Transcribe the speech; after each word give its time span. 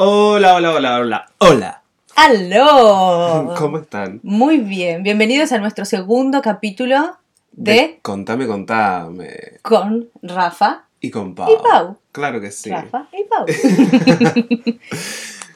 Hola, 0.00 0.54
hola, 0.54 0.74
hola, 0.74 0.98
hola. 1.00 1.30
Hola. 1.38 1.82
¡Aló! 2.14 3.52
¿Cómo 3.58 3.78
están? 3.78 4.20
Muy 4.22 4.58
bien, 4.58 5.02
bienvenidos 5.02 5.50
a 5.50 5.58
nuestro 5.58 5.84
segundo 5.84 6.40
capítulo 6.40 7.16
de, 7.50 7.98
Contame, 8.02 8.46
contame. 8.46 9.58
Con 9.62 10.08
Rafa 10.22 10.84
Y 11.00 11.10
con 11.10 11.34
Pau. 11.34 11.50
y 11.52 11.56
Pau. 11.68 11.96
Claro 12.12 12.40
que 12.40 12.52
sí. 12.52 12.70
Rafa 12.70 13.08
y 13.12 13.24
Pau. 13.24 13.44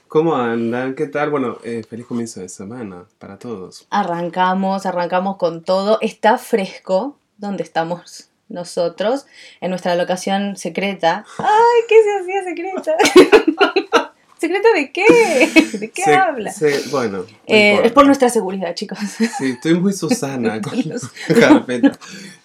¿Cómo 0.09 0.35
andan? 0.35 0.97
¿Qué 0.97 1.07
tal? 1.07 1.31
Bueno, 1.31 1.59
eh, 1.63 1.85
feliz 1.89 2.07
comienzo 2.07 2.41
de 2.41 2.49
semana 2.49 3.05
para 3.21 3.39
todos. 3.39 3.87
arrancamos, 3.91 4.87
arrancamos 4.87 5.37
con 5.37 5.63
todo. 5.63 5.99
Está 6.01 6.37
fresco 6.37 7.17
donde 7.39 7.63
estamos 7.63 8.29
nosotros, 8.49 9.27
en 9.61 9.71
nuestra 9.71 9.95
locación 9.95 10.57
secreta. 10.57 11.25
¡Ay, 11.39 11.83
qué 11.89 11.95
se 12.03 12.19
hacía 12.19 12.43
secreta! 12.43 14.02
¿Secreta 14.43 14.69
de 14.75 14.91
qué? 14.91 15.05
¿De 15.79 15.91
qué 15.91 16.03
Se- 16.03 16.14
habla? 16.14 16.50
se- 16.53 16.89
bueno, 16.91 17.19
no 17.19 17.25
Eh, 17.46 17.81
es 17.85 17.93
por 17.93 18.05
nuestra 18.07 18.29
seguridad, 18.29 18.75
chicos. 18.75 18.99
Sí, 19.39 19.50
estoy 19.53 19.75
muy 19.79 19.93
Susana 19.93 20.61
con 20.61 20.77
las 20.85 21.09
carpetas. 21.41 21.96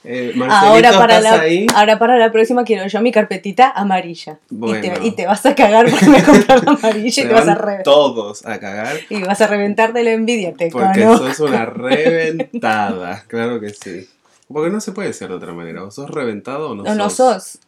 Eh, 0.04 0.34
Ahora 0.48 0.92
para, 0.94 1.18
¿estás 1.18 1.38
la, 1.38 1.42
ahí? 1.42 1.66
ahora 1.76 1.98
para 1.98 2.18
la 2.18 2.32
próxima 2.32 2.64
quiero 2.64 2.86
yo 2.88 3.02
mi 3.02 3.12
carpetita 3.12 3.72
amarilla. 3.72 4.38
Y, 4.52 4.56
Bueno. 4.56 4.82
te, 4.94 5.08
y 5.08 5.12
te 5.16 5.26
vas 5.26 5.44
a 5.48 5.56
cagar 5.56 5.90
porque 5.90 6.06
me 6.08 6.24
comprar 6.24 6.64
la 6.64 6.72
amarilla 6.74 7.24
y 7.24 7.28
te 7.28 7.34
vas 7.34 7.48
a 7.48 7.56
van 7.56 7.58
re- 7.58 7.84
todos 7.84 8.46
a 8.46 8.60
cagar 8.60 8.96
y 9.10 9.22
vas 9.24 9.42
a 9.42 9.48
reventar 9.48 9.92
de 9.94 10.04
la 10.04 10.12
envidia, 10.12 10.54
te 10.54 10.70
porque 10.70 11.02
conozco. 11.04 11.28
sos 11.30 11.40
una 11.50 11.66
reventada. 11.66 13.24
Claro 13.28 13.60
que 13.60 13.70
sí. 13.72 14.08
Porque 14.48 14.70
no 14.70 14.80
se 14.80 14.92
puede 14.92 15.12
ser 15.14 15.30
de 15.30 15.36
otra 15.36 15.54
manera. 15.54 15.84
O 15.84 15.92
sos 15.92 16.10
reventado 16.10 16.70
o 16.72 16.76
no 16.76 16.84
No, 16.84 16.96
no 16.96 17.10
sos. 17.10 17.44
sos. 17.44 17.60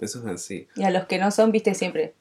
Eso 0.00 0.18
es 0.18 0.26
así. 0.26 0.66
Y 0.76 0.82
a 0.84 0.90
los 0.90 1.06
que 1.06 1.18
no 1.18 1.30
son, 1.30 1.52
viste, 1.52 1.74
siempre 1.74 2.12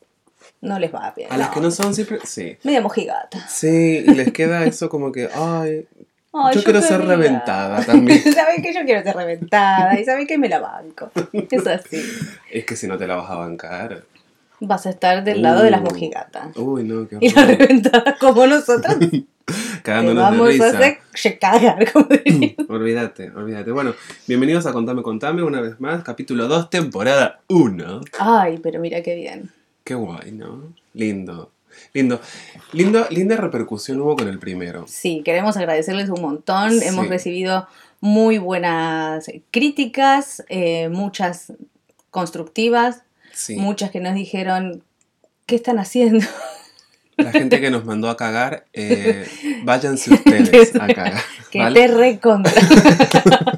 no 0.66 0.80
les 0.80 0.94
va 0.94 1.14
bien. 1.16 1.32
A 1.32 1.38
las 1.38 1.50
que 1.50 1.62
no 1.62 1.72
son 1.72 1.94
siempre. 1.96 2.20
Sí. 2.26 2.58
Media 2.64 2.82
mojigata. 2.82 3.48
Sí, 3.48 4.04
y 4.06 4.12
les 4.14 4.32
queda 4.34 4.66
eso 4.66 4.90
como 4.90 5.12
que, 5.12 5.30
ay, 5.34 5.88
yo 6.54 6.64
quiero 6.64 6.82
ser 6.82 7.02
reventada 7.06 7.84
también. 7.86 8.22
Saben 8.34 8.62
que 8.62 8.74
yo 8.74 8.82
quiero 8.84 9.02
ser 9.04 9.16
reventada 9.16 9.98
y 10.00 10.04
saben 10.04 10.28
que 10.28 10.38
me 10.38 10.50
la 10.50 10.60
banco. 10.60 11.12
Es 11.32 11.66
así. 11.68 12.02
Es 12.52 12.66
que 12.66 12.76
si 12.76 12.88
no 12.88 12.98
te 12.98 13.08
la 13.08 13.16
vas 13.16 13.30
a 13.30 13.36
bancar. 13.36 14.04
Vas 14.62 14.86
a 14.86 14.90
estar 14.90 15.24
del 15.24 15.42
lado 15.42 15.64
de 15.64 15.70
las 15.72 15.82
mojigatas. 15.82 16.56
Uy, 16.56 16.84
no, 16.86 17.08
qué 17.08 17.18
Y 17.20 17.30
las 17.30 17.44
horror. 17.44 17.58
reventadas 17.58 18.18
como 18.20 18.48
nosotras 18.48 18.98
Cagándonos 19.84 20.24
de 20.32 20.38
vamos 20.38 20.48
a 20.48 20.52
risa. 20.52 20.68
hacer 20.70 20.98
che- 21.14 21.38
cagar, 21.38 21.92
como. 21.92 22.08
Olvídate, 22.70 23.30
olvídate. 23.32 23.72
Bueno, 23.72 23.94
bienvenidos 24.28 24.66
a 24.66 24.72
Contame, 24.74 25.04
Contame 25.04 25.44
una 25.44 25.62
vez 25.62 25.80
más, 25.80 26.04
capítulo 26.04 26.48
2, 26.48 26.70
temporada 26.70 27.42
1. 27.50 28.02
Ay, 28.18 28.60
pero 28.64 28.80
mira 28.80 29.02
qué 29.04 29.14
bien. 29.16 29.52
Qué 29.86 29.94
guay, 29.94 30.32
¿no? 30.32 30.74
Lindo, 30.94 31.52
lindo. 31.94 32.20
Lindo, 32.74 33.06
linda 33.12 33.38
repercusión 33.38 34.02
hubo 34.02 34.16
con 34.16 34.28
el 34.28 34.40
primero. 34.40 34.86
Sí, 34.88 35.22
queremos 35.24 35.56
agradecerles 35.58 36.10
un 36.10 36.22
montón. 36.22 36.72
Sí. 36.72 36.88
Hemos 36.88 37.08
recibido 37.08 37.68
muy 38.02 38.40
buenas 38.40 39.30
críticas, 39.52 40.44
eh, 40.50 40.90
muchas 40.90 41.54
constructivas, 42.10 43.04
Sí. 43.32 43.58
muchas 43.58 43.92
que 43.92 44.00
nos 44.00 44.16
dijeron, 44.16 44.84
¿qué 45.46 45.56
están 45.56 45.78
haciendo? 45.78 46.26
La 47.18 47.32
gente 47.32 47.62
que 47.62 47.70
nos 47.70 47.86
mandó 47.86 48.10
a 48.10 48.18
cagar, 48.18 48.66
eh, 48.74 49.28
váyanse 49.64 50.16
ustedes 50.16 50.76
a 50.76 50.88
cagar. 50.88 51.22
Que 51.52 51.60
te 51.74 51.88
recontra. 51.88 52.52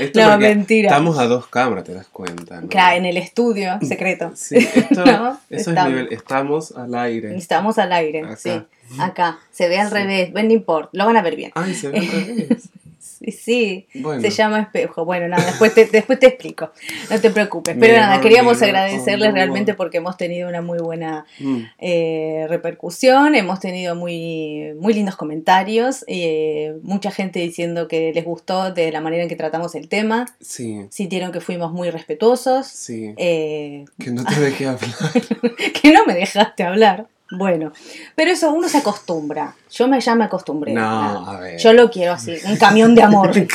Esto 0.00 0.20
No, 0.20 0.38
mentira. 0.38 0.88
Estamos 0.88 1.18
a 1.18 1.26
dos 1.26 1.46
cámaras, 1.48 1.84
te 1.84 1.94
das 1.94 2.06
cuenta. 2.08 2.60
¿no? 2.60 2.68
Claro, 2.68 2.96
en 2.98 3.06
el 3.06 3.16
estudio 3.16 3.78
secreto. 3.86 4.32
Sí, 4.34 4.56
esto, 4.56 5.04
No, 5.06 5.38
eso 5.50 5.70
estamos. 5.70 5.90
es 5.92 5.96
nivel. 5.98 6.12
Estamos 6.12 6.72
al 6.76 6.94
aire. 6.94 7.36
Estamos 7.36 7.78
al 7.78 7.92
aire, 7.92 8.20
Acá. 8.22 8.36
sí. 8.36 8.62
Acá. 9.00 9.38
Se 9.50 9.68
ve 9.68 9.78
al 9.78 9.88
Sí. 9.88 9.94
revés, 9.94 10.32
no 10.32 10.40
importa, 10.40 10.90
lo 10.92 11.06
van 11.06 11.16
a 11.16 11.22
ver 11.22 11.36
bien. 11.36 11.50
Ay, 11.54 11.74
se 11.74 11.88
ve 11.88 11.98
al 11.98 12.06
revés. 12.06 12.68
Sí. 13.32 13.86
Bueno. 13.94 14.20
Se 14.22 14.30
llama 14.30 14.60
espejo. 14.60 15.04
Bueno, 15.04 15.28
nada, 15.28 15.44
después 15.46 15.74
te, 15.74 15.86
después 15.86 16.18
te 16.18 16.26
explico. 16.28 16.70
No 17.10 17.20
te 17.20 17.30
preocupes. 17.30 17.76
Pero 17.78 17.96
nada, 17.96 18.20
queríamos 18.20 18.60
agradecerles 18.62 19.32
realmente 19.32 19.74
porque 19.74 19.98
hemos 19.98 20.16
tenido 20.16 20.48
una 20.48 20.62
muy 20.62 20.78
buena 20.78 21.24
Mm, 21.38 21.62
eh, 21.78 22.46
repercusión, 22.48 23.34
hemos 23.34 23.60
tenido 23.60 23.94
muy, 23.94 24.72
muy 24.80 24.94
lindos 24.94 25.16
comentarios, 25.16 26.04
eh, 26.08 26.74
mucha 26.82 27.10
gente 27.10 27.40
diciendo 27.40 27.88
que 27.88 28.12
les 28.14 28.24
gustó 28.24 28.72
de 28.72 28.90
la 28.92 29.00
manera 29.00 29.22
en 29.22 29.28
que 29.28 29.36
tratamos 29.36 29.74
el 29.74 29.88
tema, 29.88 30.26
Sí, 30.40 30.86
sintieron 30.90 31.32
que 31.32 31.40
fuimos 31.40 31.72
muy 31.72 31.90
respetuosos, 31.90 32.66
sí. 32.66 33.12
eh, 33.16 33.84
Que 33.98 34.10
no 34.10 34.24
te 34.24 34.40
dejé 34.40 34.66
hablar. 34.66 34.80
que 35.82 35.92
no 35.92 36.04
me 36.06 36.14
dejaste 36.14 36.62
hablar. 36.62 37.06
Bueno, 37.30 37.72
pero 38.14 38.30
eso 38.30 38.52
uno 38.52 38.68
se 38.68 38.78
acostumbra. 38.78 39.54
Yo 39.70 39.88
me 39.88 40.00
ya 40.00 40.14
me 40.14 40.24
acostumbré. 40.24 40.72
No, 40.72 41.28
a 41.28 41.40
ver. 41.40 41.58
Yo 41.58 41.72
lo 41.72 41.90
quiero 41.90 42.12
así, 42.12 42.36
un 42.44 42.56
camión 42.56 42.94
de 42.94 43.02
amor. 43.02 43.32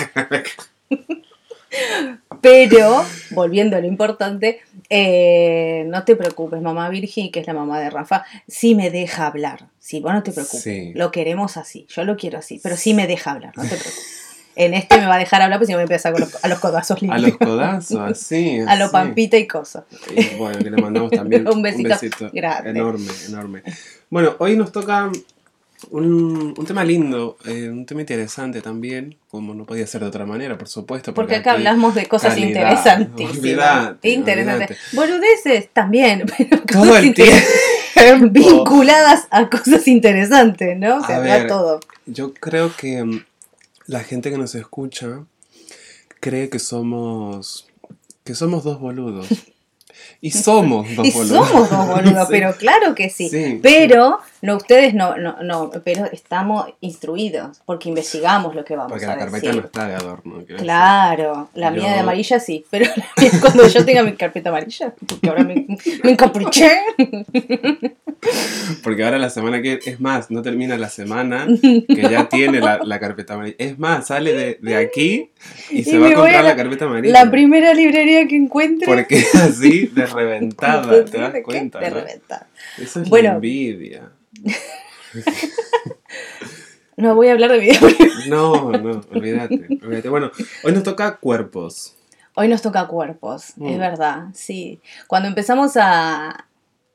Pero, 2.41 3.05
volviendo 3.31 3.77
a 3.77 3.79
lo 3.79 3.87
importante, 3.87 4.61
eh, 4.89 5.85
no 5.87 6.03
te 6.03 6.15
preocupes, 6.15 6.61
mamá 6.61 6.89
Virgi, 6.89 7.31
que 7.31 7.39
es 7.39 7.47
la 7.47 7.53
mamá 7.53 7.79
de 7.79 7.89
Rafa, 7.89 8.25
sí 8.47 8.75
me 8.75 8.89
deja 8.89 9.27
hablar. 9.27 9.67
Sí, 9.79 9.99
vos 9.99 10.13
no 10.13 10.23
te 10.23 10.31
preocupes. 10.31 10.63
Sí. 10.63 10.91
Lo 10.95 11.11
queremos 11.11 11.57
así, 11.57 11.85
yo 11.89 12.03
lo 12.03 12.17
quiero 12.17 12.39
así, 12.39 12.59
pero 12.61 12.75
sí 12.75 12.93
me 12.93 13.07
deja 13.07 13.31
hablar, 13.31 13.53
no 13.55 13.63
te 13.63 13.69
preocupes. 13.69 14.20
En 14.55 14.73
este 14.73 14.97
me 14.99 15.05
va 15.07 15.15
a 15.15 15.19
dejar 15.19 15.41
hablar, 15.41 15.59
pues 15.59 15.67
si 15.67 15.73
no 15.73 15.77
me 15.77 15.83
empieza 15.83 16.11
con 16.11 16.21
los- 16.21 16.43
a 16.43 16.47
los 16.47 16.59
codazos 16.59 16.97
A 16.97 16.99
limpios. 17.01 17.21
los 17.21 17.37
codazos, 17.37 17.99
así. 18.11 18.59
A 18.67 18.75
lo 18.75 18.85
así. 18.85 18.91
pampita 18.93 19.37
y 19.37 19.47
cosa. 19.47 19.85
Y 20.15 20.35
bueno, 20.35 20.59
que 20.59 20.69
le 20.69 20.81
mandamos 20.81 21.11
también 21.11 21.47
Un 21.51 21.61
besito 21.61 21.95
grande. 22.33 22.69
enorme, 22.71 23.07
enorme. 23.27 23.63
Bueno, 24.09 24.35
hoy 24.39 24.57
nos 24.57 24.71
toca 24.71 25.09
un, 25.89 26.53
un 26.55 26.65
tema 26.65 26.83
lindo, 26.83 27.37
eh, 27.45 27.69
un 27.69 27.85
tema 27.85 28.01
interesante 28.01 28.61
también, 28.61 29.17
como 29.29 29.53
no 29.55 29.65
podía 29.65 29.87
ser 29.87 30.01
de 30.01 30.07
otra 30.07 30.25
manera, 30.25 30.57
por 30.57 30.67
supuesto. 30.67 31.13
Porque 31.13 31.37
acá 31.37 31.51
aquí 31.53 31.57
hablamos 31.59 31.95
de 31.95 32.05
cosas 32.05 32.33
calidad, 32.35 32.47
interesantísimas. 32.49 33.95
Interesantes. 34.03 34.69
olvídate. 34.69 34.77
Boludeces 34.93 35.69
también, 35.73 36.25
pero 36.37 36.61
Todo 36.63 36.81
cosas 36.83 36.97
el 36.99 37.05
interesantes. 37.05 38.31
vinculadas 38.31 39.27
a 39.31 39.49
cosas 39.49 39.87
interesantes, 39.87 40.77
¿no? 40.77 40.97
O 40.97 41.05
sea, 41.05 41.17
A 41.17 41.19
ver, 41.19 41.47
todo. 41.47 41.79
Yo 42.05 42.33
creo 42.33 42.71
que 42.75 43.03
mm, 43.03 43.23
la 43.91 44.03
gente 44.05 44.31
que 44.31 44.37
nos 44.37 44.55
escucha 44.55 45.25
cree 46.21 46.49
que 46.49 46.59
somos 46.59 47.67
que 48.23 48.35
somos 48.35 48.63
dos 48.63 48.79
boludos. 48.79 49.27
Y 50.23 50.31
somos 50.31 50.95
dos 50.95 51.07
Y 51.07 51.11
boludos. 51.11 51.47
somos 51.47 51.69
dos 51.69 51.87
boludos, 51.87 52.21
Sí. 52.27 52.27
pero 52.29 52.55
claro 52.55 52.95
que 52.95 53.09
sí. 53.09 53.29
Sí. 53.29 53.59
Pero 53.61 54.19
no 54.41 54.55
ustedes 54.57 54.93
no, 54.93 55.17
no, 55.17 55.37
no, 55.43 55.71
pero 55.83 56.05
estamos 56.11 56.67
instruidos 56.81 57.61
porque 57.65 57.89
investigamos 57.89 58.55
lo 58.55 58.65
que 58.65 58.75
vamos 58.75 58.91
Porque 58.91 59.05
a 59.05 59.09
la 59.09 59.17
carpeta 59.17 59.47
decir. 59.47 59.61
no 59.61 59.65
está 59.67 59.87
de 59.87 59.95
adorno. 59.95 60.43
Claro, 60.57 61.49
la 61.53 61.71
mía 61.71 61.93
de 61.93 61.99
amarilla 61.99 62.39
sí, 62.39 62.65
pero 62.69 62.85
cuando 63.41 63.67
yo 63.67 63.85
tenga 63.85 64.03
mi 64.03 64.13
carpeta 64.13 64.49
amarilla, 64.49 64.93
porque 65.07 65.29
ahora 65.29 65.43
me, 65.43 65.65
me 66.03 66.11
encapriché. 66.11 66.71
decir. 66.97 67.95
Porque 68.83 69.03
ahora 69.03 69.17
la 69.17 69.29
semana 69.29 69.61
que 69.61 69.79
es 69.85 69.99
más, 69.99 70.29
no 70.31 70.41
termina 70.41 70.77
la 70.77 70.89
semana 70.89 71.47
que 71.61 72.01
ya 72.09 72.29
tiene 72.29 72.59
la, 72.59 72.79
la 72.83 72.99
carpeta 72.99 73.33
amarilla. 73.35 73.55
Es 73.59 73.77
más, 73.79 74.07
sale 74.07 74.33
de, 74.33 74.57
de 74.61 74.75
aquí 74.75 75.29
y 75.69 75.83
se 75.83 75.95
Y 75.95 75.99
va 75.99 76.09
a 76.09 76.13
comprar 76.13 76.35
a 76.37 76.43
la, 76.43 76.55
carpeta 76.55 76.85
amarilla. 76.85 77.23
La 77.23 77.31
primera 77.31 77.73
librería 77.73 78.27
que 78.27 78.35
encuentre. 78.35 78.85
Porque 78.85 79.19
es 79.19 79.35
así 79.35 79.87
de 79.87 80.05
reventada, 80.05 81.05
te 81.05 81.17
das 81.19 81.33
cuenta. 81.43 81.79
De 81.79 81.89
¿no? 81.89 81.95
reventar. 81.97 82.47
Eso 82.77 83.01
es 83.01 83.09
Bueno. 83.09 83.29
la 83.29 83.35
envidia. 83.35 84.11
No 86.97 87.15
voy 87.15 87.29
a 87.29 87.31
hablar 87.31 87.51
de 87.51 87.59
video. 87.59 87.79
No, 88.27 88.71
no, 88.71 89.01
olvídate, 89.11 89.79
olvídate. 89.83 90.09
Bueno, 90.09 90.29
hoy 90.63 90.71
nos 90.73 90.83
toca 90.83 91.17
cuerpos. 91.17 91.95
Hoy 92.35 92.47
nos 92.47 92.61
toca 92.61 92.87
cuerpos, 92.87 93.53
Mm. 93.55 93.67
es 93.69 93.79
verdad, 93.79 94.25
sí. 94.33 94.79
Cuando 95.07 95.27
empezamos 95.27 95.77
a, 95.77 96.45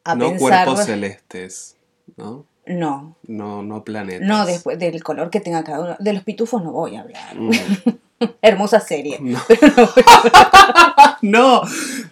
a 0.05 0.15
no 0.15 0.29
pensar. 0.31 0.65
cuerpos 0.67 0.85
celestes, 0.87 1.76
¿no? 2.17 2.44
No, 2.67 3.17
No, 3.26 3.62
no 3.62 3.85
planetas. 3.85 4.26
no 4.29 4.44
después 4.47 4.79
del 4.79 5.03
color 5.03 5.31
que 5.31 5.41
tenga 5.41 5.65
cada 5.65 5.81
uno. 5.81 5.97
De 5.99 6.12
los 6.12 6.23
pitufos 6.25 6.62
no 6.62 6.73
voy 6.73 6.97
a 6.97 7.00
hablar. 7.03 7.35
Mm, 7.37 7.50
Hermosa 8.43 8.81
serie. 8.81 9.19
No. 9.20 9.41
no, 11.23 11.62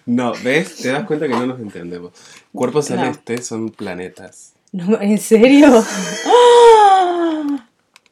no, 0.05 0.33
¿ves? 0.43 0.75
Te 0.77 0.89
das 0.89 1.05
cuenta 1.05 1.27
que 1.27 1.33
no 1.33 1.45
nos 1.45 1.59
entendemos. 1.59 2.11
Cuerpos 2.53 2.89
No. 2.89 2.97
celestes 2.97 3.45
son 3.47 3.69
planetas. 3.69 4.53
No, 4.75 4.99
¿En 5.01 5.17
serio? 5.17 5.83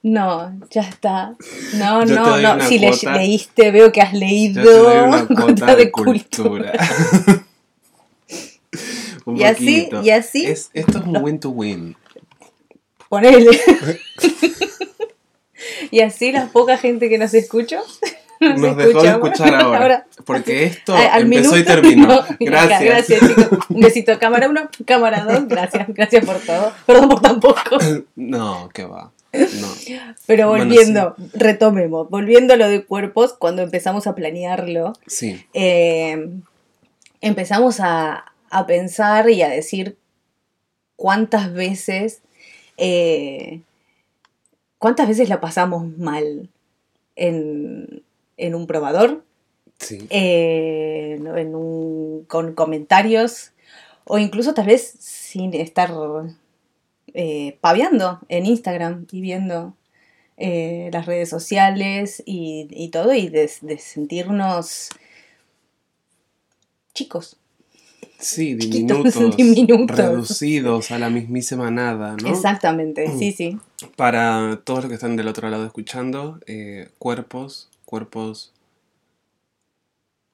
No, 0.01 0.53
ya 0.69 0.81
está. 0.81 1.35
No, 1.75 2.05
Yo 2.05 2.15
no, 2.15 2.37
no. 2.37 2.61
Si 2.65 2.79
le- 2.79 2.91
leíste, 3.17 3.71
veo 3.71 3.91
que 3.91 4.01
has 4.01 4.13
Yo 4.13 4.19
leído 4.19 4.63
te 4.63 4.69
doy 4.69 4.97
una 5.07 5.25
cuota 5.27 5.43
cuota 5.45 5.75
de 5.75 5.91
cultura. 5.91 6.73
Un 9.25 9.37
Y 9.37 9.43
así- 9.43 9.89
y 10.03 10.09
así- 10.09 10.45
Es, 10.45 10.69
esto 10.73 10.99
es 10.99 11.05
un 11.05 11.17
win 11.17 11.39
to 11.39 11.49
win. 11.49 11.95
Ponele. 13.09 13.51
y 15.91 16.01
así 16.01 16.31
la 16.31 16.47
poca 16.47 16.77
gente 16.77 17.09
que 17.09 17.17
nos 17.17 17.33
escucha 17.33 17.81
Nos 18.57 18.77
dejó 18.77 19.01
de 19.01 19.09
escucha. 19.09 19.11
escuchar 19.13 19.55
ahora. 19.55 19.77
Ahora, 19.81 20.07
porque 20.25 20.63
esto 20.65 20.95
Al- 20.95 21.21
empezó 21.23 21.55
y 21.55 21.59
minuto, 21.59 21.65
terminó. 21.65 22.07
no. 22.15 22.25
Gracias. 22.39 22.83
Gracias, 22.83 23.19
chicos. 23.21 23.59
Un 23.69 23.81
besito, 23.81 24.17
cámara 24.19 24.49
1, 24.49 24.69
cámara 24.85 25.23
2. 25.25 25.47
Gracias, 25.47 25.87
gracias 25.89 26.25
por 26.25 26.37
todo. 26.39 26.71
Perdón 26.85 27.09
por 27.09 27.21
tan 27.21 27.39
poco. 27.39 27.77
No, 28.15 28.69
qué 28.73 28.85
va. 28.85 29.11
No. 29.33 29.67
Pero 30.27 30.49
Bueno, 30.49 30.65
volviendo, 30.65 31.15
retomemos. 31.33 32.09
Volviendo 32.09 32.53
a 32.53 32.57
lo 32.57 32.69
de 32.69 32.83
cuerpos, 32.85 33.33
cuando 33.33 33.63
empezamos 33.63 34.05
a 34.05 34.13
planearlo, 34.13 34.93
Sí, 35.07 35.43
eh, 35.55 36.29
empezamos 37.21 37.79
a, 37.79 38.25
a 38.51 38.65
pensar 38.67 39.29
y 39.31 39.41
a 39.41 39.49
decir 39.49 39.97
cuántas 40.95 41.51
veces, 41.51 42.21
eh, 42.77 43.61
cuántas 44.77 45.07
veces 45.07 45.29
la 45.29 45.41
pasamos 45.41 45.87
mal 45.97 46.49
en, 47.15 48.03
en 48.45 48.55
un 48.55 48.67
probador, 48.67 49.23
sí. 49.79 50.05
eh, 50.09 51.17
¿no? 51.21 51.37
en 51.37 51.55
un- 51.55 52.25
con 52.27 52.53
comentarios 52.53 53.51
o 54.05 54.17
incluso 54.19 54.53
tal 54.53 54.67
vez 54.67 54.95
sin 54.99 55.53
estar 55.53 55.91
eh, 57.13 57.57
paviando 57.61 58.19
en 58.27 58.45
Instagram 58.45 59.05
y 59.11 59.21
viendo 59.21 59.75
eh, 60.37 60.89
las 60.91 61.05
redes 61.05 61.29
sociales 61.29 62.21
y, 62.25 62.67
y 62.71 62.89
todo 62.89 63.13
y 63.13 63.29
de, 63.29 63.49
de 63.61 63.77
sentirnos 63.77 64.89
chicos. 66.93 67.37
Sí, 68.19 68.53
diminutos, 68.55 69.35
diminutos. 69.37 69.97
reducidos 69.97 70.91
a 70.91 70.99
la 70.99 71.09
mismísima 71.09 71.71
nada, 71.71 72.15
¿no? 72.21 72.29
Exactamente, 72.29 73.11
sí, 73.17 73.31
sí. 73.31 73.57
Para 73.95 74.61
todos 74.63 74.83
los 74.83 74.89
que 74.89 74.95
están 74.95 75.15
del 75.15 75.27
otro 75.27 75.49
lado 75.49 75.65
escuchando, 75.65 76.39
eh, 76.47 76.89
cuerpos, 76.99 77.69
cuerpos, 77.97 78.51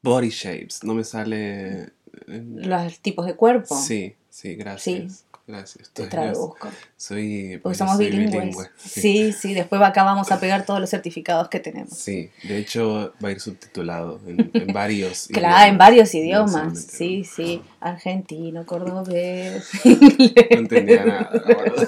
body 0.01 0.29
shapes, 0.29 0.81
no 0.85 0.93
me 0.93 1.03
sale... 1.03 1.89
eh, 2.27 2.43
Los 2.55 2.99
tipos 3.01 3.25
de 3.25 3.35
cuerpo. 3.35 3.75
Sí, 3.77 4.15
sí, 4.29 4.55
gracias. 4.55 5.25
Gracias. 5.45 5.89
Te 5.91 6.05
traduzco. 6.07 6.69
Soy, 6.95 7.59
Porque 7.61 7.77
somos 7.77 7.97
soy 7.97 8.05
bilingües. 8.05 8.31
bilingüe, 8.31 8.69
Sí. 8.77 9.33
sí, 9.33 9.53
después 9.55 9.81
acá 9.81 10.03
vamos 10.03 10.31
a 10.31 10.39
pegar 10.39 10.63
todos 10.65 10.79
los 10.79 10.89
certificados 10.89 11.49
que 11.49 11.59
tenemos. 11.59 11.97
Sí, 11.97 12.29
de 12.43 12.59
hecho 12.59 13.13
va 13.21 13.27
a 13.29 13.31
ir 13.31 13.41
subtitulado 13.41 14.21
en, 14.27 14.51
en 14.53 14.67
varios 14.67 15.27
Claro, 15.33 15.69
en 15.69 15.77
varios 15.77 16.13
No 16.13 16.19
idiomas. 16.21 16.51
solamente 16.51 16.79
Sí, 16.81 17.23
sí. 17.25 17.61
Argentino, 17.81 18.65
cordobés. 18.65 19.67
No 19.83 20.57
entendía 20.59 21.03
nada, 21.03 21.31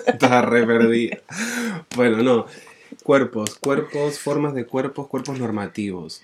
estaba 0.07 0.41
re 0.41 0.65
perdida. 0.65 1.19
Bueno, 1.95 2.17
no. 2.23 2.45
Cuerpos, 3.03 3.55
cuerpos, 3.55 4.19
formas 4.19 4.53
de 4.53 4.65
cuerpos, 4.65 5.07
cuerpos 5.07 5.39
normativos. 5.39 6.21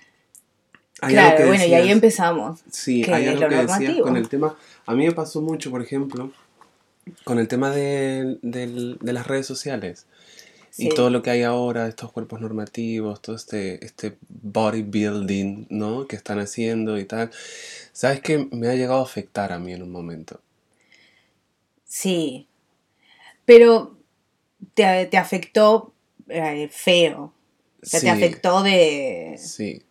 Hay 1.00 1.14
claro, 1.14 1.36
que 1.36 1.46
bueno, 1.46 1.64
y 1.64 1.74
ahí 1.74 1.90
empezamos. 1.90 2.60
Sí, 2.70 3.02
que 3.02 3.14
hay 3.14 3.26
algo 3.26 3.42
lo 3.42 3.48
que 3.48 3.56
decías 3.56 4.00
con 4.00 4.16
el 4.16 4.28
tema. 4.28 4.56
A 4.86 4.94
mí 4.94 5.06
me 5.06 5.12
pasó 5.12 5.40
mucho, 5.40 5.70
por 5.70 5.82
ejemplo, 5.82 6.32
con 7.24 7.38
el 7.38 7.48
tema 7.48 7.70
de, 7.70 8.38
de 8.42 9.12
las 9.12 9.26
redes 9.26 9.46
sociales. 9.46 10.06
Sí. 10.70 10.86
Y 10.86 10.88
todo 10.90 11.10
lo 11.10 11.22
que 11.22 11.30
hay 11.30 11.42
ahora, 11.42 11.88
estos 11.88 12.12
cuerpos 12.12 12.40
normativos, 12.40 13.20
todo 13.22 13.36
este, 13.36 13.84
este 13.84 14.16
bodybuilding, 14.28 15.66
¿no? 15.70 16.06
Que 16.06 16.16
están 16.16 16.38
haciendo 16.38 16.98
y 16.98 17.04
tal. 17.04 17.30
¿Sabes 17.92 18.20
qué? 18.20 18.48
Me 18.52 18.68
ha 18.68 18.74
llegado 18.74 19.00
a 19.00 19.04
afectar 19.04 19.52
a 19.52 19.58
mí 19.58 19.72
en 19.72 19.82
un 19.82 19.90
momento. 19.90 20.40
Sí. 21.84 22.46
Pero 23.44 23.96
te, 24.74 25.06
te 25.06 25.16
afectó 25.16 25.92
eh, 26.28 26.68
feo. 26.70 27.32
O 27.82 27.86
sea, 27.86 28.00
Sí, 28.00 28.06
te 28.06 28.10
afectó 28.10 28.62
de. 28.62 29.36
Sí, 29.38 29.82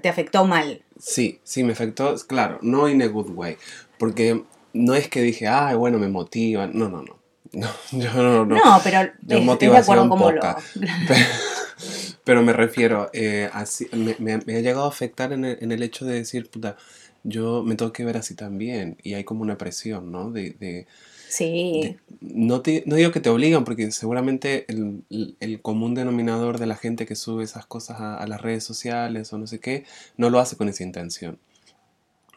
Te 0.00 0.08
afectó 0.08 0.44
mal. 0.44 0.82
sí, 0.98 1.40
sí, 1.44 1.64
me 1.64 1.72
afectó, 1.72 2.14
claro, 2.26 2.58
no 2.62 2.88
in 2.88 3.02
a 3.02 3.06
good 3.06 3.30
way. 3.30 3.56
Porque 3.98 4.42
no 4.72 4.94
es 4.94 5.08
que 5.08 5.20
dije, 5.22 5.46
ay, 5.48 5.76
bueno, 5.76 5.98
me 5.98 6.08
motiva. 6.08 6.66
No, 6.66 6.88
no, 6.88 7.02
no. 7.02 7.18
No, 7.52 7.68
yo 7.92 8.12
no, 8.14 8.44
no. 8.44 8.56
No, 8.56 8.80
pero 8.82 9.10
Yo 9.22 9.38
es, 9.38 9.44
motivación 9.44 10.08
lo. 10.08 10.40
poca. 10.40 10.56
Pero, 11.06 11.24
pero 12.24 12.42
me 12.42 12.52
refiero, 12.52 13.10
eh, 13.12 13.50
así, 13.52 13.86
me, 13.92 14.16
me- 14.18 14.38
me 14.46 14.56
ha 14.56 14.60
llegado 14.60 14.84
a 14.84 14.88
afectar 14.88 15.32
en 15.32 15.44
el, 15.44 15.58
en 15.60 15.72
el 15.72 15.82
hecho 15.82 16.04
de 16.04 16.14
decir, 16.14 16.48
puta, 16.50 16.76
yo 17.24 17.62
me 17.64 17.74
tengo 17.74 17.92
que 17.92 18.04
ver 18.04 18.16
así 18.16 18.34
también. 18.34 18.96
Y 19.02 19.14
hay 19.14 19.24
como 19.24 19.42
una 19.42 19.58
presión, 19.58 20.12
¿no? 20.12 20.30
De, 20.30 20.50
de- 20.60 20.86
Sí. 21.28 21.80
de- 21.82 21.98
no, 22.20 22.60
te- 22.60 22.84
no 22.86 22.94
digo 22.94 23.10
que 23.10 23.18
te 23.20 23.28
obligan, 23.30 23.64
porque 23.64 23.90
seguramente 23.90 24.66
el, 24.68 25.02
el- 25.10 25.36
el 25.40 25.60
común 25.62 25.94
denominador 25.94 26.58
de 26.58 26.66
la 26.66 26.76
gente 26.76 27.06
que 27.06 27.16
sube 27.16 27.42
esas 27.42 27.66
cosas 27.66 28.00
a, 28.00 28.16
a 28.18 28.26
las 28.28 28.40
redes 28.40 28.62
sociales 28.62 29.32
o 29.32 29.38
no 29.38 29.46
sé 29.48 29.58
qué, 29.58 29.84
no 30.16 30.30
lo 30.30 30.38
hace 30.38 30.56
con 30.56 30.68
esa 30.68 30.84
intención 30.84 31.38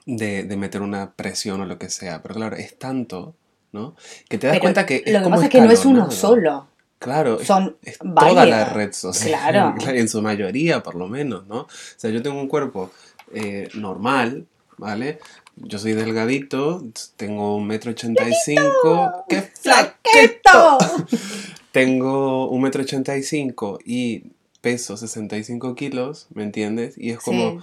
de, 0.06 0.44
de 0.44 0.57
meter 0.57 0.81
una 0.81 1.12
presión 1.13 1.62
o 1.62 1.66
lo 1.66 1.78
que 1.78 1.90
sea. 1.90 2.22
Pero 2.24 2.36
claro, 2.36 2.56
es 2.56 2.78
tanto, 2.80 3.36
¿no? 3.72 3.95
Que 4.30 4.38
te 4.38 4.48
das 4.48 4.56
Pero 4.56 4.62
cuenta 4.62 4.86
que... 4.86 5.04
lo 5.06 5.19
que 5.19 5.24
como 5.24 5.36
pasa 5.36 5.45
es 5.45 5.51
que 5.51 5.62
no 5.62 5.72
es 5.72 5.86
uno 5.86 6.10
solo. 6.12 6.68
Claro, 7.00 7.40
es- 7.40 7.45
Son 7.48 7.78
es 7.83 8.00
toda 8.00 8.45
la 8.45 8.66
red 8.66 8.94
social. 8.94 9.40
Claro. 9.51 9.75
En 9.94 10.10
su 10.10 10.22
mayoría, 10.22 10.81
por 10.81 10.95
lo 10.95 11.07
menos, 11.07 11.45
¿no? 11.45 11.62
O 11.62 11.68
sea, 11.98 12.10
yo 12.10 12.22
tengo 12.24 12.40
un 12.40 12.48
cuerpo 12.48 12.90
eh, 13.33 13.69
normal, 13.75 14.48
¿vale? 14.77 15.19
Yo 15.56 15.79
soy 15.79 15.94
delgadito, 15.94 16.83
tengo 17.15 17.56
un 17.56 17.65
metro 17.68 17.91
ochenta 17.91 18.27
y 18.27 18.33
cinco. 18.45 19.25
¡Qué 19.27 19.41
flaquito! 19.41 20.77
Tengo 21.71 22.50
un 22.50 22.62
metro 22.62 22.81
ochenta 22.81 23.15
y 23.18 23.24
cinco 23.24 23.79
y 23.85 24.24
peso 24.62 24.97
65 24.97 25.75
kilos, 25.75 26.27
¿me 26.33 26.44
entiendes? 26.44 26.95
Y 26.97 27.12
es 27.12 27.19
como, 27.19 27.62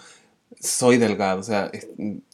soy 0.61 0.99
delgado, 0.99 1.41
o 1.41 1.43
sea, 1.43 1.69
es- 1.73 1.89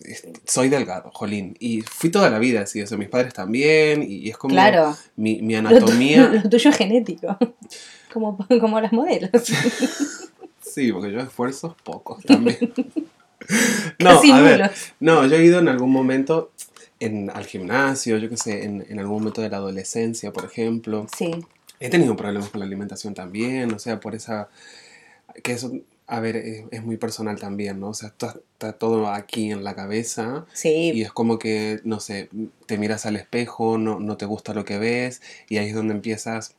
es- 0.04 0.26
soy 0.44 0.68
delgado, 0.68 1.10
jolín. 1.14 1.56
Y 1.58 1.80
fui 1.82 2.10
toda 2.10 2.28
la 2.28 2.38
vida 2.38 2.62
así, 2.62 2.82
o 2.82 2.86
sea, 2.86 2.98
mis 2.98 3.08
padres 3.08 3.32
también, 3.32 4.02
y, 4.02 4.16
y 4.16 4.28
es 4.30 4.36
como 4.36 4.52
Claro. 4.54 4.94
mi, 5.16 5.40
mi 5.40 5.54
Lo, 5.56 5.62
tu- 5.62 5.68
anatomía. 5.76 6.28
lo 6.44 6.50
tuyo 6.50 6.70
es 6.70 6.76
genético. 6.76 7.36
Como, 8.12 8.36
como 8.60 8.80
las 8.80 8.92
modelos. 8.92 9.30
Sí, 10.62 10.92
porque 10.92 11.10
yo 11.10 11.18
esfuerzos 11.20 11.74
pocos 11.82 12.22
también. 12.24 12.56
No, 13.98 14.10
a 14.10 14.40
ver, 14.40 14.70
no, 15.00 15.26
yo 15.26 15.36
he 15.36 15.44
ido 15.44 15.58
en 15.58 15.68
algún 15.68 15.90
momento 15.90 16.52
en, 17.00 17.30
al 17.30 17.46
gimnasio, 17.46 18.18
yo 18.18 18.28
qué 18.28 18.36
sé, 18.36 18.64
en, 18.64 18.84
en 18.88 18.98
algún 18.98 19.18
momento 19.20 19.40
de 19.40 19.48
la 19.48 19.56
adolescencia, 19.58 20.32
por 20.32 20.44
ejemplo. 20.44 21.06
Sí. 21.16 21.30
He 21.80 21.88
tenido 21.88 22.14
problemas 22.16 22.50
con 22.50 22.60
la 22.60 22.66
alimentación 22.66 23.14
también, 23.14 23.72
o 23.72 23.78
sea, 23.78 24.00
por 24.00 24.14
esa... 24.14 24.48
que 25.42 25.52
eso, 25.52 25.72
a 26.06 26.20
ver, 26.20 26.36
es, 26.36 26.64
es 26.70 26.82
muy 26.84 26.98
personal 26.98 27.38
también, 27.38 27.80
¿no? 27.80 27.90
O 27.90 27.94
sea, 27.94 28.08
está, 28.08 28.34
está 28.52 28.72
todo 28.74 29.08
aquí 29.08 29.50
en 29.50 29.64
la 29.64 29.74
cabeza 29.74 30.44
y 30.52 30.56
Sí. 30.58 31.02
es 31.02 31.12
como 31.12 31.38
que, 31.38 31.80
no 31.84 32.00
sé, 32.00 32.28
te 32.66 32.76
miras 32.76 33.06
al 33.06 33.16
espejo, 33.16 33.78
no, 33.78 33.98
no 34.00 34.16
te 34.18 34.26
gusta 34.26 34.52
lo 34.52 34.64
que 34.66 34.78
ves 34.78 35.22
y 35.48 35.56
ahí 35.56 35.68
es 35.68 35.74
donde 35.74 35.94
empiezas, 35.94 36.54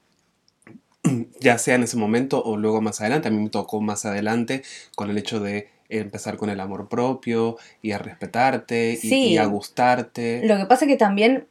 ya 1.39 1.57
sea 1.57 1.75
en 1.75 1.83
ese 1.83 1.97
momento 1.97 2.41
o 2.43 2.57
luego 2.57 2.81
más 2.81 3.01
adelante, 3.01 3.27
a 3.27 3.31
mí 3.31 3.37
me 3.43 3.49
tocó 3.49 3.81
más 3.81 4.05
adelante 4.05 4.63
con 4.95 5.09
el 5.11 5.17
hecho 5.17 5.39
de 5.39 5.67
empezar 5.99 6.37
con 6.37 6.49
el 6.49 6.59
amor 6.59 6.87
propio 6.89 7.57
y 7.81 7.91
a 7.91 7.97
respetarte 7.97 8.93
y, 8.93 8.95
Sí. 8.97 9.23
y 9.29 9.37
a 9.37 9.45
gustarte. 9.45 10.41
Lo 10.45 10.57
que 10.57 10.65
pasa 10.65 10.85
es 10.85 10.89
que 10.91 10.97
también, 10.97 11.47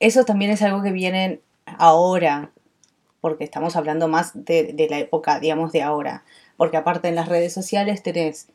eso 0.00 0.24
también 0.24 0.50
es 0.50 0.62
algo 0.62 0.82
que 0.82 0.92
viene 0.92 1.40
ahora, 1.66 2.50
porque 3.20 3.44
estamos 3.44 3.74
hablando 3.76 4.06
más 4.08 4.30
de, 4.34 4.72
de 4.72 4.88
la 4.88 4.98
época, 4.98 5.40
digamos, 5.40 5.72
de 5.72 5.82
ahora. 5.82 6.24
Porque 6.56 6.76
aparte 6.76 7.08
en 7.08 7.14
las 7.14 7.28
redes 7.28 7.52
sociales 7.52 8.02
tenés 8.02 8.48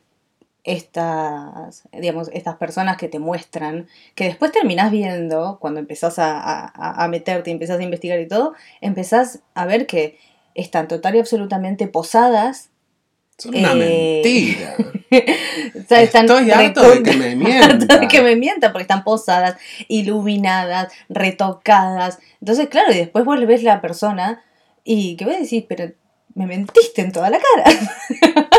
estas, 0.64 1.84
digamos, 1.92 2.30
estas 2.32 2.56
personas 2.56 2.96
que 2.96 3.08
te 3.08 3.18
muestran, 3.18 3.86
que 4.14 4.24
después 4.24 4.50
terminás 4.52 4.90
viendo, 4.90 5.58
cuando 5.60 5.80
empezás 5.80 6.18
a, 6.18 6.38
a- 6.40 7.04
a 7.04 7.08
meterte 7.08 7.50
y 7.50 7.52
empezás 7.52 7.78
a 7.78 7.82
investigar 7.82 8.18
y 8.20 8.26
todo, 8.28 8.54
empezás 8.80 9.40
a 9.54 9.66
ver 9.66 9.86
que 9.86 10.18
están 10.54 10.88
total 10.88 11.16
y 11.16 11.18
absolutamente 11.20 11.86
posadas. 11.88 12.70
Son 13.38 13.54
una 13.54 13.72
eh, 13.72 14.20
mentira. 14.22 14.76
O 15.76 15.86
sea, 15.88 16.02
están 16.02 16.24
Estoy 16.24 16.50
harto 16.50 16.82
de 16.90 17.02
que 17.02 17.12
me 17.16 17.26
de 17.30 17.36
mientan. 17.36 18.08
que 18.08 18.20
me 18.22 18.34
mientan 18.36 18.72
porque 18.72 18.82
están 18.82 19.04
posadas, 19.04 19.56
iluminadas, 19.88 20.92
retocadas. 21.08 22.18
Entonces, 22.40 22.68
claro, 22.68 22.92
y 22.92 22.96
después 22.96 23.24
vos 23.24 23.38
le 23.38 23.46
ves 23.46 23.62
la 23.62 23.80
persona 23.80 24.42
y 24.82 25.16
que 25.16 25.24
vos 25.24 25.34
decís, 25.38 25.64
pero 25.68 25.92
me 26.34 26.46
mentiste 26.46 27.02
en 27.02 27.12
toda 27.12 27.30
la 27.30 27.38
cara. 27.38 27.70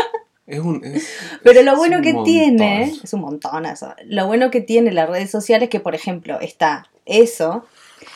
Es 0.46 0.60
un, 0.60 0.84
es- 0.84 1.08
Pero 1.42 1.62
lo 1.62 1.72
es 1.72 1.76
bueno 1.76 2.00
que 2.02 2.12
montón. 2.12 2.32
tiene, 2.32 2.82
es 3.02 3.12
un 3.12 3.20
montón 3.22 3.66
eso. 3.66 3.92
Lo 4.04 4.28
bueno 4.28 4.48
que 4.52 4.60
tiene 4.60 4.92
las 4.92 5.08
redes 5.10 5.28
sociales 5.28 5.64
es 5.66 5.70
que, 5.70 5.80
por 5.80 5.96
ejemplo, 5.96 6.38
está 6.38 6.86
eso, 7.04 7.64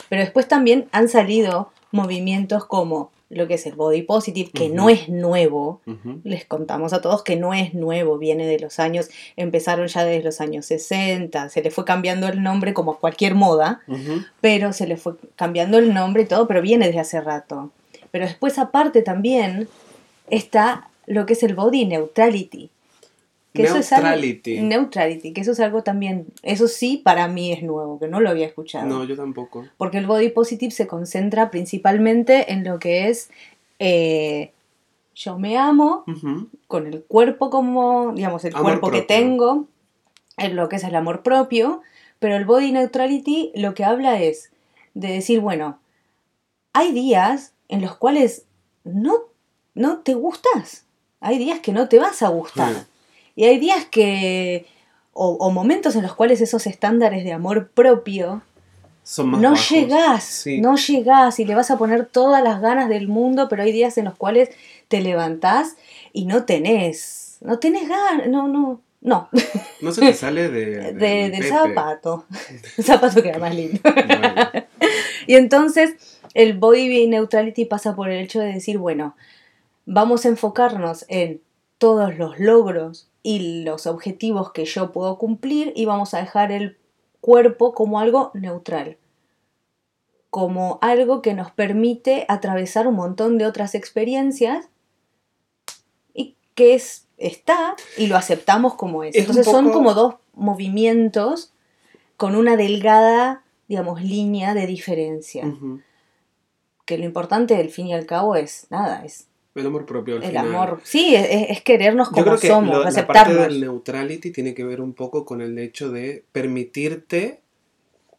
pero 0.08 0.22
después 0.22 0.46
también 0.46 0.88
han 0.92 1.08
salido 1.08 1.72
movimientos 1.90 2.66
como 2.66 3.10
lo 3.30 3.46
que 3.46 3.54
es 3.54 3.64
el 3.64 3.74
body 3.74 4.02
positive, 4.02 4.50
que 4.52 4.68
no 4.68 4.90
es 4.90 5.08
nuevo. 5.08 5.80
Les 6.24 6.44
contamos 6.44 6.92
a 6.92 7.00
todos 7.00 7.22
que 7.22 7.36
no 7.36 7.54
es 7.54 7.74
nuevo, 7.74 8.18
viene 8.18 8.46
de 8.46 8.58
los 8.58 8.80
años, 8.80 9.08
empezaron 9.36 9.86
ya 9.86 10.04
desde 10.04 10.24
los 10.24 10.40
años 10.40 10.66
60, 10.66 11.48
se 11.48 11.62
le 11.62 11.70
fue 11.70 11.84
cambiando 11.84 12.26
el 12.26 12.42
nombre 12.42 12.74
como 12.74 12.98
cualquier 12.98 13.36
moda, 13.36 13.80
pero 14.40 14.72
se 14.72 14.86
le 14.86 14.96
fue 14.96 15.14
cambiando 15.36 15.78
el 15.78 15.94
nombre 15.94 16.24
y 16.24 16.26
todo, 16.26 16.48
pero 16.48 16.60
viene 16.60 16.86
desde 16.86 17.00
hace 17.00 17.20
rato. 17.20 17.70
Pero 18.10 18.26
después 18.26 18.58
aparte 18.58 19.02
también 19.02 19.68
está 20.28 20.88
lo 21.06 21.24
que 21.24 21.34
es 21.34 21.42
el 21.44 21.54
body 21.54 21.86
neutrality, 21.86 22.70
Que 23.52 23.64
eso 23.64 23.78
es 23.78 23.92
algo- 23.92 24.06
Neutrality. 24.08 24.60
neutrality, 24.60 25.32
que 25.32 25.40
eso 25.40 25.52
es 25.52 25.60
algo 25.60 25.82
también, 25.82 26.26
eso 26.42 26.68
sí 26.68 26.98
para 26.98 27.26
mí 27.26 27.52
es 27.52 27.62
nuevo, 27.64 27.98
que 27.98 28.06
no 28.06 28.20
lo 28.20 28.30
había 28.30 28.46
escuchado. 28.46 28.86
No, 28.86 29.04
yo 29.04 29.16
tampoco. 29.16 29.66
Porque 29.76 29.98
el 29.98 30.06
body 30.06 30.28
positive 30.30 30.70
se 30.70 30.86
concentra 30.86 31.50
principalmente 31.50 32.52
en 32.52 32.62
lo 32.64 32.78
que 32.78 33.08
es 33.08 33.28
eh, 33.80 34.52
yo 35.14 35.38
me 35.38 35.58
amo 35.58 36.04
con 36.68 36.86
el 36.86 37.02
cuerpo 37.02 37.50
como, 37.50 38.12
digamos, 38.14 38.44
el 38.44 38.54
Amor 38.54 38.64
cuerpo 38.80 38.90
que 38.92 39.02
tengo, 39.02 39.66
en 40.36 40.54
lo 40.56 40.68
que 40.68 40.76
es 40.76 40.84
el 40.84 40.94
amor 40.94 41.22
propio, 41.22 41.82
pero 42.20 42.36
el 42.36 42.44
body 42.44 42.72
neutrality 42.72 43.50
lo 43.56 43.74
que 43.74 43.84
habla 43.84 44.20
es 44.22 44.50
de 44.94 45.08
decir, 45.08 45.40
bueno, 45.40 45.78
hay 46.72 46.92
días 46.92 47.52
en 47.68 47.80
los 47.82 47.96
cuales 47.96 48.44
no, 48.84 49.14
no 49.74 49.98
te 49.98 50.14
gustas, 50.14 50.84
hay 51.20 51.36
días 51.38 51.60
que 51.60 51.72
no 51.72 51.88
te 51.88 51.98
vas 51.98 52.22
a 52.22 52.28
gustar. 52.28 52.86
Y 53.36 53.44
hay 53.44 53.58
días 53.58 53.84
que, 53.86 54.66
o, 55.12 55.28
o 55.32 55.50
momentos 55.50 55.96
en 55.96 56.02
los 56.02 56.14
cuales 56.14 56.40
esos 56.40 56.66
estándares 56.66 57.24
de 57.24 57.32
amor 57.32 57.68
propio 57.68 58.42
Son 59.02 59.28
más 59.30 59.40
no 59.40 59.50
bajos. 59.52 59.70
llegás, 59.70 60.24
Sí. 60.24 60.60
no 60.60 60.76
llegás 60.76 61.38
y 61.40 61.44
le 61.44 61.54
vas 61.54 61.70
a 61.70 61.78
poner 61.78 62.06
todas 62.06 62.42
las 62.42 62.60
ganas 62.60 62.88
del 62.88 63.08
mundo, 63.08 63.48
pero 63.48 63.62
hay 63.62 63.72
días 63.72 63.96
en 63.98 64.04
los 64.06 64.14
cuales 64.16 64.50
te 64.88 65.00
levantás 65.00 65.76
y 66.12 66.26
no 66.26 66.44
tenés, 66.44 67.38
no 67.40 67.58
tenés 67.58 67.88
ganas, 67.88 68.28
no, 68.28 68.48
no, 68.48 68.80
no, 69.00 69.28
No 69.80 69.92
se 69.92 70.00
te 70.02 70.12
sale 70.24 70.48
de, 70.50 70.92
de, 70.92 71.30
del 71.30 71.44
zapato, 71.44 72.26
el 72.76 72.84
zapato 72.84 73.22
queda 73.22 73.38
más 73.38 73.54
lindo. 73.54 73.80
Y 75.26 75.36
entonces 75.36 76.18
el 76.34 76.54
body 76.58 77.06
neutrality 77.06 77.64
pasa 77.66 77.94
por 77.94 78.08
el 78.10 78.20
hecho 78.24 78.40
de 78.40 78.52
decir, 78.52 78.78
bueno, 78.78 79.14
vamos 79.86 80.24
a 80.24 80.28
enfocarnos 80.28 81.04
en 81.08 81.40
todos 81.78 82.16
los 82.16 82.38
logros 82.40 83.08
y 83.22 83.62
los 83.64 83.86
objetivos 83.86 84.52
que 84.52 84.64
yo 84.64 84.92
puedo 84.92 85.18
cumplir 85.18 85.72
y 85.76 85.84
vamos 85.84 86.14
a 86.14 86.18
dejar 86.18 86.52
el 86.52 86.78
cuerpo 87.20 87.74
como 87.74 88.00
algo 88.00 88.30
neutral, 88.34 88.96
como 90.30 90.78
algo 90.80 91.22
que 91.22 91.34
nos 91.34 91.50
permite 91.50 92.24
atravesar 92.28 92.86
un 92.86 92.94
montón 92.94 93.36
de 93.36 93.46
otras 93.46 93.74
experiencias 93.74 94.68
y 96.14 96.36
que 96.54 96.74
es, 96.74 97.06
está 97.18 97.76
y 97.96 98.06
lo 98.06 98.16
aceptamos 98.16 98.74
como 98.74 99.04
es. 99.04 99.14
Entonces 99.16 99.44
son 99.44 99.70
como 99.70 99.92
dos 99.92 100.14
movimientos 100.34 101.52
con 102.16 102.36
una 102.36 102.56
delgada, 102.56 103.44
digamos, 103.68 104.02
línea 104.02 104.54
de 104.54 104.66
diferencia. 104.66 105.44
Que 106.86 106.98
lo 106.98 107.04
importante, 107.04 107.56
al 107.56 107.68
fin 107.68 107.88
y 107.88 107.94
al 107.94 108.06
cabo, 108.06 108.36
es 108.36 108.66
nada, 108.70 109.04
es 109.04 109.29
El 109.54 109.66
amor 109.66 109.84
propio 109.84 110.16
al 110.16 110.22
el 110.22 110.28
final. 110.28 110.46
amor. 110.46 110.80
Sí, 110.84 111.14
es, 111.14 111.50
es 111.50 111.62
querernos 111.62 112.08
Yo 112.08 112.12
como 112.12 112.24
creo 112.26 112.38
que 112.38 112.48
somos, 112.48 112.70
lo- 112.70 112.78
la 112.78 112.84
parte 112.84 113.00
aceptarnos. 113.00 113.42
del 113.48 113.60
neutrality 113.60 114.30
tiene 114.30 114.54
que 114.54 114.64
ver 114.64 114.80
un 114.80 114.92
poco 114.94 115.24
con 115.24 115.40
el 115.40 115.58
hecho 115.58 115.90
de 115.90 116.24
permitirte 116.32 117.40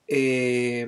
eh, 0.07 0.88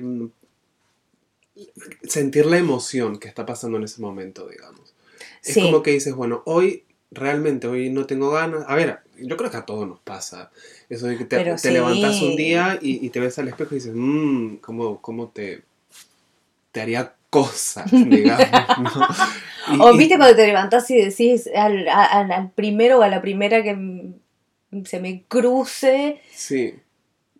sentir 2.02 2.46
la 2.46 2.58
emoción 2.58 3.18
que 3.18 3.28
está 3.28 3.46
pasando 3.46 3.78
en 3.78 3.84
ese 3.84 4.00
momento, 4.00 4.48
digamos. 4.48 4.94
Es 5.42 5.54
Sí. 5.54 5.62
como 5.62 5.82
que 5.82 5.92
dices, 5.92 6.14
bueno, 6.14 6.42
hoy 6.46 6.84
realmente, 7.10 7.66
hoy 7.66 7.90
no 7.90 8.06
tengo 8.06 8.30
ganas. 8.30 8.64
A 8.66 8.74
ver, 8.74 8.98
yo 9.18 9.36
creo 9.36 9.50
que 9.50 9.56
a 9.56 9.64
todos 9.66 9.86
nos 9.86 10.00
pasa. 10.00 10.50
Eso 10.88 11.06
de 11.06 11.16
que 11.16 11.24
te, 11.24 11.42
levantas 11.70 12.20
un 12.20 12.36
día 12.36 12.78
y, 12.82 13.04
y 13.04 13.10
te 13.10 13.20
ves 13.20 13.38
al 13.38 13.48
espejo 13.48 13.74
y 13.74 13.78
dices, 13.78 13.92
mmm, 13.94 14.56
¿cómo, 14.56 15.00
cómo 15.00 15.28
te, 15.28 15.62
te 16.72 16.80
haría 16.80 17.14
cosas, 17.34 17.90
digamos, 17.90 18.96
¿no? 18.96 19.06
Y- 19.74 19.80
O 19.80 19.94
y- 19.94 19.98
viste 19.98 20.16
cuando 20.18 20.36
te 20.36 20.46
levantás 20.46 20.90
y 20.90 20.96
decís 20.96 21.48
al, 21.56 21.88
al- 21.88 22.30
al 22.30 22.50
primero 22.50 22.98
o 22.98 23.02
a 23.02 23.08
la 23.08 23.22
primera 23.22 23.62
que 23.62 24.10
se 24.84 25.00
me 25.00 25.24
cruce 25.26 26.20
Sí. 26.34 26.74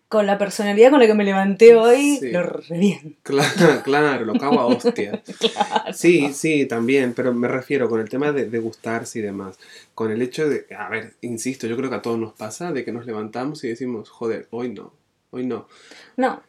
con 0.08 0.26
la 0.26 0.38
personalidad 0.38 0.90
con 0.90 1.00
la 1.00 1.06
que 1.06 1.12
me 1.14 1.24
levanté 1.24 1.74
hoy, 1.76 2.16
Sí. 2.20 2.30
lo 2.30 2.42
reviento. 2.42 3.18
Claro, 3.22 3.82
claro, 3.84 4.24
lo 4.24 4.34
cago 4.38 4.58
a 4.60 4.66
hostia. 4.66 5.22
Sí, 5.92 6.32
sí, 6.32 6.64
también, 6.66 7.12
pero 7.14 7.34
me 7.34 7.46
refiero 7.48 7.90
con 7.90 8.00
el 8.00 8.08
tema 8.08 8.32
de, 8.32 8.46
de 8.46 8.58
gustarse 8.58 9.18
y 9.18 9.22
demás. 9.22 9.58
Con 9.94 10.10
el 10.10 10.22
hecho 10.22 10.48
de, 10.48 10.66
a 10.78 10.88
ver, 10.88 11.12
insisto, 11.20 11.66
yo 11.66 11.76
creo 11.76 11.90
que 11.90 11.96
a 11.96 12.02
todos 12.02 12.18
nos 12.18 12.32
pasa 12.32 12.72
de 12.72 12.84
que 12.86 12.92
nos 12.92 13.04
levantamos 13.04 13.62
y 13.64 13.68
decimos, 13.68 14.08
joder, 14.08 14.48
hoy 14.50 14.70
no, 14.70 14.92
hoy 15.30 15.44
no. 15.46 15.68
No, 16.16 16.40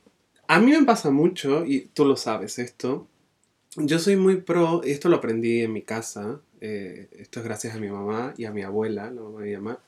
A 0.47 0.59
mí 0.59 0.71
me 0.71 0.83
pasa 0.85 1.09
mucho, 1.11 1.65
y 1.65 1.89
tú 1.93 2.05
lo 2.05 2.15
sabes 2.15 2.59
esto, 2.59 3.07
yo 3.75 3.99
soy 3.99 4.15
muy 4.15 4.37
pro, 4.37 4.81
y 4.83 4.91
esto 4.91 5.09
lo 5.09 5.17
aprendí 5.17 5.61
en 5.61 5.73
mi 5.73 5.81
casa, 5.81 6.39
eh, 6.61 7.09
esto 7.17 7.39
es 7.39 7.45
gracias 7.45 7.75
a 7.75 7.79
mi 7.79 7.89
mamá 7.89 8.33
y 8.37 8.45
a 8.45 8.51
mi 8.51 8.61
abuela, 8.63 9.11
la 9.11 9.21
mamá 9.21 9.41
de 9.41 9.45
mi 9.49 9.55
mamá, 9.57 9.79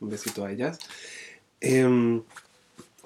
un 0.00 0.08
besito 0.08 0.44
a 0.44 0.50
ellas, 0.52 0.78
em, 1.60 2.22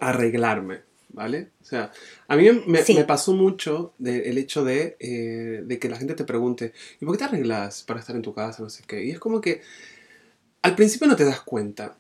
arreglarme, 0.01 0.81
¿vale? 1.11 1.49
O 1.61 1.65
sea, 1.65 1.93
a 2.29 2.37
mí 2.37 2.49
me, 2.67 2.83
Sí. 2.85 2.95
me 2.95 3.05
pasó 3.05 3.33
mucho 3.33 3.95
de- 3.99 4.29
el 4.31 4.39
hecho 4.39 4.65
de, 4.65 4.97
eh, 5.01 5.63
de 5.65 5.79
que 5.79 5.89
la 5.89 5.97
gente 5.99 6.15
te 6.15 6.25
pregunte, 6.25 6.73
¿y 7.01 7.05
por 7.05 7.15
qué 7.15 7.19
te 7.19 7.25
arreglas 7.25 7.83
para 7.83 8.01
estar 8.01 8.15
en 8.17 8.23
tu 8.23 8.33
casa? 8.35 8.63
No 8.63 8.71
sé 8.71 8.85
qué. 8.87 9.05
Y 9.05 9.11
es 9.11 9.19
como 9.19 9.41
que 9.41 9.61
al 10.63 10.75
principio 10.77 11.07
no 11.09 11.17
te 11.17 11.25
das 11.25 11.41
cuenta. 11.41 11.97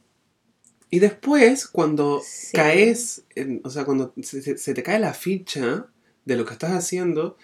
Y 0.91 1.01
después, 1.01 1.67
cuando 1.67 2.23
Sí. 2.25 2.53
caes, 2.57 3.25
en- 3.35 3.61
o 3.65 3.71
sea, 3.71 3.85
cuando 3.85 4.15
se- 4.23 4.57
se 4.57 4.75
te 4.75 4.83
cae 4.83 4.99
la 4.99 5.13
ficha 5.13 5.87
de 6.25 6.37
lo 6.37 6.45
que 6.45 6.53
estás 6.55 6.73
haciendo, 6.73 7.37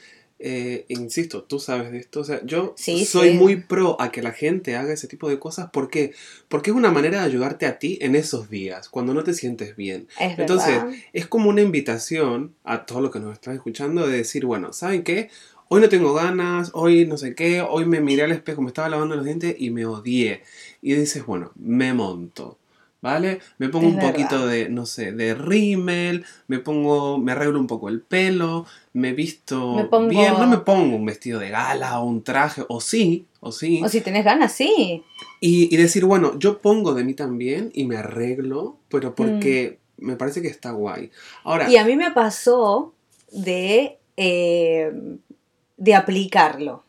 eh, 0.46 0.84
insisto, 0.88 1.42
tú 1.44 1.58
sabes 1.58 1.90
de 1.90 1.98
esto, 1.98 2.20
o 2.20 2.24
sea, 2.24 2.40
yo 2.44 2.74
Sí, 2.76 3.06
soy 3.06 3.30
sí. 3.30 3.34
muy 3.38 3.56
pro 3.56 3.96
a 3.98 4.12
que 4.12 4.20
la 4.20 4.32
gente 4.32 4.76
haga 4.76 4.92
ese 4.92 5.08
tipo 5.08 5.30
de 5.30 5.38
cosas 5.38 5.70
porque 5.72 6.12
porque 6.48 6.70
es 6.70 6.76
una 6.76 6.90
manera 6.90 7.20
de 7.20 7.24
ayudarte 7.24 7.64
a 7.64 7.78
ti 7.78 7.98
en 8.02 8.14
esos 8.14 8.50
días, 8.50 8.90
cuando 8.90 9.14
no 9.14 9.24
te 9.24 9.32
sientes 9.32 9.74
bien. 9.74 10.06
es 10.20 10.38
Entonces, 10.38 10.82
verdad. 10.82 10.92
es 11.14 11.26
como 11.26 11.48
una 11.48 11.62
invitación 11.62 12.54
a 12.62 12.84
todos 12.84 13.00
los 13.00 13.10
que 13.10 13.20
nos 13.20 13.32
están 13.32 13.54
escuchando 13.54 14.06
de 14.06 14.18
decir, 14.18 14.44
bueno, 14.44 14.72
¿saben 14.74 15.02
qué? 15.02 15.30
Hoy 15.68 15.80
no 15.80 15.88
tengo 15.88 16.12
ganas, 16.12 16.70
hoy 16.74 17.06
no 17.06 17.16
sé 17.16 17.34
qué, 17.34 17.62
hoy 17.62 17.86
me 17.86 18.00
miré 18.00 18.24
al 18.24 18.32
espejo, 18.32 18.60
me 18.60 18.68
estaba 18.68 18.90
lavando 18.90 19.16
los 19.16 19.24
dientes 19.24 19.56
y 19.58 19.70
me 19.70 19.86
odié. 19.86 20.42
Y 20.82 20.92
dices, 20.92 21.24
bueno, 21.24 21.52
me 21.56 21.94
monto, 21.94 22.58
¿vale? 23.04 23.40
Me 23.58 23.68
pongo 23.68 23.87
Es 23.88 23.92
un 23.92 23.96
verdad. 23.99 24.11
poquito 24.12 24.46
de, 24.46 24.70
no 24.70 24.87
sé, 24.87 25.12
de 25.12 25.34
rímel, 25.34 26.25
me 26.49 26.58
pongo, 26.58 27.18
me 27.18 27.32
arreglo 27.32 27.61
un 27.61 27.66
poco 27.66 27.90
el 27.90 28.00
pelo, 28.00 28.64
me 28.94 29.12
visto 29.12 29.75
Me 29.75 29.84
pongo- 29.84 30.08
bien, 30.08 30.32
no 30.40 30.46
me 30.46 30.56
pongo 30.56 30.96
un 30.96 31.04
vestido 31.04 31.38
de 31.38 31.50
gala 31.50 32.00
o 32.00 32.06
un 32.06 32.23
traje, 32.25 32.64
o 32.66 32.80
sí, 32.80 33.26
o 33.40 33.52
sí. 33.52 33.82
O 33.84 33.88
si 33.90 34.00
tenés 34.00 34.25
ganas, 34.25 34.52
sí. 34.52 35.02
Y, 35.38 35.73
y 35.73 35.76
decir, 35.76 36.06
bueno, 36.06 36.38
yo 36.38 36.62
pongo 36.62 36.94
de 36.94 37.04
mí 37.04 37.12
también 37.12 37.70
y 37.75 37.84
me 37.84 37.99
arreglo, 37.99 38.78
pero 38.88 39.14
porque 39.14 39.78
me 39.99 40.16
parece 40.16 40.40
que 40.40 40.49
está 40.49 40.70
guay. 40.70 41.11
Ahora, 41.44 41.68
Mm. 41.68 41.70
Y 41.73 41.76
a 41.76 41.84
mí 41.84 41.96
me 41.96 42.11
pasó 42.11 42.94
de, 43.30 43.99
eh, 44.16 44.90
de 45.76 45.94
aplicarlo. 45.94 46.84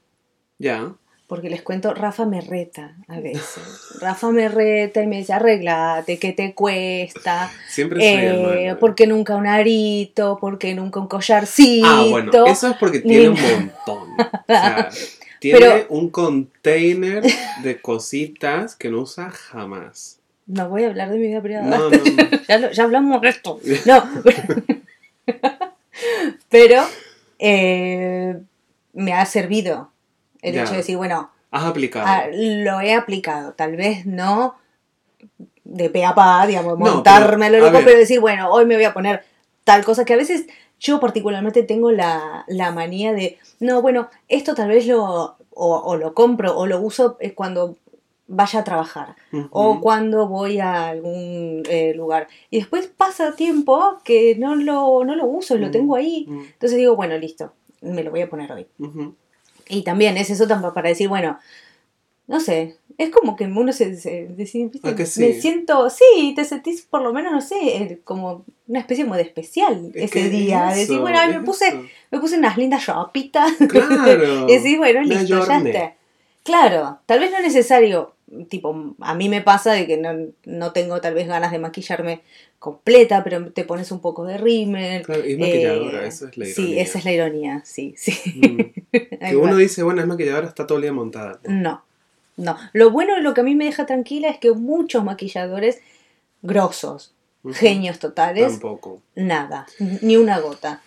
ya, 0.60 0.96
Porque 1.28 1.50
les 1.50 1.64
cuento, 1.64 1.94
Rafa 1.96 2.26
me 2.26 2.40
reta 2.42 2.96
a 3.08 3.20
veces. 3.20 3.60
Rafa 4.00 4.30
me 4.32 4.48
reta 4.48 5.02
y 5.02 5.08
me 5.08 5.18
dice, 5.18 5.34
arreglate, 5.34 6.20
¿qué 6.20 6.34
te 6.34 6.54
cuesta? 6.54 7.52
siempre 7.68 8.00
soy 8.00 8.68
Eh. 8.68 8.76
¿Por 8.80 8.94
qué 8.94 9.08
nunca 9.08 9.36
un 9.36 9.48
arito? 9.48 10.38
¿Por 10.40 10.60
qué 10.60 10.76
nunca 10.76 11.00
un 11.00 11.08
collarcito? 11.08 11.88
Ah, 11.90 12.06
bueno, 12.10 12.46
eso 12.46 12.68
es 12.70 12.78
porque 12.78 13.00
tiene 13.00 13.30
un 13.30 13.40
montón. 13.42 14.10
O 14.20 14.44
sea, 14.48 14.90
tiene 15.40 15.60
Pero- 15.60 15.86
un 15.90 16.10
container 16.12 17.24
de 17.64 17.82
cositas 17.82 18.76
que 18.76 18.90
no 18.90 19.00
usa 19.02 19.32
jamás. 19.32 20.20
No 20.48 20.70
voy 20.70 20.84
a 20.84 20.88
hablar 20.90 21.10
de 21.10 21.18
mi 21.18 21.26
vida 21.28 21.42
privada. 21.42 21.66
No, 21.66 21.90
no, 21.90 21.98
no. 21.98 22.40
ya, 22.48 22.58
lo- 22.60 22.72
ya 22.72 22.84
hablamos 22.84 23.20
de 23.22 23.30
esto. 23.30 23.60
No. 23.88 24.04
Pero 26.50 26.84
eh, 27.40 28.38
me 28.94 29.14
ha 29.14 29.26
servido 29.26 29.92
el 30.46 30.54
Ya. 30.56 30.62
hecho 30.64 30.72
de 30.72 30.78
decir, 30.78 30.98
bueno, 30.98 31.30
Has 31.52 31.64
aplicado. 31.66 32.06
ah, 32.08 32.26
lo 32.34 32.80
he 32.82 32.94
aplicado. 32.94 33.54
Tal 33.54 33.76
vez 33.76 34.06
no 34.06 34.56
de 35.64 35.90
pe 35.90 36.06
a 36.06 36.14
pa, 36.14 36.46
digamos, 36.48 36.78
No, 36.78 36.86
montarme 36.86 37.50
pero, 37.50 37.66
loco, 37.66 37.78
ver. 37.78 37.86
pero 37.86 38.00
decir, 38.00 38.20
bueno, 38.20 38.52
hoy 38.52 38.66
me 38.66 38.76
voy 38.76 38.84
a 38.86 38.94
poner 38.94 39.24
tal 39.64 39.84
cosa 39.84 40.06
que 40.06 40.14
a 40.14 40.18
veces 40.18 40.46
yo 40.80 41.00
particularmente 41.00 41.64
tengo 41.64 41.92
la, 41.92 42.44
la 42.48 42.72
manía 42.72 43.14
de, 43.14 43.40
no, 43.60 43.82
bueno, 43.82 44.10
esto 44.28 44.54
tal 44.54 44.70
vez 44.70 44.86
lo, 44.86 45.36
o, 45.52 45.76
o 45.78 45.96
lo 45.98 46.14
compro 46.14 46.56
o 46.58 46.68
lo 46.68 46.80
uso 46.82 47.18
eh, 47.20 47.34
cuando 47.34 47.78
vaya 48.28 48.60
a 48.60 48.64
trabajar 48.64 49.16
o 49.52 49.80
cuando 49.82 50.28
voy 50.28 50.60
a 50.60 50.88
algún 50.88 51.64
eh, 51.70 51.94
lugar. 51.96 52.28
Y 52.50 52.58
después 52.58 52.88
pasa 52.88 53.36
tiempo 53.36 54.00
que 54.04 54.36
no 54.36 54.56
lo, 54.56 55.04
no 55.06 55.16
lo 55.16 55.26
uso, 55.26 55.56
lo 55.58 55.72
tengo 55.72 55.96
ahí. 55.96 56.26
Entonces 56.30 56.78
digo, 56.78 56.96
bueno, 56.96 57.18
listo, 57.18 57.54
me 57.82 58.04
lo 58.04 58.12
voy 58.12 58.22
a 58.22 58.30
poner 58.30 58.52
hoy. 58.52 58.68
Y 59.68 59.84
también 59.84 60.18
es 60.18 60.30
eso 60.30 60.48
tampoco 60.48 60.74
para 60.76 60.90
decir, 60.90 61.08
bueno, 61.10 61.40
no 62.28 62.40
sé, 62.40 62.76
es 62.98 63.10
como 63.12 63.36
que 63.36 63.46
uno 63.46 63.72
se, 63.72 63.96
se- 63.98 64.26
¿viste? 64.30 64.58
Me 65.20 65.34
siento, 65.34 65.90
sí, 65.90 66.34
te 66.36 66.44
sentís 66.46 66.82
por 66.84 67.02
lo 67.02 67.14
menos, 67.14 67.32
no 67.32 67.42
sé, 67.42 67.56
eh, 67.78 68.02
como 68.04 68.46
una 68.68 68.80
especie 68.80 69.04
como 69.06 69.16
de 69.16 69.22
especial 69.24 69.92
Es 69.94 70.12
ese 70.16 70.30
día. 70.30 70.70
es 70.72 70.76
decir, 70.78 70.94
eso, 70.96 71.02
bueno, 71.02 71.20
ay, 71.20 71.34
me 71.34 71.42
puse, 71.42 71.68
eso. 71.68 71.84
me 72.12 72.20
puse 72.20 72.38
unas 72.38 72.58
lindas 72.58 72.86
ropitas. 72.88 73.52
Claro. 73.70 74.50
y 74.50 74.54
decir, 74.54 74.78
bueno, 74.78 75.02
listo, 75.02 75.46
ya 75.48 75.58
está. 75.58 75.96
Claro, 76.44 77.00
tal 77.06 77.20
vez 77.20 77.32
no 77.32 77.38
es 77.38 77.44
necesario 77.44 78.14
tipo, 78.50 78.96
a 79.02 79.14
mí 79.14 79.30
me 79.30 79.42
pasa 79.42 79.72
de 79.74 79.86
que 79.86 79.98
no, 79.98 80.10
no 80.46 80.72
tengo 80.72 81.00
tal 81.00 81.14
vez 81.14 81.28
ganas 81.28 81.52
de 81.52 81.60
maquillarme 81.60 82.22
completa, 82.66 83.24
pero 83.24 83.52
te 83.52 83.64
pones 83.64 83.92
un 83.92 84.00
poco 84.00 84.26
de 84.26 84.38
rímel. 84.40 85.04
Claro, 85.04 85.24
y 85.26 85.34
es 85.34 85.40
maquilladora, 85.40 86.06
esa 86.08 86.30
es 86.30 86.38
la 86.38 86.46
ironía. 86.48 86.56
Sí, 86.56 86.80
esa 86.80 86.98
es 86.98 87.06
la 87.06 87.12
ironía, 87.12 87.62
sí, 87.64 87.94
sí. 87.96 88.14
Mm. 88.36 88.82
Que 89.30 89.36
uno 89.36 89.56
dice, 89.56 89.84
bueno, 89.84 90.02
es 90.02 90.08
maquilladora, 90.08 90.48
está 90.48 90.66
todo 90.66 90.80
el 90.80 90.82
día 90.84 90.94
montada. 90.94 91.40
No, 91.44 91.84
no. 92.38 92.58
Lo 92.74 92.90
bueno 92.90 93.20
lo 93.20 93.34
que 93.36 93.42
a 93.42 93.44
mí 93.44 93.54
me 93.56 93.66
deja 93.66 93.86
tranquila 93.86 94.30
es 94.30 94.40
que 94.40 94.52
muchos 94.52 95.04
maquilladores 95.04 95.80
grosos, 96.42 97.14
genios 97.54 98.00
totales, 98.00 98.54
Tampoco. 98.54 99.02
nada, 99.16 99.68
ni 100.02 100.18
una 100.18 100.40
gota. 100.40 100.82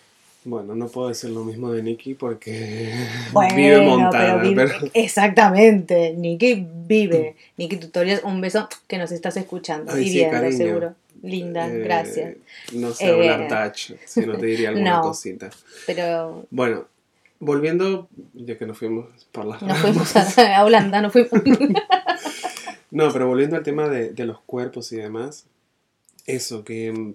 Bueno, 0.45 0.73
no 0.73 0.87
puedo 0.87 1.09
decir 1.09 1.29
lo 1.31 1.43
mismo 1.43 1.71
de 1.71 1.83
Nicky 1.83 2.13
porque 2.15 2.93
Bueno, 3.33 3.55
vive 3.55 3.81
montada, 3.81 4.39
pero 4.41 4.49
vive- 4.49 4.67
pero- 4.67 4.91
Exactamente, 4.93 6.13
Niki 6.17 6.65
vive. 6.87 7.35
Niki 7.57 7.75
Tutorials, 7.77 8.23
un 8.23 8.39
beso 8.41 8.67
que 8.87 8.97
nos 8.97 9.11
estás 9.11 9.35
escuchando 9.37 9.91
Ay, 9.93 10.03
y 10.03 10.07
sí, 10.09 10.13
viendo, 10.15 10.37
cariño. 10.37 10.57
seguro. 10.57 10.95
Linda, 11.21 11.67
Eh, 11.67 11.79
gracias. 11.79 12.37
No 12.73 12.91
sé 12.93 13.05
Eh, 13.07 13.29
hablar 13.29 13.65
Dutch, 13.67 13.93
si 14.05 14.21
no 14.25 14.37
te 14.37 14.45
diría 14.45 14.69
alguna 14.69 14.97
no. 14.97 15.01
cosita. 15.01 15.49
Pero 15.85 16.45
Bueno, 16.51 16.87
volviendo, 17.39 18.07
ya 18.33 18.57
que 18.57 18.65
nos 18.65 18.77
fuimos 18.77 19.07
por 19.31 19.45
las 19.45 19.61
nos 19.61 19.77
fuimos 19.79 20.15
a, 20.15 20.57
a 20.57 20.63
Holanda, 20.65 21.01
nos 21.01 21.11
fuimos. 21.11 21.31
No, 22.91 23.13
pero 23.13 23.27
volviendo 23.27 23.55
al 23.55 23.61
tema 23.63 23.87
de, 23.87 24.11
de 24.13 24.25
los 24.25 24.39
cuerpos 24.41 24.91
y 24.93 24.97
demás, 24.97 25.45
eso, 26.25 26.63
que 26.63 26.91
mm, 26.91 27.13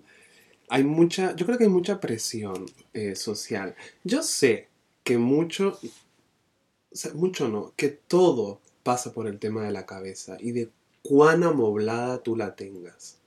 hay 0.69 0.85
mucha, 0.85 1.35
yo 1.35 1.47
creo 1.47 1.59
que 1.59 1.65
hay 1.65 1.71
mucha 1.71 1.99
presión 2.01 2.67
eh, 2.93 3.17
social. 3.17 3.75
Yo 4.05 4.23
sé 4.23 4.69
que 5.03 5.19
mucho, 5.19 5.79
o 5.83 6.97
sea, 6.97 7.13
mucho 7.15 7.49
no, 7.49 7.73
que 7.77 7.89
todo 7.89 8.61
pasa 8.85 9.13
por 9.13 9.27
el 9.27 9.41
tema 9.41 9.65
de 9.65 9.73
la 9.73 9.85
cabeza 9.85 10.37
y 10.39 10.53
de 10.53 10.69
cuán 11.03 11.43
amoblada 11.43 12.23
tú 12.23 12.37
la 12.37 12.55
tengas. 12.55 13.19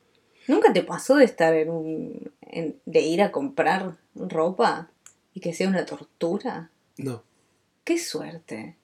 ¿Nunca 0.47 0.71
te 0.73 0.83
pasó 0.83 1.15
de 1.15 1.25
estar 1.25 1.53
en 1.53 1.69
un. 1.69 2.31
en- 2.41 2.79
de 2.85 3.01
ir 3.01 3.21
a 3.21 3.31
comprar 3.31 3.97
ropa 4.15 4.89
y 5.33 5.39
que 5.41 5.53
sea 5.53 5.67
una 5.67 5.85
tortura? 5.85 6.69
No, 6.97 7.23
¡Qué 7.83 7.97
suerte! 7.97 8.75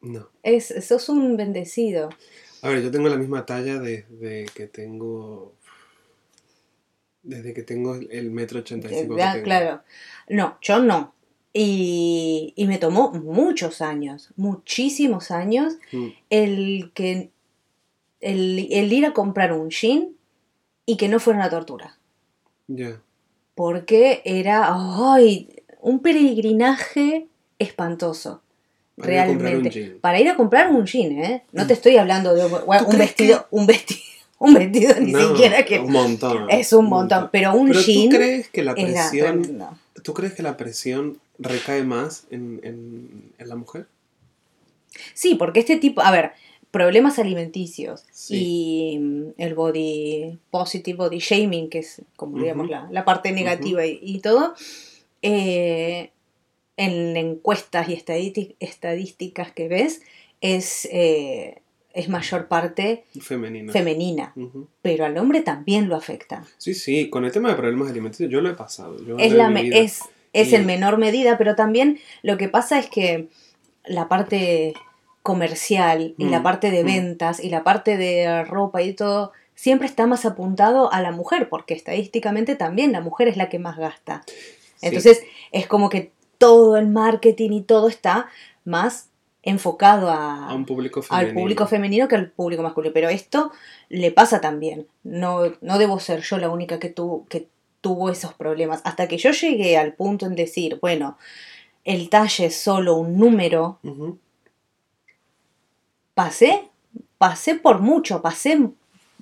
no. 0.00 0.28
Es, 0.42 0.72
sos 0.86 1.08
un 1.08 1.36
bendecido. 1.36 2.08
A 2.62 2.68
ver, 2.68 2.82
yo 2.82 2.90
tengo 2.90 3.08
la 3.08 3.16
misma 3.16 3.44
talla 3.46 3.78
desde 3.78 4.46
que 4.54 4.66
tengo, 4.66 5.54
desde 7.22 7.52
que 7.52 7.62
tengo 7.62 7.94
el- 7.96 8.30
metro 8.30 8.60
ochenta 8.60 8.88
y 8.88 8.94
cinco 8.94 9.14
que 9.14 9.20
Ya, 9.20 9.32
tengo. 9.32 9.44
claro. 9.44 9.82
No, 10.28 10.58
yo 10.62 10.80
no. 10.80 11.14
Y, 11.52 12.52
y 12.56 12.66
me 12.66 12.78
tomó 12.78 13.10
muchos 13.12 13.80
años, 13.82 14.30
muchísimos 14.36 15.30
años, 15.30 15.74
Mm, 15.92 16.08
el 16.30 16.92
que 16.94 17.30
el, 18.20 18.68
el 18.70 18.92
ir 18.92 19.04
a 19.06 19.12
comprar 19.12 19.52
un 19.52 19.70
jean 19.70 20.10
y 20.92 20.96
que 20.96 21.08
no 21.08 21.20
fuera 21.20 21.38
una 21.38 21.50
tortura. 21.50 21.96
Ya. 22.68 23.00
Porque 23.54 24.22
era 24.24 24.68
ay, 24.70 25.48
un 25.80 26.00
peregrinaje 26.00 27.26
espantoso. 27.58 28.42
Para 28.96 29.08
realmente. 29.24 29.94
Mm. 29.96 30.00
Para 30.00 30.20
ir 30.20 30.28
a 30.28 30.36
comprar 30.36 30.70
un 30.70 30.84
jean, 30.84 31.12
¿eh? 31.12 31.44
No 31.52 31.66
te 31.66 31.72
estoy 31.74 31.96
hablando 31.96 32.34
de 32.34 32.44
un, 32.44 32.98
vestido, 32.98 33.46
un 33.50 33.66
vestido, 33.66 34.00
un 34.38 34.54
vestido 34.54 34.94
ni 35.00 35.12
No, 35.12 35.28
siquiera 35.28 35.64
que 35.64 35.78
Un 35.80 35.92
montón. 35.92 36.50
es 36.50 36.72
un 36.72 36.86
montón, 36.86 37.28
pero 37.32 37.54
un 37.54 37.68
Pero 37.68 37.80
jean 37.80 38.10
¿tú 38.10 38.16
crees 38.16 38.48
que 38.50 38.62
la 38.62 38.74
presión. 38.74 39.58
¿tú 40.02 40.14
crees 40.14 40.34
que 40.34 40.42
la 40.42 40.56
presión 40.56 41.18
recae 41.38 41.82
más 41.84 42.24
en, 42.30 42.60
en- 42.62 43.32
en 43.38 43.48
la 43.48 43.56
mujer? 43.56 43.86
Sí, 45.14 45.34
porque 45.34 45.60
este 45.60 45.76
tipo, 45.76 46.00
a 46.02 46.10
ver, 46.10 46.32
problemas 46.70 47.18
alimenticios 47.18 48.04
Sí. 48.12 48.94
y 48.94 48.98
mm, 48.98 49.24
el 49.38 49.54
body 49.54 50.38
positive, 50.50 50.96
body 50.98 51.18
shaming, 51.18 51.68
que 51.68 51.78
es 51.80 52.02
como 52.16 52.38
digamos 52.38 52.68
la, 52.70 52.88
la 52.90 53.04
parte 53.04 53.32
negativa 53.32 53.84
y, 53.86 53.98
y 54.02 54.20
todo, 54.20 54.54
eh, 55.22 56.10
en 56.76 57.16
encuestas 57.16 57.88
y 57.88 57.94
estadísti- 57.96 58.54
estadísticas 58.60 59.52
que 59.52 59.68
ves, 59.68 60.02
es, 60.40 60.88
eh, 60.90 61.60
es 61.92 62.08
mayor 62.08 62.48
parte 62.48 63.04
Femenina. 63.20 63.72
femenina, 63.72 64.34
pero 64.80 65.04
al 65.04 65.18
hombre 65.18 65.40
también 65.42 65.88
lo 65.88 65.96
afecta. 65.96 66.44
Sí, 66.56 66.72
sí, 66.74 67.10
con 67.10 67.24
el 67.24 67.32
tema 67.32 67.48
de 67.50 67.56
problemas 67.56 67.90
alimenticios 67.90 68.30
yo 68.30 68.40
lo 68.40 68.48
he 68.48 68.54
pasado. 68.54 68.96
yo 69.04 69.18
Es, 69.18 69.32
la 69.32 69.50
es, 69.60 70.00
es 70.32 70.52
Y- 70.52 70.54
en 70.54 70.64
menor 70.66 70.96
medida, 70.98 71.36
pero 71.36 71.56
también 71.56 71.98
lo 72.22 72.38
que 72.38 72.48
pasa 72.48 72.78
es 72.78 72.88
que 72.88 73.28
la 73.84 74.08
parte 74.08 74.72
comercial 75.22 76.14
y 76.16 76.24
la 76.28 76.40
Mm, 76.40 76.42
parte 76.42 76.70
de 76.70 76.82
mm. 76.82 76.86
ventas 76.86 77.44
y 77.44 77.50
la 77.50 77.62
parte 77.62 77.96
de 77.96 78.44
ropa 78.44 78.82
y 78.82 78.94
todo 78.94 79.32
siempre 79.54 79.86
está 79.86 80.06
más 80.06 80.24
apuntado 80.24 80.92
a 80.92 81.02
la 81.02 81.12
mujer, 81.12 81.48
porque 81.48 81.74
estadísticamente 81.74 82.56
también 82.56 82.92
la 82.92 83.00
mujer 83.00 83.28
es 83.28 83.36
la 83.36 83.48
que 83.48 83.58
más 83.58 83.76
gasta. 83.76 84.22
Sí. 84.26 84.86
Entonces 84.86 85.22
es 85.52 85.66
como 85.66 85.90
que 85.90 86.12
todo 86.38 86.78
el 86.78 86.88
marketing 86.88 87.50
y 87.52 87.62
todo 87.62 87.88
está 87.88 88.28
más 88.64 89.10
enfocado 89.42 90.10
a, 90.10 90.48
a 90.48 90.54
un 90.54 90.66
público 90.66 91.02
al 91.08 91.32
público 91.32 91.66
femenino 91.66 92.08
que 92.08 92.16
al 92.16 92.30
público 92.30 92.62
masculino. 92.62 92.92
Pero 92.92 93.08
esto 93.08 93.52
le 93.88 94.10
pasa 94.10 94.40
también. 94.40 94.86
No, 95.02 95.42
no 95.60 95.78
debo 95.78 96.00
ser 96.00 96.20
yo 96.20 96.38
la 96.38 96.50
única 96.50 96.78
que, 96.78 96.88
tu, 96.88 97.26
que 97.28 97.48
tuvo 97.80 98.10
esos 98.10 98.34
problemas. 98.34 98.80
Hasta 98.84 99.08
que 99.08 99.18
yo 99.18 99.30
llegué 99.30 99.76
al 99.76 99.94
punto 99.94 100.26
en 100.26 100.34
decir, 100.34 100.78
bueno, 100.80 101.16
el 101.84 102.08
talle 102.10 102.46
es 102.46 102.56
solo 102.56 102.96
un 102.96 103.16
número. 103.18 103.78
Pasé, 106.24 106.68
pasé 107.18 107.54
por 107.54 107.80
mucho, 107.80 108.20
pasé, 108.20 108.68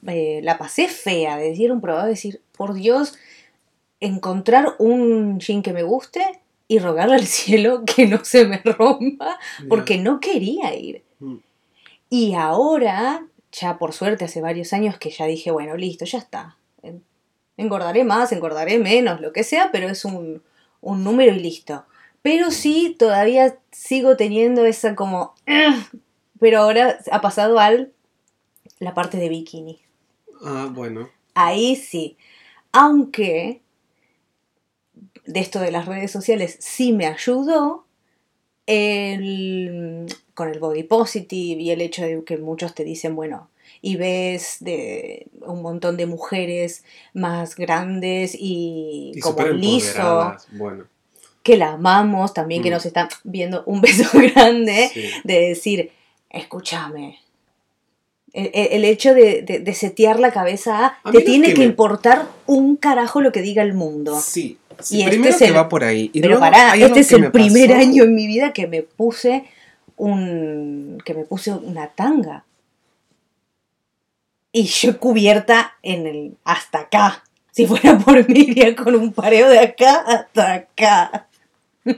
eh, 0.06 0.40
la 0.42 0.58
pasé 0.58 0.88
fea, 0.88 1.36
de 1.36 1.50
decir 1.50 1.70
un 1.70 1.80
probado, 1.80 2.08
decir, 2.08 2.40
por 2.56 2.74
Dios, 2.74 3.14
encontrar 4.00 4.74
un 4.78 5.38
jean 5.40 5.62
que 5.62 5.72
me 5.72 5.82
guste 5.82 6.24
y 6.66 6.78
rogarle 6.80 7.14
al 7.14 7.26
cielo 7.38 7.84
que 7.84 8.06
no 8.06 8.24
se 8.24 8.44
me 8.46 8.58
rompa, 8.64 9.38
porque 9.68 9.98
no 9.98 10.18
quería 10.20 10.74
ir. 10.74 11.02
Mm. 11.20 11.36
Y 12.10 12.34
ahora, 12.34 13.24
ya 13.52 13.78
por 13.78 13.92
suerte 13.92 14.24
hace 14.24 14.40
varios 14.40 14.72
años 14.72 14.98
que 14.98 15.10
ya 15.10 15.26
dije, 15.26 15.50
bueno, 15.50 15.76
listo, 15.76 16.04
ya 16.04 16.18
está. 16.18 16.56
En- 16.82 17.04
Engordaré 17.56 18.04
más, 18.04 18.30
engordaré 18.32 18.78
menos, 18.78 19.20
lo 19.20 19.32
que 19.32 19.42
sea, 19.44 19.70
pero 19.72 19.88
es 19.88 20.04
un, 20.04 20.42
un 20.80 21.02
número 21.04 21.32
y 21.34 21.40
listo. 21.40 21.84
Pero 22.22 22.50
sí, 22.50 22.94
todavía 22.98 23.56
sigo 23.72 24.16
teniendo 24.16 24.64
esa 24.64 24.94
como... 24.94 25.34
Pero 26.40 26.60
ahora 26.60 26.98
ha 27.10 27.20
pasado 27.20 27.58
al 27.58 27.92
la 28.78 28.94
parte 28.94 29.16
de 29.18 29.28
bikini. 29.28 29.78
Ah, 30.44 30.68
bueno. 30.72 31.08
Ahí 31.34 31.74
sí. 31.76 32.16
Aunque 32.72 33.60
de 35.26 35.40
esto 35.40 35.60
de 35.60 35.70
las 35.70 35.86
redes 35.86 36.10
sociales 36.10 36.56
sí 36.60 36.92
me 36.92 37.06
ayudó 37.06 37.84
el- 38.66 40.06
con 40.34 40.48
el 40.50 40.58
body 40.60 40.82
positive 40.84 41.60
y 41.60 41.70
el 41.70 41.80
hecho 41.80 42.02
de 42.04 42.22
que 42.24 42.36
muchos 42.36 42.74
te 42.74 42.84
dicen, 42.84 43.16
bueno, 43.16 43.50
y 43.80 43.96
ves 43.96 44.58
de 44.60 45.26
un 45.42 45.62
montón 45.62 45.96
de 45.96 46.06
mujeres 46.06 46.84
más 47.14 47.56
grandes 47.56 48.34
y, 48.38 49.12
Y 49.14 49.20
como 49.20 49.42
liso. 49.48 50.36
Bueno. 50.52 50.84
que 51.42 51.56
la 51.56 51.72
amamos, 51.72 52.34
también 52.34 52.62
que 52.62 52.68
Mm. 52.68 52.72
nos 52.74 52.84
están 52.86 53.08
viendo 53.24 53.62
un 53.64 53.80
beso 53.80 54.04
grande 54.36 54.90
Sí. 54.92 55.02
de 55.24 55.40
decir, 55.48 55.92
escúchame. 56.30 57.18
El, 58.32 58.50
el- 58.52 58.68
el 58.72 58.84
hecho 58.84 59.14
de, 59.14 59.42
de- 59.42 59.58
de 59.60 59.74
setear 59.74 60.20
la 60.20 60.30
cabeza 60.32 60.84
a, 60.86 60.98
A 61.02 61.10
te 61.12 61.22
tiene 61.22 61.48
que 61.48 61.54
que 61.54 61.60
me- 61.60 61.66
importar 61.66 62.26
un 62.46 62.76
carajo 62.76 63.20
lo 63.20 63.32
que 63.32 63.40
diga 63.42 63.62
el 63.62 63.72
mundo. 63.74 64.20
Sí. 64.20 64.58
Y 64.80 64.82
sí, 64.84 64.98
este 65.00 65.10
primero 65.10 65.38
que 65.38 65.50
va 65.50 65.68
por 65.68 65.82
ahí. 65.82 66.10
Y 66.12 66.20
Pero 66.20 66.38
pará, 66.38 66.76
este 66.76 67.00
es 67.00 67.10
el 67.12 67.22
me 67.22 67.30
primer 67.30 67.68
pasó. 67.70 67.80
año 67.80 68.04
en 68.04 68.14
mi 68.14 68.26
vida 68.26 68.52
que 68.52 68.66
me 68.68 68.82
puse 68.82 69.44
un. 69.96 70.98
que 71.04 71.14
me 71.14 71.24
puse 71.24 71.50
una 71.52 71.88
tanga. 71.88 72.44
Y 74.52 74.64
yo 74.64 74.98
cubierta 75.00 75.74
en 75.82 76.06
el. 76.06 76.36
hasta 76.44 76.80
acá. 76.80 77.24
Si 77.50 77.66
fuera 77.66 77.98
por 77.98 78.28
mí, 78.28 78.40
iría 78.40 78.76
con 78.76 78.94
un 78.94 79.12
pareo 79.12 79.48
de 79.48 79.58
acá 79.58 79.96
hasta 80.06 80.52
acá. 80.54 81.28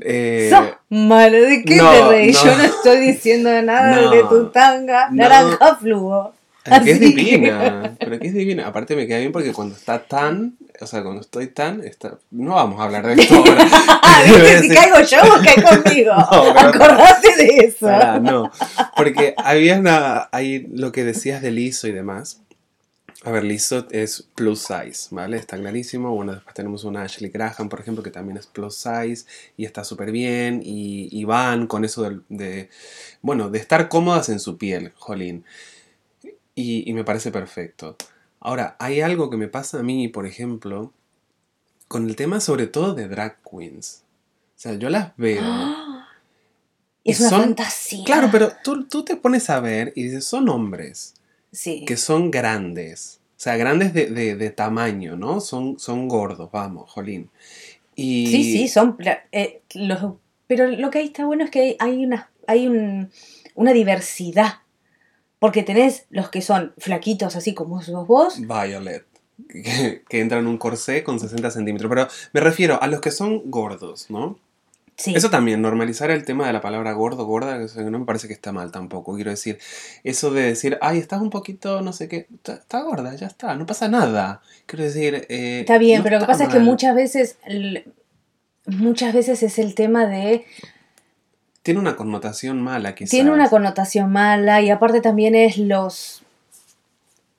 Eh, 0.00 0.48
¡Sos 0.50 0.66
malo! 0.88 1.40
¿De 1.42 1.62
qué 1.64 1.76
no, 1.76 1.90
te 1.90 2.08
reís? 2.08 2.44
no. 2.44 2.50
Yo 2.50 2.56
no 2.58 2.64
estoy 2.64 2.98
diciendo 3.00 3.62
nada 3.62 4.00
No, 4.00 4.10
de 4.10 4.22
tu 4.24 4.48
tanga. 4.50 5.08
Naranja 5.10 5.76
fluo. 5.76 6.32
Pero 6.64 6.84
que 6.84 6.90
es 6.92 6.96
Así 6.98 7.12
divina, 7.12 7.96
pero 7.98 8.20
que 8.20 8.28
es 8.28 8.34
divina. 8.34 8.68
Aparte 8.68 8.94
me 8.94 9.08
queda 9.08 9.18
bien 9.18 9.32
porque 9.32 9.52
cuando 9.52 9.74
está 9.74 9.98
tan, 10.04 10.54
o 10.80 10.86
sea, 10.86 11.02
cuando 11.02 11.20
estoy 11.20 11.48
tan, 11.48 11.82
está... 11.82 12.18
no 12.30 12.54
vamos 12.54 12.80
a 12.80 12.84
hablar 12.84 13.04
de 13.04 13.20
esto 13.20 13.34
ahora. 13.34 13.66
Ah, 14.14 14.22
¿viste? 14.26 14.58
Si 14.60 14.68
caigo 14.68 15.00
yo, 15.00 15.16
vos 15.24 15.40
caes 15.42 15.64
conmigo. 15.82 16.12
No, 16.14 16.54
pero- 16.54 16.68
Acordate 16.68 17.36
de 17.36 17.48
eso. 17.64 17.88
No, 18.20 18.50
porque 18.96 19.34
había 19.38 19.78
una, 19.78 20.28
ahí 20.30 20.66
lo 20.72 20.92
que 20.92 21.02
decías 21.02 21.42
del 21.42 21.58
ISO 21.58 21.88
y 21.88 21.92
demás. 21.92 22.40
A 23.24 23.30
ver, 23.30 23.44
Lizzo 23.44 23.86
es 23.90 24.28
plus 24.34 24.60
size, 24.60 25.08
¿vale? 25.12 25.36
Está 25.36 25.56
clarísimo. 25.56 26.12
Bueno, 26.12 26.34
después 26.34 26.54
tenemos 26.54 26.82
una 26.82 27.02
Ashley 27.02 27.30
Graham, 27.30 27.68
por 27.68 27.78
ejemplo, 27.78 28.02
que 28.02 28.10
también 28.10 28.36
es 28.36 28.46
plus 28.46 28.74
size 28.74 29.26
y 29.56 29.64
está 29.64 29.84
súper 29.84 30.10
bien. 30.10 30.60
Y, 30.64 31.08
y, 31.12 31.24
van 31.24 31.68
con 31.68 31.84
eso 31.84 32.02
de, 32.02 32.20
de, 32.28 32.70
bueno, 33.20 33.48
de 33.48 33.60
estar 33.60 33.88
cómodas 33.88 34.28
en 34.28 34.40
su 34.40 34.58
piel, 34.58 34.92
Jolín. 34.96 35.44
Y, 36.56 36.88
y 36.90 36.92
me 36.94 37.04
parece 37.04 37.30
perfecto. 37.30 37.96
Ahora, 38.40 38.76
hay 38.80 39.00
algo 39.02 39.30
que 39.30 39.36
me 39.36 39.46
pasa 39.46 39.78
a 39.78 39.82
mí, 39.84 40.08
por 40.08 40.26
ejemplo, 40.26 40.92
con 41.86 42.08
el 42.08 42.16
tema 42.16 42.40
sobre 42.40 42.66
todo 42.66 42.94
de 42.94 43.06
drag 43.06 43.38
queens. 43.48 44.02
O 44.56 44.60
sea, 44.62 44.74
yo 44.74 44.90
las 44.90 45.16
veo. 45.16 45.44
Es 47.04 47.20
una 47.20 47.30
fantasía. 47.30 48.04
Claro, 48.04 48.30
pero 48.32 48.50
tú, 48.64 48.84
tú, 48.84 49.04
te 49.04 49.14
pones 49.14 49.48
a 49.48 49.60
ver 49.60 49.92
y 49.94 50.04
dices, 50.04 50.24
son 50.24 50.48
hombres. 50.48 51.14
Sí. 51.52 51.84
Que 51.84 51.96
son 51.96 52.30
grandes. 52.30 53.20
O 53.36 53.40
sea, 53.42 53.56
grandes 53.56 53.92
de, 53.92 54.06
de, 54.06 54.36
de 54.36 54.50
tamaño, 54.50 55.16
¿no? 55.16 55.40
Son, 55.40 55.78
son 55.78 56.08
gordos, 56.08 56.50
vamos, 56.50 56.90
jolín. 56.90 57.30
Y... 57.94 58.26
Sí, 58.28 58.44
sí, 58.44 58.68
son... 58.68 58.96
Eh, 59.32 59.60
los, 59.74 60.14
pero 60.46 60.68
lo 60.68 60.90
que 60.90 60.98
ahí 60.98 61.06
está 61.06 61.24
bueno 61.26 61.44
es 61.44 61.50
que 61.50 61.76
hay 61.78 62.04
una, 62.04 62.30
hay 62.46 62.66
un, 62.66 63.10
una 63.54 63.72
diversidad. 63.72 64.60
Porque 65.38 65.64
tenés 65.64 66.06
los 66.10 66.30
que 66.30 66.40
son 66.40 66.72
flaquitos, 66.78 67.34
así 67.34 67.52
como 67.52 67.82
sos 67.82 68.06
vos. 68.06 68.38
Violet. 68.38 69.04
Que, 69.48 70.04
que 70.08 70.20
entran 70.20 70.42
en 70.42 70.46
un 70.46 70.56
corsé 70.56 71.02
con 71.02 71.18
60 71.18 71.50
centímetros. 71.50 71.88
Pero 71.88 72.08
me 72.32 72.40
refiero 72.40 72.80
a 72.80 72.86
los 72.86 73.00
que 73.00 73.10
son 73.10 73.50
gordos, 73.50 74.08
¿no? 74.08 74.38
Sí. 74.96 75.14
Eso 75.14 75.30
también, 75.30 75.62
normalizar 75.62 76.10
el 76.10 76.24
tema 76.24 76.46
de 76.46 76.52
la 76.52 76.60
palabra 76.60 76.92
gordo, 76.92 77.24
gorda, 77.24 77.58
no 77.58 77.98
me 77.98 78.04
parece 78.04 78.28
que 78.28 78.34
está 78.34 78.52
mal 78.52 78.70
tampoco. 78.70 79.14
Quiero 79.14 79.30
decir, 79.30 79.58
eso 80.04 80.30
de 80.30 80.42
decir, 80.42 80.78
ay, 80.80 80.98
estás 80.98 81.22
un 81.22 81.30
poquito, 81.30 81.80
no 81.80 81.92
sé 81.92 82.08
qué, 82.08 82.26
está, 82.32 82.54
está 82.54 82.82
gorda, 82.82 83.14
ya 83.16 83.26
está, 83.26 83.56
no 83.56 83.66
pasa 83.66 83.88
nada. 83.88 84.42
Quiero 84.66 84.84
decir. 84.84 85.26
Eh, 85.28 85.60
está 85.60 85.78
bien, 85.78 85.98
no 85.98 86.04
pero 86.04 86.16
lo 86.16 86.20
que 86.20 86.26
pasa 86.26 86.44
mal. 86.44 86.48
es 86.48 86.54
que 86.54 86.60
muchas 86.60 86.94
veces. 86.94 87.36
Muchas 88.66 89.12
veces 89.12 89.42
es 89.42 89.58
el 89.58 89.74
tema 89.74 90.06
de. 90.06 90.44
Tiene 91.62 91.80
una 91.80 91.96
connotación 91.96 92.60
mala, 92.62 92.94
quizás. 92.94 93.10
Tiene 93.10 93.30
una 93.30 93.48
connotación 93.48 94.12
mala 94.12 94.60
y 94.60 94.70
aparte 94.70 95.00
también 95.00 95.34
es 95.34 95.58
los. 95.58 96.22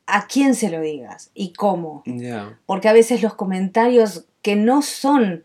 a 0.06 0.28
quién 0.28 0.56
se 0.56 0.70
lo 0.70 0.82
digas 0.82 1.30
y 1.34 1.54
cómo. 1.54 2.04
Yeah. 2.06 2.60
Porque 2.66 2.90
a 2.90 2.94
veces 2.94 3.22
los 3.22 3.36
comentarios 3.36 4.26
que 4.42 4.56
no 4.56 4.82
son 4.82 5.44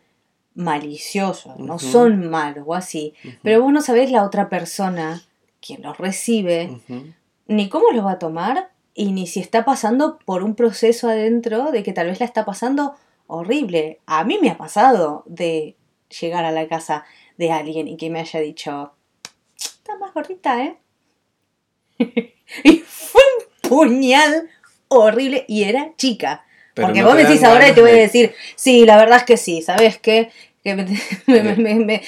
maliciosos, 0.59 1.55
uh 1.57 1.59
-huh. 1.61 1.67
no 1.67 1.79
son 1.79 2.29
malos 2.29 2.65
o 2.67 2.75
así, 2.75 3.15
uh 3.25 3.29
-huh. 3.29 3.39
pero 3.43 3.63
vos 3.63 3.73
no 3.73 3.81
sabés 3.81 4.11
la 4.11 4.25
otra 4.25 4.49
persona, 4.49 5.23
quien 5.65 5.83
los 5.83 5.97
recibe, 5.99 6.69
Uh 6.71 6.81
-huh. 6.93 7.15
ni 7.47 7.69
cómo 7.69 7.91
los 7.93 8.05
va 8.05 8.13
a 8.13 8.19
tomar 8.19 8.71
y 8.95 9.13
ni 9.13 9.27
si 9.27 9.39
está 9.41 9.65
pasando 9.65 10.19
por 10.25 10.43
un 10.43 10.55
proceso 10.57 11.09
adentro 11.09 11.71
de 11.71 11.83
que 11.85 11.93
tal 11.93 12.09
vez 12.09 12.19
la 12.21 12.27
está 12.27 12.45
pasando 12.45 12.95
horrible. 13.29 14.01
A 14.07 14.25
mí 14.25 14.39
me 14.43 14.51
ha 14.51 14.59
pasado 14.59 15.23
de 15.27 15.77
llegar 16.21 16.45
a 16.45 16.51
la 16.51 16.67
casa 16.67 17.05
de 17.37 17.53
alguien 17.53 17.87
y 17.87 17.97
que 17.97 18.11
me 18.11 18.19
haya 18.21 18.41
dicho, 18.41 18.93
está 19.57 19.97
más 19.99 20.13
gordita, 20.13 20.65
¿eh? 20.65 20.77
y 22.65 22.79
fue 22.87 23.23
un 23.39 23.69
puñal 23.71 24.49
horrible 24.89 25.45
y 25.49 25.65
era 25.65 25.93
chica. 25.97 26.45
Pero 26.75 26.89
Porque 26.89 27.01
no 27.03 27.09
vos 27.09 27.17
decís 27.17 27.43
ahora 27.43 27.69
y 27.69 27.75
te 27.75 27.81
voy 27.81 27.91
a 27.91 27.95
de- 27.95 28.01
decir, 28.01 28.35
sí, 28.57 28.85
la 28.87 28.97
verdad 28.97 29.19
es 29.19 29.25
que 29.25 29.37
sí, 29.37 29.63
¿sabes 29.63 29.99
qué? 29.99 30.31
Que 30.77 31.07
me, 31.27 31.43
me, 31.43 31.57
me- 31.57 31.75
me- 31.85 32.03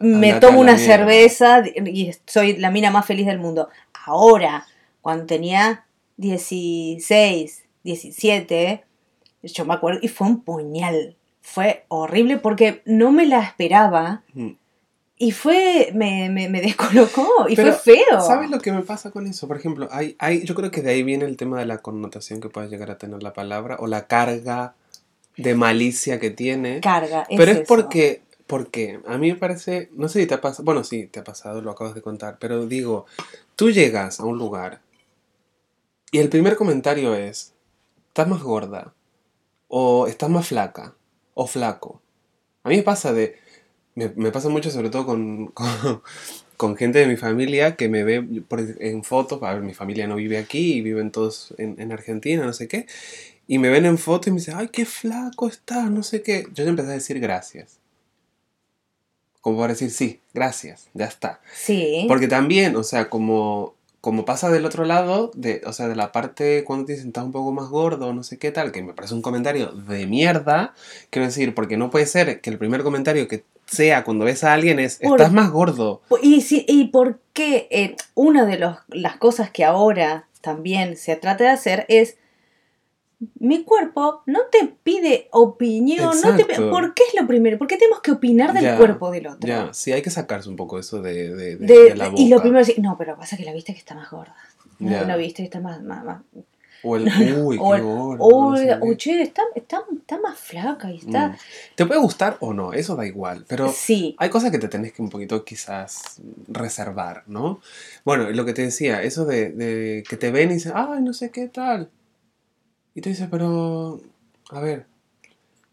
me 0.00 0.28
Andate 0.30 0.46
tomo 0.46 0.60
una 0.60 0.78
cerveza 0.78 1.62
y 1.66 2.12
soy 2.26 2.56
la 2.56 2.70
mina 2.70 2.90
más 2.92 3.04
feliz 3.04 3.26
del 3.26 3.38
mundo. 3.40 3.68
Ahora, 4.06 4.64
cuando 5.00 5.26
tenía 5.26 5.84
16, 6.18 7.64
17, 7.84 8.84
yo 9.42 9.64
me 9.64 9.74
acuerdo, 9.74 10.00
y 10.02 10.08
fue 10.08 10.26
un 10.26 10.40
puñal. 10.42 11.16
Fue 11.40 11.84
horrible 11.88 12.36
porque 12.36 12.82
no 12.84 13.10
me 13.10 13.26
la 13.26 13.40
esperaba 13.42 14.22
Mm. 14.34 14.50
y 15.18 15.32
fue, 15.32 15.90
me, 15.94 16.28
me, 16.28 16.48
me 16.48 16.60
descolocó 16.60 17.46
y 17.48 17.56
Pero, 17.56 17.72
fue 17.72 17.96
feo. 17.96 18.20
¿Sabes 18.20 18.50
lo 18.50 18.58
que 18.60 18.70
me 18.70 18.82
pasa 18.82 19.10
con 19.10 19.26
eso? 19.26 19.48
Por 19.48 19.56
ejemplo, 19.56 19.88
hay, 19.90 20.14
hay, 20.18 20.44
yo 20.44 20.54
creo 20.54 20.70
que 20.70 20.82
de 20.82 20.90
ahí 20.92 21.02
viene 21.02 21.24
el 21.24 21.36
tema 21.36 21.58
de 21.58 21.66
la 21.66 21.78
connotación 21.78 22.40
que 22.40 22.50
puede 22.50 22.68
llegar 22.68 22.90
a 22.90 22.98
tener 22.98 23.22
la 23.22 23.32
palabra 23.32 23.76
o 23.80 23.86
la 23.86 24.06
carga 24.06 24.74
de 25.38 25.54
malicia 25.54 26.20
que 26.20 26.30
tiene. 26.30 26.80
Carga, 26.80 27.22
es 27.30 27.36
pero 27.38 27.52
es 27.52 27.58
eso. 27.58 27.66
porque, 27.66 28.22
porque 28.46 29.00
a 29.06 29.16
mí 29.18 29.32
me 29.32 29.38
parece, 29.38 29.88
no 29.94 30.08
sé 30.08 30.20
si 30.20 30.26
te 30.26 30.34
ha 30.34 30.40
pasado, 30.40 30.64
bueno, 30.64 30.84
sí, 30.84 31.06
te 31.06 31.20
ha 31.20 31.24
pasado, 31.24 31.62
lo 31.62 31.70
acabas 31.70 31.94
de 31.94 32.02
contar, 32.02 32.36
pero 32.38 32.66
digo, 32.66 33.06
tú 33.56 33.70
llegas 33.70 34.20
a 34.20 34.24
un 34.24 34.36
lugar 34.38 34.80
y 36.10 36.18
el 36.18 36.28
primer 36.28 36.56
comentario 36.56 37.14
es, 37.14 37.52
estás 38.08 38.28
más 38.28 38.42
gorda, 38.42 38.94
o 39.68 40.06
estás 40.06 40.30
más 40.30 40.48
flaca, 40.48 40.94
o 41.34 41.46
flaco. 41.46 42.00
A 42.64 42.70
mí 42.70 42.76
me 42.76 42.82
pasa 42.82 43.12
de, 43.12 43.36
me, 43.94 44.10
me 44.16 44.32
pasa 44.32 44.48
mucho 44.48 44.70
sobre 44.70 44.90
todo 44.90 45.04
con, 45.06 45.46
con, 45.54 46.02
con 46.56 46.76
gente 46.76 46.98
de 47.00 47.06
mi 47.06 47.16
familia 47.16 47.76
que 47.76 47.88
me 47.88 48.04
ve 48.04 48.22
por- 48.48 48.60
en 48.80 49.04
fotos, 49.04 49.42
a 49.42 49.52
ver, 49.54 49.62
mi 49.62 49.74
familia 49.74 50.06
no 50.06 50.16
vive 50.16 50.38
aquí 50.38 50.74
y 50.74 50.80
viven 50.80 51.10
todos 51.12 51.54
en, 51.58 51.76
en 51.80 51.92
Argentina, 51.92 52.44
no 52.46 52.52
sé 52.54 52.66
qué, 52.68 52.86
y 53.48 53.58
me 53.58 53.68
ven 53.70 53.84
en 53.86 53.98
foto 53.98 54.28
y 54.28 54.32
me 54.32 54.38
dicen, 54.38 54.54
ay, 54.56 54.68
qué 54.68 54.84
flaco 54.84 55.48
estás, 55.48 55.90
no 55.90 56.04
sé 56.04 56.22
qué. 56.22 56.44
Yo 56.54 56.62
ya 56.62 56.70
empecé 56.70 56.90
a 56.90 56.92
decir 56.92 57.18
gracias. 57.18 57.78
Como 59.40 59.58
para 59.58 59.72
decir, 59.72 59.90
sí, 59.90 60.20
gracias, 60.34 60.88
ya 60.94 61.06
está. 61.06 61.40
Sí. 61.54 62.04
Porque 62.08 62.28
también, 62.28 62.76
o 62.76 62.82
sea, 62.82 63.08
como, 63.08 63.74
como 64.00 64.24
pasa 64.24 64.50
del 64.50 64.66
otro 64.66 64.84
lado, 64.84 65.30
de, 65.34 65.62
o 65.64 65.72
sea, 65.72 65.88
de 65.88 65.96
la 65.96 66.12
parte 66.12 66.62
cuando 66.64 66.84
te 66.84 66.92
dicen 66.92 67.08
estás 67.08 67.24
un 67.24 67.32
poco 67.32 67.50
más 67.52 67.68
gordo, 67.70 68.12
no 68.12 68.22
sé 68.22 68.36
qué 68.38 68.50
tal, 68.52 68.70
que 68.72 68.82
me 68.82 68.92
parece 68.92 69.14
un 69.14 69.22
comentario 69.22 69.68
de 69.68 70.06
mierda, 70.06 70.74
quiero 71.10 71.26
decir, 71.26 71.54
porque 71.54 71.76
no 71.78 71.90
puede 71.90 72.04
ser 72.06 72.40
que 72.42 72.50
el 72.50 72.58
primer 72.58 72.82
comentario 72.82 73.26
que 73.28 73.44
sea 73.66 74.04
cuando 74.04 74.24
ves 74.26 74.44
a 74.44 74.52
alguien 74.52 74.78
es, 74.80 74.96
Por- 74.96 75.18
estás 75.20 75.32
más 75.32 75.50
gordo. 75.50 76.02
Y, 76.22 76.42
sí, 76.42 76.66
y 76.68 76.88
por 76.88 77.18
qué 77.32 77.68
eh, 77.70 77.96
una 78.14 78.44
de 78.44 78.58
los- 78.58 78.76
las 78.88 79.16
cosas 79.16 79.50
que 79.50 79.64
ahora 79.64 80.26
también 80.42 80.96
se 80.98 81.16
trata 81.16 81.44
de 81.44 81.50
hacer 81.50 81.86
es 81.88 82.17
mi 83.40 83.64
cuerpo 83.64 84.22
no 84.26 84.40
te 84.50 84.66
pide 84.82 85.28
opinión, 85.32 86.14
no 86.22 86.36
te. 86.36 86.44
¿por 86.44 86.94
qué 86.94 87.02
es 87.12 87.20
lo 87.20 87.26
primero? 87.26 87.58
¿Por 87.58 87.66
qué 87.66 87.76
tenemos 87.76 88.00
que 88.00 88.12
opinar 88.12 88.52
del 88.52 88.62
Ya, 88.62 88.76
cuerpo 88.76 89.10
del 89.10 89.26
otro? 89.26 89.48
Ya, 89.48 89.74
sí, 89.74 89.92
hay 89.92 90.02
que 90.02 90.10
sacarse 90.10 90.48
un 90.48 90.56
poco 90.56 90.78
eso 90.78 91.02
de, 91.02 91.34
de, 91.34 91.56
de- 91.56 91.96
la 91.96 92.08
boca. 92.08 92.22
y 92.22 92.28
lo 92.28 92.40
primero 92.40 92.60
es 92.60 92.68
decir, 92.68 92.82
no, 92.82 92.96
pero 92.96 93.16
pasa 93.16 93.36
que 93.36 93.44
la 93.44 93.52
viste 93.52 93.72
que 93.72 93.78
está 93.80 93.94
más 93.94 94.10
gorda. 94.10 94.36
No, 94.78 94.90
Ya. 94.90 95.04
la 95.04 95.16
viste 95.16 95.42
que 95.42 95.46
está 95.46 95.58
más... 95.60 95.82
más, 95.82 96.04
más- 96.04 96.22
O 96.84 96.94
el, 96.96 97.08
uy, 97.42 97.58
o 97.60 97.66
o, 98.20 98.50
no 98.52 98.56
sé 98.56 98.72
o, 98.80 98.80
qué. 98.90 98.96
che, 98.96 99.22
está, 99.22 99.42
está, 99.56 99.82
está 99.96 100.20
más 100.20 100.38
flaca 100.38 100.88
y 100.92 100.98
está... 100.98 101.30
Mm. 101.30 101.36
Te 101.74 101.86
puede 101.86 102.00
gustar 102.00 102.36
o 102.38 102.54
no, 102.54 102.72
eso 102.72 102.94
da 102.94 103.04
igual, 103.04 103.44
pero 103.48 103.68
sí, 103.72 104.14
hay 104.20 104.30
cosas 104.30 104.52
que 104.52 104.60
te 104.60 104.68
tenés 104.68 104.92
que 104.92 105.02
un 105.02 105.10
poquito 105.10 105.44
quizás 105.44 106.20
reservar, 106.46 107.24
¿no? 107.26 107.60
Bueno, 108.04 108.30
lo 108.30 108.44
que 108.44 108.52
te 108.52 108.62
decía, 108.62 109.02
eso 109.02 109.24
de, 109.24 109.50
de 109.50 110.04
que 110.08 110.16
te 110.16 110.30
ven 110.30 110.52
y 110.52 110.54
dicen, 110.54 110.72
ay, 110.76 111.02
no 111.02 111.12
sé 111.12 111.30
qué 111.32 111.48
tal. 111.48 111.90
Y 112.98 113.00
tú 113.00 113.10
dices, 113.10 113.28
pero, 113.30 114.00
a 114.50 114.58
ver, 114.60 114.86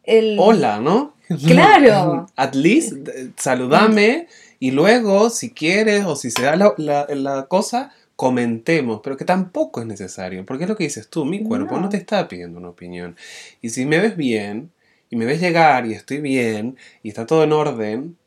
el... 0.03 0.37
hola, 0.39 0.79
¿no? 0.79 1.15
Claro. 1.47 2.27
At 2.35 2.53
least, 2.53 2.93
eh, 3.07 3.31
saludame 3.35 4.27
y 4.59 4.69
luego, 4.69 5.31
si 5.31 5.49
quieres 5.49 6.05
o 6.05 6.15
si 6.15 6.29
se 6.29 6.43
da 6.43 6.55
la, 6.55 6.75
la- 6.77 7.07
la 7.15 7.47
cosa, 7.47 7.91
comentemos, 8.15 9.01
pero 9.03 9.17
que 9.17 9.25
tampoco 9.25 9.81
es 9.81 9.87
necesario, 9.87 10.45
porque 10.45 10.65
es 10.65 10.69
lo 10.69 10.75
que 10.75 10.83
dices 10.83 11.09
tú, 11.09 11.25
mi 11.25 11.41
cuerpo 11.43 11.77
no, 11.77 11.81
No. 11.81 11.89
te 11.89 11.97
está 11.97 12.27
pidiendo 12.27 12.59
una 12.59 12.69
opinión. 12.69 13.15
Y 13.59 13.69
si 13.69 13.87
me 13.87 13.97
ves 13.97 14.15
bien, 14.15 14.69
y 15.09 15.15
me 15.15 15.25
ves 15.25 15.41
llegar, 15.41 15.87
y 15.87 15.93
estoy 15.93 16.21
bien, 16.21 16.77
y 17.01 17.09
está 17.09 17.25
todo 17.25 17.43
en 17.43 17.53
orden, 17.53 18.17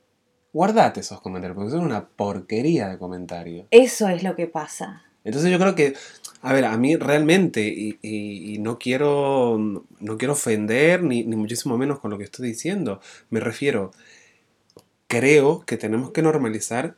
guardate 0.52 0.98
esos 1.00 1.20
comentarios, 1.20 1.54
porque 1.54 1.70
son 1.70 1.84
una 1.84 2.04
porquería 2.08 2.88
de 2.88 2.98
comentarios. 2.98 3.68
Eso 3.70 4.08
es 4.08 4.24
lo 4.24 4.34
que 4.34 4.48
pasa. 4.48 5.04
Entonces 5.24 5.50
yo 5.52 5.58
creo 5.58 5.74
que, 5.74 5.94
a 6.42 6.53
ver, 6.53 6.64
a 6.66 6.77
mí 6.79 6.96
realmente, 6.96 7.62
y, 7.68 7.98
y- 8.03 8.59
no 8.59 8.79
quiero 8.79 9.59
no 10.01 10.18
quiero 10.18 10.33
ofender, 10.35 11.03
ni, 11.03 11.24
ni 11.24 11.37
muchísimo 11.37 11.77
menos 11.79 11.98
con 12.01 12.11
lo 12.11 12.18
que 12.18 12.24
estoy 12.24 12.48
diciendo, 12.48 13.01
me 13.31 13.40
refiero, 13.40 13.90
creo 15.07 15.64
que 15.66 15.77
tenemos 15.77 16.11
que 16.12 16.22
normalizar 16.22 16.96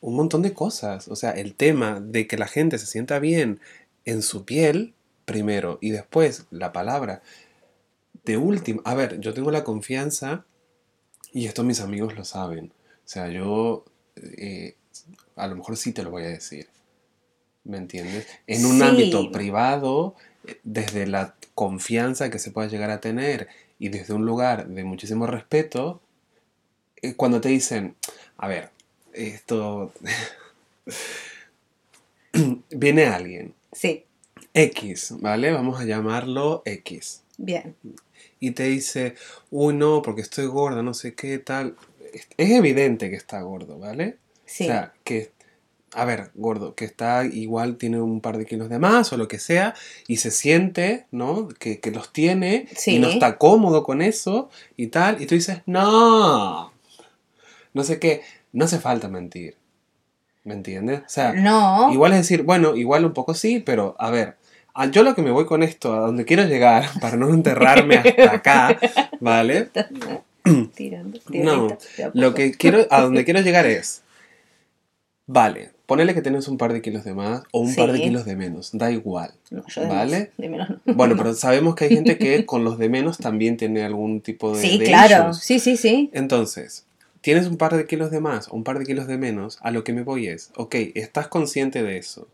un 0.00 0.16
montón 0.16 0.42
de 0.42 0.54
cosas. 0.54 1.08
O 1.08 1.16
sea, 1.16 1.32
el 1.32 1.54
tema 1.54 2.00
de 2.00 2.26
que 2.26 2.38
la 2.38 2.48
gente 2.48 2.78
se 2.78 2.86
sienta 2.86 3.20
bien 3.20 3.60
en 4.04 4.22
su 4.22 4.44
piel, 4.46 4.94
primero, 5.26 5.78
y 5.80 5.90
después 5.90 6.46
la 6.50 6.72
palabra 6.72 7.22
de 8.24 8.36
último. 8.36 8.82
A 8.84 8.94
ver, 8.94 9.20
yo 9.20 9.34
tengo 9.34 9.50
la 9.50 9.64
confianza, 9.64 10.44
y 11.32 11.46
esto 11.46 11.64
mis 11.64 11.80
amigos 11.80 12.16
lo 12.16 12.24
saben. 12.24 12.72
O 13.04 13.08
sea, 13.08 13.28
yo 13.30 13.84
eh, 14.16 14.76
a 15.36 15.48
lo 15.48 15.56
mejor 15.56 15.76
sí 15.76 15.92
te 15.92 16.02
lo 16.04 16.10
voy 16.10 16.24
a 16.24 16.28
decir. 16.28 16.68
¿Me 17.64 17.76
entiendes? 17.78 18.26
En 18.46 18.64
un 18.66 18.78
Sí. 18.78 18.82
ámbito 18.82 19.30
privado, 19.32 20.14
eh, 20.46 20.58
desde 20.64 21.06
la 21.06 21.34
confianza 21.54 22.30
que 22.30 22.38
se 22.38 22.50
pueda 22.50 22.68
llegar 22.68 22.90
a 22.90 23.00
tener 23.00 23.48
y 23.78 23.88
desde 23.88 24.14
un 24.14 24.24
lugar 24.26 24.66
de 24.68 24.84
muchísimo 24.84 25.26
respeto, 25.26 26.00
eh, 27.02 27.14
cuando 27.14 27.40
te 27.40 27.48
dicen, 27.50 27.94
a 28.38 28.48
ver, 28.48 28.70
esto... 29.12 29.92
viene 32.70 33.04
alguien 33.06 33.54
Sí, 33.72 34.04
X, 34.54 35.14
¿vale? 35.20 35.50
Vamos 35.52 35.80
a 35.80 35.84
llamarlo 35.84 36.62
X. 36.66 37.22
Bien. 37.38 37.74
Y 38.38 38.50
te 38.50 38.64
dice, 38.64 39.14
uy, 39.50 39.74
no, 39.74 40.02
porque 40.02 40.20
estoy 40.20 40.46
gorda, 40.46 40.82
no 40.82 40.92
sé 40.92 41.14
qué, 41.14 41.38
tal. 41.38 41.76
Es 42.36 42.50
evidente 42.50 43.08
que 43.08 43.16
está 43.16 43.40
gordo, 43.40 43.78
¿vale? 43.78 44.18
Sí. 44.44 44.64
O 44.64 44.66
sea, 44.66 44.92
que, 45.04 45.30
a 45.94 46.04
ver, 46.04 46.30
gordo, 46.34 46.74
que 46.74 46.84
está 46.84 47.24
igual, 47.26 47.76
tiene 47.76 48.00
un 48.00 48.20
par 48.20 48.38
de 48.38 48.46
kilos 48.46 48.68
de 48.70 48.78
más 48.78 49.12
o 49.12 49.16
lo 49.16 49.28
que 49.28 49.38
sea, 49.38 49.74
y 50.08 50.16
se 50.18 50.30
siente, 50.30 51.06
¿no? 51.10 51.48
Que, 51.48 51.80
que 51.80 51.90
los 51.90 52.12
tiene 52.12 52.66
Sí. 52.76 52.96
y 52.96 52.98
no 52.98 53.08
está 53.08 53.36
cómodo 53.38 53.82
con 53.82 54.00
eso 54.02 54.48
y 54.76 54.86
tal, 54.88 55.20
y 55.20 55.26
tú 55.26 55.34
dices, 55.34 55.58
no, 55.66 56.72
no 57.74 57.84
sé 57.84 57.98
qué, 57.98 58.22
no 58.52 58.64
hace 58.64 58.78
falta 58.78 59.08
mentir, 59.08 59.56
¿me 60.44 60.54
entiendes? 60.54 61.00
O 61.00 61.08
sea, 61.08 61.32
no. 61.34 61.92
igual 61.92 62.12
es 62.12 62.18
decir, 62.18 62.42
bueno, 62.42 62.74
igual 62.74 63.04
un 63.04 63.12
poco 63.12 63.34
sí, 63.34 63.60
pero 63.64 63.94
a 63.98 64.10
ver, 64.10 64.36
yo 64.90 65.02
lo 65.02 65.14
que 65.14 65.20
me 65.22 65.30
voy 65.30 65.44
con 65.44 65.62
esto, 65.62 65.92
a 65.94 66.00
donde 66.00 66.24
quiero 66.24 66.44
llegar, 66.44 66.86
para 67.02 67.16
no 67.16 67.28
enterrarme 67.28 67.96
hasta 67.96 68.32
acá, 68.32 68.78
¿vale? 69.20 69.68
Tirando, 70.74 71.20
No, 71.28 71.76
Lo 72.14 72.34
que 72.34 72.52
quiero, 72.52 72.86
a 72.90 73.02
donde 73.02 73.24
quiero 73.24 73.40
llegar 73.42 73.66
es, 73.66 74.02
vale, 75.26 75.70
ponele 75.92 76.14
que 76.14 76.22
tienes 76.22 76.48
un 76.48 76.56
par 76.56 76.72
de 76.72 76.80
kilos 76.80 77.04
de 77.04 77.12
más 77.12 77.42
o 77.50 77.60
un 77.60 77.76
par 77.76 77.92
de 77.92 78.00
kilos 78.00 78.24
de 78.24 78.34
menos, 78.34 78.70
da 78.72 78.90
igual. 78.90 79.34
No, 79.50 79.62
yo 79.68 79.82
de 79.82 79.88
¿vale? 79.88 80.18
más, 80.20 80.28
de 80.38 80.48
menos 80.48 80.70
no. 80.70 80.94
Bueno, 80.94 81.16
pero 81.18 81.34
sabemos 81.46 81.74
que 81.74 81.84
hay 81.84 81.90
gente 81.90 82.16
que 82.16 82.46
con 82.46 82.64
los 82.64 82.78
de 82.78 82.88
menos 82.88 83.18
también 83.18 83.58
tiene 83.58 83.84
algún 83.84 84.22
tipo 84.22 84.56
de... 84.56 84.62
Sí, 84.62 84.78
de 84.78 84.86
claro. 84.86 85.28
issues. 85.32 85.44
Sí, 85.44 85.58
sí, 85.58 85.76
sí. 85.76 86.08
Entonces, 86.14 86.86
tienes 87.20 87.46
un 87.46 87.58
par 87.58 87.76
de 87.76 87.84
kilos 87.84 88.10
de 88.10 88.20
más 88.20 88.48
o 88.48 88.56
un 88.56 88.64
par 88.64 88.78
de 88.78 88.86
kilos 88.86 89.06
de 89.06 89.18
menos, 89.18 89.58
a 89.60 89.70
lo 89.70 89.84
que 89.84 89.92
me 89.92 90.02
voy 90.02 90.28
es, 90.28 90.50
ok, 90.56 90.74
estás 90.94 91.28
consciente 91.28 91.82
de 91.82 91.98
eso. 91.98 92.26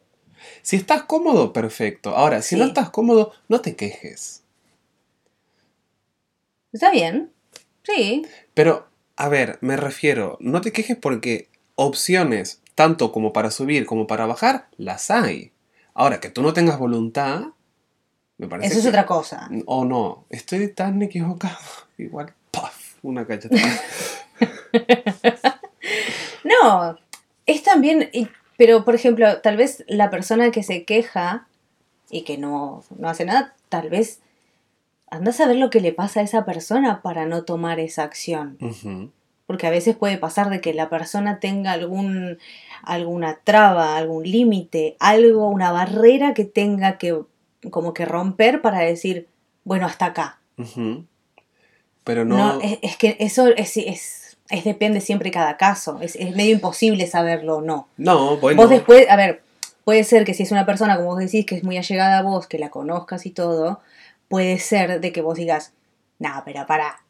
Si 0.62 0.76
estás 0.76 1.02
cómodo, 1.02 1.52
perfecto. 1.52 2.16
Ahora, 2.16 2.42
si 2.42 2.54
no 2.54 2.64
estás 2.64 2.90
cómodo, 2.90 3.32
no 3.48 3.60
te 3.60 3.74
quejes. 3.74 4.44
Está 6.72 6.92
bien. 6.92 7.32
Sí. 7.82 8.24
Pero, 8.54 8.86
a 9.16 9.28
ver, 9.28 9.58
me 9.62 9.76
refiero, 9.76 10.36
no 10.38 10.60
te 10.60 10.70
quejes 10.70 10.96
porque 10.96 11.48
opciones, 11.74 12.60
tanto 12.78 13.10
como 13.10 13.32
para 13.32 13.50
subir 13.50 13.86
como 13.86 14.06
para 14.06 14.24
bajar, 14.26 14.68
las 14.76 15.10
hay. 15.10 15.50
Ahora, 15.94 16.20
que 16.20 16.30
tú 16.30 16.42
no 16.42 16.52
tengas 16.52 16.78
voluntad, 16.78 17.46
me 18.36 18.46
parece 18.46 18.68
Eso 18.68 18.78
es 18.78 18.82
que- 18.84 18.88
otra 18.90 19.04
cosa. 19.04 19.50
O 19.66 19.84
no, 19.84 20.26
estoy 20.30 20.68
tan 20.72 21.02
equivocado. 21.02 21.58
Igual, 21.98 22.32
¡paf! 22.52 22.94
Una 23.02 23.26
cachetada. 23.26 23.68
No, 26.44 26.96
es 27.46 27.62
también, 27.62 28.10
pero 28.56 28.84
por 28.84 28.94
ejemplo, 28.94 29.40
tal 29.40 29.56
vez 29.56 29.84
la 29.88 30.08
persona 30.08 30.50
que 30.50 30.62
se 30.62 30.84
queja 30.84 31.46
y 32.10 32.22
que 32.22 32.38
no, 32.38 32.84
no 32.96 33.08
hace 33.08 33.24
nada, 33.24 33.54
tal 33.68 33.90
vez 33.90 34.20
anda 35.10 35.30
a 35.30 35.34
saber 35.34 35.56
lo 35.56 35.68
que 35.70 35.80
le 35.80 35.92
pasa 35.92 36.20
a 36.20 36.22
esa 36.22 36.44
persona 36.44 37.02
para 37.02 37.26
no 37.26 37.42
tomar 37.44 37.80
esa 37.80 38.04
acción. 38.04 38.56
Ujú. 38.60 39.10
Porque 39.48 39.66
a 39.66 39.70
veces 39.70 39.96
puede 39.96 40.18
pasar 40.18 40.50
de 40.50 40.60
que 40.60 40.74
la 40.74 40.90
persona 40.90 41.40
tenga 41.40 41.72
algún, 41.72 42.38
alguna 42.82 43.40
traba, 43.42 43.96
algún 43.96 44.22
límite, 44.22 44.96
algo, 45.00 45.48
una 45.48 45.72
barrera 45.72 46.34
que 46.34 46.44
tenga 46.44 46.98
que 46.98 47.22
como 47.70 47.94
que 47.94 48.04
romper 48.04 48.60
para 48.60 48.80
decir, 48.80 49.26
bueno, 49.64 49.86
hasta 49.86 50.04
acá. 50.04 50.38
Pero 52.04 52.24
No, 52.26 52.36
no. 52.54 52.60
es, 52.60 52.78
es 52.82 52.96
que 52.98 53.16
eso 53.20 53.48
es, 53.48 53.78
es, 53.78 54.36
es 54.50 54.64
depende 54.64 55.00
siempre 55.00 55.30
cada 55.30 55.56
caso. 55.56 55.98
Es, 56.02 56.14
es 56.16 56.36
medio 56.36 56.52
imposible 56.52 57.06
saberlo 57.06 57.56
o 57.56 57.60
no. 57.62 57.88
No, 57.96 58.36
bueno. 58.36 58.60
Vos 58.60 58.70
después, 58.70 59.08
a 59.08 59.16
ver, 59.16 59.40
puede 59.84 60.04
ser 60.04 60.26
que 60.26 60.34
si 60.34 60.42
es 60.42 60.52
una 60.52 60.66
persona, 60.66 60.96
como 60.96 61.08
vos 61.08 61.18
decís, 61.18 61.46
que 61.46 61.54
es 61.54 61.64
muy 61.64 61.78
allegada 61.78 62.18
a 62.18 62.22
vos, 62.22 62.46
que 62.46 62.58
la 62.58 62.68
conozcas 62.68 63.24
y 63.24 63.30
todo, 63.30 63.80
puede 64.28 64.58
ser 64.58 65.00
de 65.00 65.10
que 65.10 65.22
vos 65.22 65.38
digas, 65.38 65.72
no, 66.18 66.42
pero 66.44 66.66
para, 66.66 67.00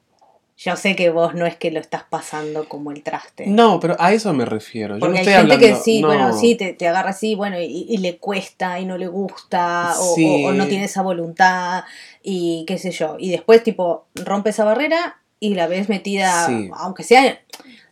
yo 0.61 0.75
sé 0.77 0.97
que 0.97 1.11
vos 1.11 1.35
no 1.35 1.47
es 1.47 1.57
que 1.57 1.71
lo 1.71 1.79
estás 1.79 2.03
pasando 2.03 2.69
como 2.69 2.91
el 2.91 3.03
traste. 3.05 3.47
No, 3.47 3.79
pero 3.79 3.95
a 4.01 4.13
eso 4.13 4.33
me 4.35 4.45
refiero. 4.45 4.97
Yo 4.97 5.01
Porque 5.01 5.13
no 5.13 5.19
hay 5.19 5.21
estoy 5.27 5.35
gente 5.35 5.53
hablando. 5.55 5.79
que 5.79 5.83
sí, 5.85 6.01
no. 6.03 6.09
bueno, 6.09 6.33
sí, 6.37 6.57
te, 6.57 6.73
te 6.73 6.89
agarra 6.89 7.11
así, 7.11 7.37
bueno, 7.37 7.61
y, 7.61 7.87
y 7.89 7.99
le 7.99 8.19
cuesta 8.19 8.81
y 8.81 8.85
no 8.85 8.99
le 8.99 9.07
gusta, 9.07 9.95
o, 9.99 10.15
Sí. 10.17 10.45
o- 10.45 10.49
o 10.49 10.53
no 10.53 10.67
tiene 10.67 10.87
esa 10.87 11.03
voluntad, 11.03 11.85
y 12.23 12.65
qué 12.67 12.77
sé 12.77 12.91
yo. 12.91 13.17
Y 13.21 13.31
después, 13.31 13.63
tipo, 13.63 14.07
rompe 14.17 14.51
esa 14.51 14.65
barrera 14.65 15.21
y 15.39 15.55
la 15.55 15.69
ves 15.69 15.89
metida, 15.89 16.47
Sí. 16.47 16.69
aunque 16.75 17.05
sea, 17.05 17.39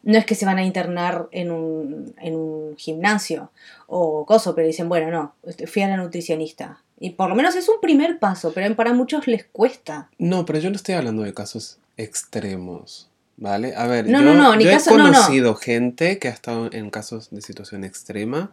no 0.02 0.18
es 0.18 0.26
que 0.26 0.34
se 0.34 0.44
van 0.46 0.58
a 0.58 0.64
internar 0.64 1.28
en 1.30 1.52
un, 1.52 2.14
en 2.20 2.34
un 2.34 2.74
gimnasio 2.76 3.50
o 3.86 4.24
coso, 4.26 4.54
pero 4.56 4.66
dicen, 4.66 4.88
bueno, 4.88 5.10
no, 5.12 5.34
este, 5.46 5.66
fui 5.68 5.82
a 5.82 5.88
la 5.88 5.96
nutricionista. 5.96 6.80
Y 6.98 7.10
por 7.10 7.28
lo 7.28 7.34
menos 7.36 7.54
es 7.54 7.68
un 7.68 7.78
primer 7.80 8.18
paso, 8.18 8.52
pero 8.54 8.74
para 8.74 8.92
muchos 8.92 9.26
les 9.28 9.44
cuesta. 9.44 10.08
No, 10.18 10.44
pero 10.46 10.58
yo 10.58 10.70
no 10.70 10.76
estoy 10.76 10.94
hablando 10.96 11.22
de 11.22 11.34
casos 11.34 11.78
extremos. 11.96 13.08
¿Vale? 13.38 13.74
A 13.76 13.86
ver, 13.86 14.08
No, 14.08 14.20
yo, 14.20 14.24
no, 14.24 14.34
no, 14.34 14.56
ni 14.56 14.64
yo 14.64 14.70
caso- 14.70 14.94
he 14.94 14.96
no, 14.96 15.08
no. 15.08 15.12
conocido 15.12 15.54
gente 15.56 16.18
que 16.18 16.28
ha 16.28 16.30
estado 16.30 16.70
en 16.72 16.88
casos 16.90 17.28
de 17.30 17.42
situación 17.42 17.84
extrema 17.84 18.50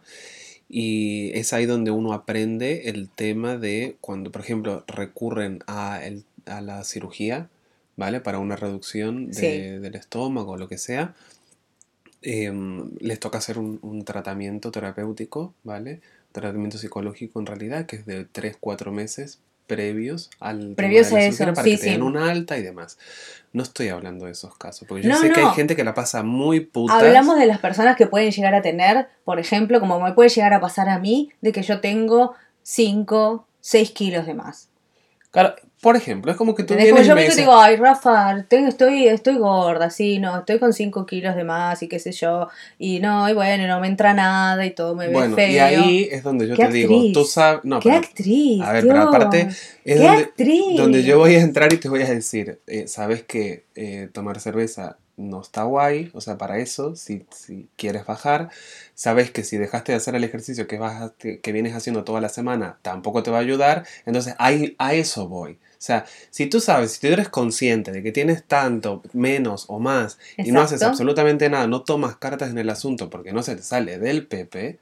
y 0.68 1.30
es 1.38 1.54
ahí 1.54 1.64
donde 1.64 1.90
uno 1.90 2.12
aprende 2.12 2.90
el 2.90 3.08
tema 3.08 3.56
de 3.56 3.96
cuando, 4.02 4.30
por 4.30 4.42
ejemplo, 4.42 4.84
recurren 4.86 5.60
a, 5.66 6.04
el- 6.04 6.24
a 6.44 6.60
la 6.60 6.84
cirugía, 6.84 7.48
¿vale? 7.96 8.20
Para 8.20 8.38
una 8.40 8.56
reducción 8.56 9.28
de- 9.28 9.34
Sí. 9.34 9.46
del 9.80 9.94
estómago 9.94 10.52
o 10.52 10.56
lo 10.58 10.68
que 10.68 10.76
sea. 10.78 11.14
em, 12.26 12.90
les 13.00 13.20
toca 13.20 13.36
hacer 13.36 13.58
un, 13.58 13.78
un 13.82 14.02
tratamiento 14.04 14.70
terapéutico, 14.70 15.52
¿vale? 15.62 16.00
Tratamiento 16.32 16.78
psicológico 16.78 17.38
en 17.38 17.44
realidad, 17.44 17.84
que 17.84 17.96
es 17.96 18.06
de 18.06 18.24
3-4 18.24 18.92
meses 18.92 19.40
previos 19.66 20.30
al 20.40 20.60
tema 20.60 20.76
Previos 20.76 21.08
de 21.08 21.12
la 21.12 21.18
a 21.18 21.22
cirugía 21.22 21.46
eso, 21.46 21.54
para 21.54 21.64
sí, 21.64 21.70
que 21.78 21.94
sí. 21.94 22.00
una 22.00 22.30
alta 22.30 22.58
y 22.58 22.62
demás. 22.62 22.98
No 23.52 23.62
estoy 23.62 23.88
hablando 23.88 24.26
de 24.26 24.32
esos 24.32 24.56
casos, 24.56 24.86
porque 24.88 25.04
yo 25.04 25.10
No, 25.10 25.16
sé 25.16 25.30
que 25.30 25.40
hay 25.40 25.54
gente 25.54 25.76
que 25.76 25.84
la 25.84 25.94
pasa 25.94 26.22
muy 26.22 26.60
putas. 26.60 27.00
Hablamos 27.02 27.38
de 27.38 27.46
las 27.46 27.58
personas 27.58 27.96
que 27.96 28.06
pueden 28.06 28.30
llegar 28.32 28.54
a 28.54 28.62
tener, 28.62 29.08
por 29.24 29.38
ejemplo, 29.38 29.78
como 29.80 30.00
me 30.00 30.12
puede 30.12 30.28
llegar 30.28 30.52
a 30.52 30.60
pasar 30.60 30.88
a 30.88 30.98
mí, 30.98 31.30
de 31.40 31.52
que 31.52 31.62
yo 31.62 31.80
tengo 31.80 32.34
5, 32.62 33.46
6 33.60 33.90
kilos 33.92 34.26
de 34.26 34.34
más. 34.34 34.68
Claro, 35.30 35.54
por 35.84 35.96
ejemplo, 35.96 36.32
es 36.32 36.38
como 36.38 36.54
que 36.54 36.64
tú 36.64 36.74
vienes 36.74 37.06
yo 37.06 37.14
me 37.14 37.28
digo, 37.28 37.54
ay, 37.54 37.76
Rafa, 37.76 38.38
estoy, 38.38 39.06
estoy 39.06 39.36
gorda, 39.36 39.90
sí, 39.90 40.18
no, 40.18 40.38
estoy 40.38 40.58
con 40.58 40.72
5 40.72 41.04
kilos 41.04 41.36
de 41.36 41.44
más 41.44 41.82
y 41.82 41.88
qué 41.88 41.98
sé 41.98 42.10
yo, 42.10 42.48
y 42.78 43.00
no, 43.00 43.28
y 43.28 43.34
bueno, 43.34 43.66
no 43.66 43.80
me 43.80 43.88
entra 43.88 44.14
nada 44.14 44.64
y 44.64 44.70
todo 44.70 44.94
me 44.94 45.08
ve 45.08 45.28
feo. 45.34 45.50
y 45.50 45.58
ahí 45.58 46.08
es 46.10 46.22
donde 46.22 46.48
yo 46.48 46.56
¿Qué 46.56 46.64
te 46.64 46.72
digo, 46.72 46.98
tú 47.12 47.26
sabes, 47.26 47.60
no, 47.64 47.80
¡Qué 47.80 47.90
pero, 47.90 48.00
actriz! 48.00 48.62
a 48.62 48.72
ver, 48.72 48.86
pero 48.86 49.02
aparte 49.02 49.40
es 49.40 49.72
¡Qué 49.84 49.94
donde, 49.96 50.22
actriz! 50.22 50.76
donde 50.78 51.02
yo 51.02 51.18
voy 51.18 51.34
a 51.34 51.42
entrar 51.42 51.70
y 51.70 51.76
te 51.76 51.90
voy 51.90 52.00
a 52.00 52.08
decir, 52.08 52.60
eh, 52.66 52.88
sabes 52.88 53.22
que 53.22 53.64
eh, 53.74 54.08
tomar 54.10 54.40
cerveza 54.40 54.96
no 55.16 55.40
está 55.40 55.64
guay, 55.64 56.10
o 56.14 56.20
sea, 56.20 56.38
para 56.38 56.58
eso, 56.58 56.96
si, 56.96 57.24
si 57.30 57.68
quieres 57.76 58.06
bajar, 58.06 58.48
sabes 58.94 59.30
que 59.30 59.44
si 59.44 59.58
dejaste 59.58 59.92
de 59.92 59.96
hacer 59.96 60.14
el 60.14 60.24
ejercicio 60.24 60.66
que, 60.66 60.78
vas 60.78 61.12
que, 61.18 61.40
que 61.40 61.52
vienes 61.52 61.74
haciendo 61.74 62.04
toda 62.04 62.20
la 62.20 62.28
semana, 62.28 62.78
tampoco 62.82 63.22
te 63.22 63.30
va 63.30 63.38
a 63.38 63.42
ayudar, 63.42 63.86
entonces 64.06 64.34
ahí, 64.38 64.74
a 64.78 64.94
eso 64.94 65.28
voy. 65.28 65.58
O 65.74 65.82
sea, 65.84 66.06
si 66.30 66.46
tú 66.46 66.60
sabes, 66.60 66.92
si 66.92 67.00
tú 67.00 67.06
eres 67.08 67.28
consciente 67.28 67.92
de 67.92 68.02
que 68.02 68.12
tienes 68.12 68.44
tanto, 68.44 69.02
menos 69.12 69.66
o 69.68 69.78
más, 69.78 70.18
y 70.38 70.52
no 70.52 70.60
haces 70.60 70.82
absolutamente 70.82 71.48
nada, 71.50 71.66
no 71.66 71.82
tomas 71.82 72.16
cartas 72.16 72.50
en 72.50 72.58
el 72.58 72.70
asunto 72.70 73.10
porque 73.10 73.32
no 73.32 73.42
se 73.42 73.56
te 73.56 73.62
sale 73.62 73.98
del 73.98 74.26
pepe, 74.26 74.78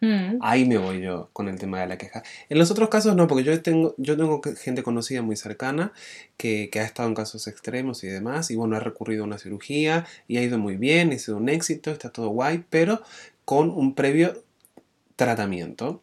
Mm. 0.00 0.38
Ahí 0.42 0.66
me 0.66 0.76
voy 0.76 1.00
yo 1.00 1.30
con 1.32 1.48
el 1.48 1.58
tema 1.58 1.80
de 1.80 1.86
la 1.86 1.96
queja. 1.96 2.22
En 2.48 2.58
los 2.58 2.70
otros 2.70 2.88
casos 2.88 3.16
no, 3.16 3.26
porque 3.26 3.44
yo 3.44 3.62
tengo, 3.62 3.94
yo 3.96 4.16
tengo 4.16 4.40
gente 4.42 4.82
conocida 4.82 5.22
muy 5.22 5.36
cercana 5.36 5.92
que, 6.36 6.68
que 6.70 6.80
ha 6.80 6.84
estado 6.84 7.08
en 7.08 7.14
casos 7.14 7.46
extremos 7.46 8.04
y 8.04 8.08
demás, 8.08 8.50
y 8.50 8.56
bueno, 8.56 8.76
ha 8.76 8.80
recurrido 8.80 9.24
a 9.24 9.26
una 9.26 9.38
cirugía 9.38 10.06
y 10.28 10.36
ha 10.36 10.42
ido 10.42 10.58
muy 10.58 10.76
bien, 10.76 11.12
ha 11.12 11.18
sido 11.18 11.38
un 11.38 11.48
éxito, 11.48 11.90
está 11.90 12.10
todo 12.10 12.28
guay, 12.28 12.64
pero 12.68 13.02
con 13.44 13.70
un 13.70 13.94
previo 13.94 14.42
tratamiento. 15.16 16.02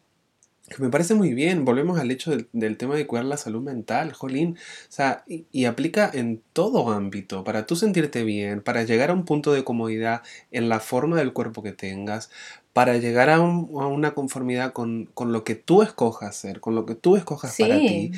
Que 0.75 0.81
me 0.81 0.89
parece 0.89 1.13
muy 1.13 1.33
bien, 1.33 1.65
volvemos 1.65 1.99
al 1.99 2.09
hecho 2.09 2.31
del, 2.31 2.47
del 2.51 2.77
tema 2.77 2.95
de 2.95 3.05
cuidar 3.05 3.25
la 3.25 3.37
salud 3.37 3.61
mental, 3.61 4.13
jolín. 4.13 4.57
O 4.57 4.91
sea, 4.91 5.23
y, 5.27 5.45
y 5.51 5.65
aplica 5.65 6.09
en 6.13 6.41
todo 6.53 6.91
ámbito, 6.91 7.43
para 7.43 7.65
tú 7.67 7.75
sentirte 7.75 8.23
bien, 8.23 8.61
para 8.61 8.83
llegar 8.83 9.09
a 9.09 9.13
un 9.13 9.25
punto 9.25 9.53
de 9.53 9.63
comodidad 9.63 10.21
en 10.51 10.69
la 10.69 10.79
forma 10.79 11.17
del 11.17 11.31
cuerpo 11.33 11.61
que 11.61 11.73
tengas, 11.73 12.31
para 12.73 12.97
llegar 12.97 13.29
a, 13.29 13.39
un- 13.39 13.69
a 13.81 13.85
una 13.87 14.15
conformidad 14.15 14.73
con, 14.73 15.09
con 15.13 15.31
lo 15.31 15.43
que 15.43 15.53
tú 15.55 15.83
escojas 15.83 16.35
ser, 16.35 16.59
con 16.59 16.73
lo 16.73 16.85
que 16.87 16.95
tú 16.95 17.17
escojas 17.17 17.55
para 17.57 17.75
ti, 17.87 18.11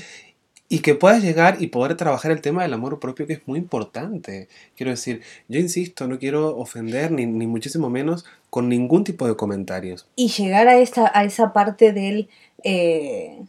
y 0.67 0.79
que 0.79 0.95
puedas 0.95 1.21
llegar 1.21 1.57
y 1.61 1.67
poder 1.67 1.95
trabajar 1.95 2.31
el 2.31 2.41
tema 2.41 2.63
del 2.63 2.73
amor 2.73 2.99
propio, 2.99 3.27
que 3.27 3.33
es 3.33 3.47
muy 3.47 3.59
importante. 3.59 4.47
Quiero 4.75 4.89
decir, 4.91 5.21
yo 5.47 5.59
insisto, 5.59 6.07
no 6.07 6.17
quiero 6.17 6.57
ofender, 6.57 7.11
ni, 7.11 7.25
ni 7.27 7.45
muchísimo 7.47 7.89
menos, 7.91 8.25
con 8.55 8.69
ningún 8.69 9.03
tipo 9.03 9.27
de 9.27 9.35
comentarios. 9.35 10.07
y 10.15 10.29
llegar 10.29 10.69
a 10.69 10.77
esa, 10.77 11.11
a 11.13 11.25
esa 11.25 11.51
parte 11.51 11.91
del, 11.91 12.29
eh, 12.63 13.43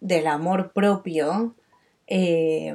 del 0.00 0.26
amor 0.26 0.72
propio 0.72 1.54
eh, 2.08 2.74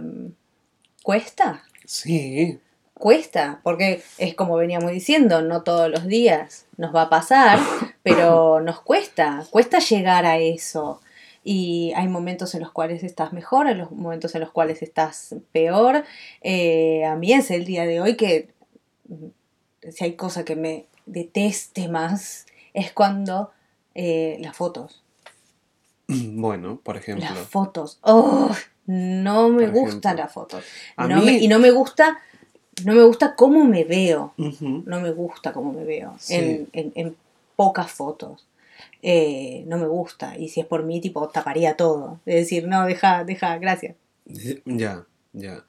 cuesta. 1.04 1.66
Sí, 1.84 2.58
Cuesta, 2.94 3.60
porque 3.64 4.02
es 4.18 4.34
como 4.34 4.56
veníamos 4.56 4.94
diciendo, 4.94 5.42
no 5.42 5.64
todos 5.64 5.92
los 5.92 6.08
días 6.08 6.68
nos 6.78 6.96
va 6.96 7.02
a 7.02 7.10
pasar, 7.10 7.60
pero 8.02 8.62
nos 8.62 8.80
cuesta, 8.80 9.46
cuesta 9.50 9.80
llegar 9.80 10.26
a 10.26 10.38
eso. 10.38 11.02
y 11.44 11.92
hay 11.98 12.08
momentos 12.08 12.56
en 12.56 12.62
los 12.62 12.72
cuales 12.72 13.04
estás 13.04 13.34
mejor, 13.34 13.68
hay 13.68 13.76
los 13.76 13.92
momentos 13.92 14.34
en 14.36 14.40
los 14.40 14.52
cuales 14.52 14.82
estás 14.82 15.36
peor. 15.52 16.06
Eh, 16.44 17.04
a 17.04 17.18
mí 17.18 17.34
es 17.34 17.52
el 17.52 17.66
día 17.66 17.86
de 17.86 18.00
hoy 18.00 18.16
que 18.16 18.54
mm, 19.10 19.90
si 19.92 20.06
hay 20.06 20.14
cosa 20.14 20.46
que 20.46 20.56
me 20.56 20.88
deteste 21.06 21.88
más 21.88 22.46
es 22.74 22.92
cuando 22.92 23.52
eh, 23.96 24.38
las 24.42 24.56
fotos. 24.56 25.02
Bueno, 26.08 26.80
por 26.84 26.98
ejemplo. 26.98 27.26
Las 27.30 27.48
fotos. 27.48 27.98
¡Oh! 28.02 28.50
No 28.86 29.48
me 29.50 29.64
Por 29.68 29.72
gustan 29.74 30.16
ejemplo. 30.18 30.24
las 30.26 30.34
fotos. 30.34 30.64
A 30.98 31.08
No 31.08 31.20
mí- 31.20 31.26
me- 31.26 31.38
y 31.38 31.48
no 31.48 31.58
me 31.60 31.72
gusta, 31.72 32.20
no 32.84 32.94
me 32.94 33.04
gusta 33.04 33.36
cómo 33.36 33.64
me 33.64 33.86
veo. 33.86 34.34
No 34.38 35.00
me 35.00 35.12
gusta 35.12 35.54
cómo 35.54 35.72
me 35.72 35.86
veo 35.86 36.16
Sí. 36.20 36.36
en, 36.36 36.68
en- 36.74 36.92
en 36.96 37.16
pocas 37.56 37.90
fotos. 37.92 38.46
Eh, 39.02 39.64
no 39.68 39.78
me 39.78 39.88
gusta. 39.88 40.38
Y 40.38 40.50
si 40.50 40.60
es 40.60 40.66
por 40.66 40.84
mí, 40.84 41.00
tipo, 41.00 41.28
taparía 41.30 41.78
todo. 41.78 42.20
De 42.26 42.36
decir, 42.36 42.68
no, 42.68 42.86
deja, 42.86 43.24
deja, 43.24 43.58
gracias. 43.58 43.96
Ya, 44.66 45.06
ya. 45.34 45.64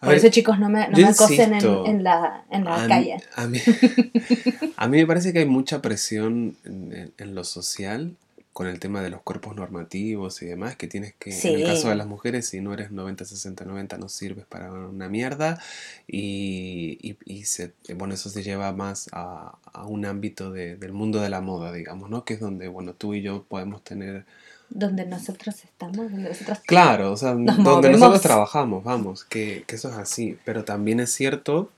Por 0.00 0.10
ver, 0.10 0.18
eso, 0.18 0.28
chicos, 0.28 0.58
no 0.58 0.68
me, 0.68 0.88
no 0.88 0.98
me 0.98 1.08
acosen 1.08 1.54
en, 1.54 1.64
en 1.86 2.04
la, 2.04 2.44
en 2.50 2.64
la 2.64 2.74
a, 2.76 2.86
calle. 2.86 3.16
a 3.34 3.46
mí, 3.46 3.58
a 4.76 4.88
mí 4.88 4.98
me 4.98 5.06
parece 5.06 5.32
que 5.32 5.40
hay 5.40 5.46
mucha 5.46 5.82
presión 5.82 6.56
en, 6.64 7.12
en- 7.18 7.34
lo 7.34 7.44
social 7.44 8.16
con 8.52 8.66
el 8.68 8.80
tema 8.80 9.02
de 9.02 9.10
los 9.10 9.20
cuerpos 9.20 9.54
normativos 9.54 10.40
y 10.40 10.46
demás, 10.46 10.76
que 10.76 10.88
tienes 10.88 11.14
que, 11.18 11.46
en 11.46 11.54
el 11.54 11.62
caso 11.62 11.90
de 11.90 11.94
las 11.94 12.06
mujeres, 12.06 12.48
si 12.48 12.62
no 12.62 12.72
eres 12.72 12.90
90, 12.90 13.26
60, 13.26 13.66
90, 13.66 13.98
no 13.98 14.08
sirves 14.08 14.46
para 14.46 14.72
una 14.72 15.10
mierda. 15.10 15.60
Y, 16.06 16.98
y, 17.02 17.18
y 17.26 17.44
se, 17.44 17.74
bueno, 17.96 18.14
eso 18.14 18.30
se 18.30 18.42
lleva 18.42 18.72
más 18.72 19.08
a, 19.12 19.58
a 19.72 19.86
un 19.86 20.06
ámbito 20.06 20.52
de- 20.52 20.76
del 20.76 20.92
mundo 20.94 21.20
de 21.20 21.28
la 21.28 21.42
moda, 21.42 21.70
digamos, 21.72 22.08
¿no? 22.08 22.24
Que 22.24 22.34
es 22.34 22.40
donde, 22.40 22.68
bueno, 22.68 22.94
tú 22.94 23.12
y 23.14 23.20
yo 23.22 23.44
podemos 23.44 23.84
tener 23.84 24.24
Donde 24.68 25.06
nosotros 25.06 25.64
estamos, 25.64 26.10
donde 26.10 26.28
nosotros 26.28 26.58
Claro, 26.66 27.12
o 27.12 27.16
sea, 27.16 27.34
Nos 27.34 27.56
donde 27.56 27.88
movemos. 27.88 28.00
nosotros 28.00 28.22
trabajamos, 28.22 28.84
vamos, 28.84 29.24
que, 29.24 29.64
que 29.66 29.76
eso 29.76 29.88
es 29.88 29.96
así. 29.96 30.38
Pero 30.44 30.64
también 30.64 31.00
es 31.00 31.12
cierto 31.12 31.70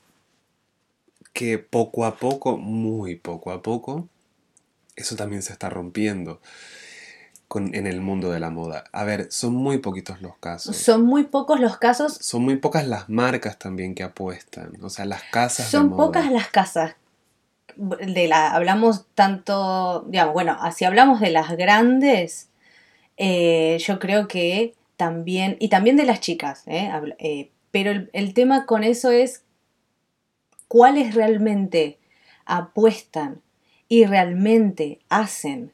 que 1.33 1.59
poco 1.59 2.05
a 2.05 2.17
poco, 2.17 2.57
muy 2.57 3.15
poco 3.17 3.53
a 3.53 3.63
poco, 3.63 4.09
eso 4.97 5.15
también 5.17 5.43
se 5.43 5.53
está 5.53 5.69
rompiendo 5.71 6.41
con, 7.47 7.75
en 7.75 7.87
el 7.87 8.01
mundo 8.01 8.31
de 8.31 8.41
la 8.41 8.51
moda. 8.51 8.85
A 8.93 9.05
ver, 9.05 9.29
son 9.31 9.55
muy 9.55 9.79
poquitos 9.79 10.21
los 10.21 10.37
casos. 10.39 10.77
Son 10.77 11.05
muy 11.05 11.25
pocos 11.25 11.61
los 11.61 11.77
casos, 11.77 12.15
Son 12.21 12.43
muy 12.43 12.57
pocas 12.57 12.87
las 12.87 13.09
marcas 13.09 13.59
también 13.59 13.95
que 13.95 14.03
apuestan. 14.03 14.73
O 14.83 14.91
sea, 14.91 15.05
las 15.05 15.23
casas 15.25 15.67
de 15.67 15.71
son 15.73 15.91
moda. 15.91 16.07
pocas 16.07 16.31
las 16.33 16.49
casas. 16.49 16.95
De 17.77 18.27
la, 18.27 18.51
hablamos 18.53 19.07
tanto, 19.15 20.05
digamos, 20.09 20.35
bueno, 20.35 20.59
si 20.75 20.85
hablamos 20.85 21.21
de 21.21 21.31
las 21.31 21.57
grandes, 21.57 22.48
eh, 23.19 23.77
yo 23.81 23.99
creo 23.99 24.29
que 24.29 24.75
también, 24.97 25.57
y 25.61 25.69
también 25.69 25.97
de 25.97 26.05
las 26.05 26.21
chicas, 26.21 26.63
¿eh? 26.67 26.91
Eh, 27.19 27.51
pero 27.71 27.93
el, 28.13 28.35
tema 28.35 28.65
con 28.65 28.83
eso 28.83 29.11
es 29.11 29.45
cuáles 30.67 31.15
realmente 31.15 31.99
apuestan 32.47 33.43
y 33.89 34.07
realmente 34.07 35.01
hacen 35.09 35.73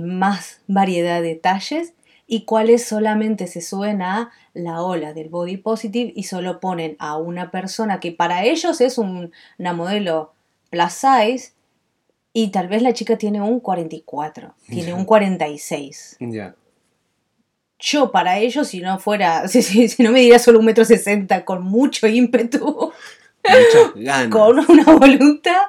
más 0.00 0.62
variedad 0.68 1.20
de 1.20 1.34
talles 1.34 1.92
y 2.26 2.44
cuáles 2.44 2.86
solamente 2.86 3.48
se 3.48 3.60
suben 3.60 4.02
a 4.02 4.30
la 4.54 4.82
ola 4.82 5.12
del 5.12 5.28
body 5.28 5.56
positive 5.56 6.12
y 6.14 6.22
solo 6.22 6.60
ponen 6.60 6.94
a 7.00 7.16
una 7.16 7.50
persona 7.50 7.98
que 7.98 8.12
para 8.12 8.44
ellos 8.44 8.80
es 8.80 8.98
un- 8.98 9.32
una 9.58 9.72
modelo 9.72 10.32
plus 10.70 10.92
size 10.92 11.52
y 12.32 12.48
tal 12.50 12.68
vez 12.68 12.82
la 12.82 12.92
chica 12.92 13.16
tiene 13.18 13.40
un 13.40 13.60
44, 13.60 14.54
tiene 14.68 14.92
un 14.94 15.04
46. 15.04 16.16
Ya. 16.20 16.54
Yo 17.78 18.12
para 18.12 18.38
ellos, 18.38 18.68
si 18.68 18.80
no 18.80 18.98
fuera, 18.98 19.48
si, 19.48 19.62
si- 19.62 19.88
si 19.88 20.02
no 20.02 20.12
me 20.12 20.20
diera 20.20 20.38
solo 20.38 20.58
un 20.58 20.64
metro 20.66 20.84
sesenta 20.84 21.44
con 21.44 21.62
mucho 21.62 22.06
ímpetu, 22.06 22.92
ganas. 23.96 24.28
con 24.28 24.58
una 24.58 24.84
voluntad, 24.84 25.62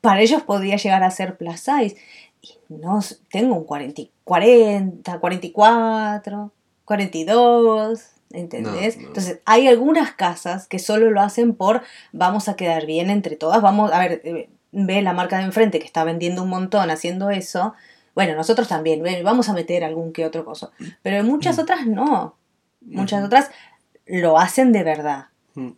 para 0.00 0.20
ellos 0.20 0.42
podría 0.42 0.76
llegar 0.76 1.02
a 1.02 1.10
ser 1.10 1.36
plus 1.36 1.60
size. 1.60 1.96
Y 2.40 2.54
no, 2.68 3.00
tengo 3.30 3.54
un 3.56 3.64
40, 3.64 4.02
40 4.24 5.20
44, 5.20 6.52
42, 6.84 8.00
¿entendés? 8.30 8.96
No, 8.96 9.02
no. 9.02 9.08
Entonces, 9.08 9.40
hay 9.44 9.68
algunas 9.68 10.12
casas 10.12 10.66
que 10.66 10.78
solo 10.78 11.10
lo 11.10 11.20
hacen 11.20 11.54
por 11.54 11.82
vamos 12.12 12.48
a 12.48 12.56
quedar 12.56 12.86
bien 12.86 13.10
entre 13.10 13.36
todas, 13.36 13.62
vamos, 13.62 13.92
a 13.92 13.98
ver, 14.00 14.22
eh, 14.24 14.48
ve 14.72 15.02
la 15.02 15.12
marca 15.12 15.38
de 15.38 15.44
enfrente 15.44 15.78
que 15.78 15.86
está 15.86 16.02
vendiendo 16.04 16.42
un 16.42 16.48
montón 16.48 16.90
haciendo 16.90 17.30
eso. 17.30 17.74
Bueno, 18.14 18.34
nosotros 18.34 18.68
también, 18.68 19.02
vamos 19.22 19.48
a 19.48 19.52
meter 19.52 19.84
algún 19.84 20.12
que 20.12 20.26
otro 20.26 20.44
coso. 20.44 20.72
Pero 21.02 21.22
muchas 21.24 21.58
otras 21.58 21.86
no. 21.86 22.36
Muchas 22.80 23.20
Ujú. 23.20 23.26
otras 23.26 23.50
lo 24.06 24.38
hacen 24.38 24.72
de 24.72 24.82
verdad. 24.82 25.26
Ujú. 25.54 25.76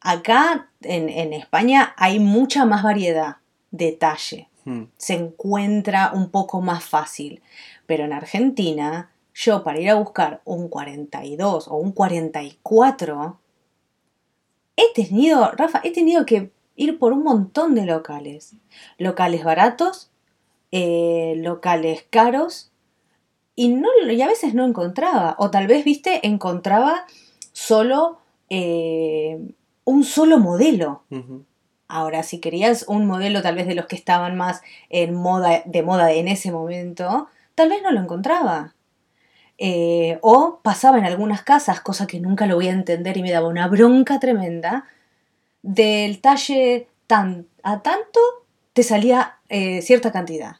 Acá 0.00 0.68
en, 0.80 1.08
en 1.08 1.32
España 1.32 1.94
hay 1.96 2.18
mucha 2.18 2.64
más 2.64 2.82
variedad 2.82 3.36
de 3.70 3.92
talle. 3.92 4.48
Ujú. 4.66 4.88
Se 4.96 5.14
encuentra 5.14 6.10
un 6.12 6.30
poco 6.30 6.60
más 6.60 6.84
fácil. 6.84 7.42
Pero 7.86 8.04
en 8.04 8.12
Argentina, 8.12 9.10
yo 9.34 9.62
para 9.62 9.80
ir 9.80 9.90
a 9.90 9.94
buscar 9.94 10.40
un 10.44 10.68
42 10.68 11.68
o 11.68 11.76
un 11.76 11.92
44, 11.92 13.38
he 14.76 14.92
tenido, 14.94 15.52
Rafa, 15.52 15.80
he 15.84 15.92
tenido 15.92 16.26
que 16.26 16.50
ir 16.76 16.98
por 16.98 17.12
un 17.12 17.22
montón 17.22 17.74
de 17.74 17.86
locales. 17.86 18.54
Locales 18.98 19.44
baratos, 19.44 20.10
eh, 20.70 21.34
locales 21.38 22.04
caros, 22.10 22.70
y, 23.54 23.68
no, 23.68 23.88
y 24.10 24.22
a 24.22 24.26
veces 24.26 24.54
no 24.54 24.64
encontraba. 24.64 25.36
O 25.38 25.50
tal 25.50 25.66
vez, 25.66 25.84
viste, 25.84 26.26
encontraba 26.26 27.06
solo 27.52 28.18
eh, 28.48 29.38
un 29.84 30.04
solo 30.04 30.38
modelo. 30.38 31.02
Ahora, 31.88 32.22
si 32.22 32.40
querías 32.40 32.86
un 32.88 33.06
modelo 33.06 33.42
tal 33.42 33.56
vez 33.56 33.66
de 33.66 33.74
los 33.74 33.86
que 33.86 33.96
estaban 33.96 34.36
más 34.36 34.62
en 34.88 35.14
moda, 35.14 35.62
de 35.66 35.82
moda 35.82 36.12
en 36.12 36.28
ese 36.28 36.50
momento, 36.50 37.28
tal 37.54 37.68
vez 37.68 37.82
no 37.82 37.90
lo 37.90 38.00
encontraba. 38.00 38.74
Eh, 39.58 40.18
o 40.22 40.60
pasaba 40.62 40.98
en 40.98 41.04
algunas 41.04 41.42
casas, 41.42 41.80
cosa 41.80 42.06
que 42.06 42.18
nunca 42.18 42.46
lo 42.46 42.56
voy 42.56 42.68
a 42.68 42.72
entender 42.72 43.16
y 43.16 43.22
me 43.22 43.30
daba 43.30 43.48
una 43.48 43.68
bronca 43.68 44.18
tremenda, 44.18 44.86
del 45.62 46.20
talle 46.20 46.88
tan, 47.06 47.46
a 47.62 47.82
tanto 47.82 48.20
te 48.72 48.82
salía 48.82 49.36
eh, 49.48 49.82
cierta 49.82 50.12
cantidad. 50.12 50.56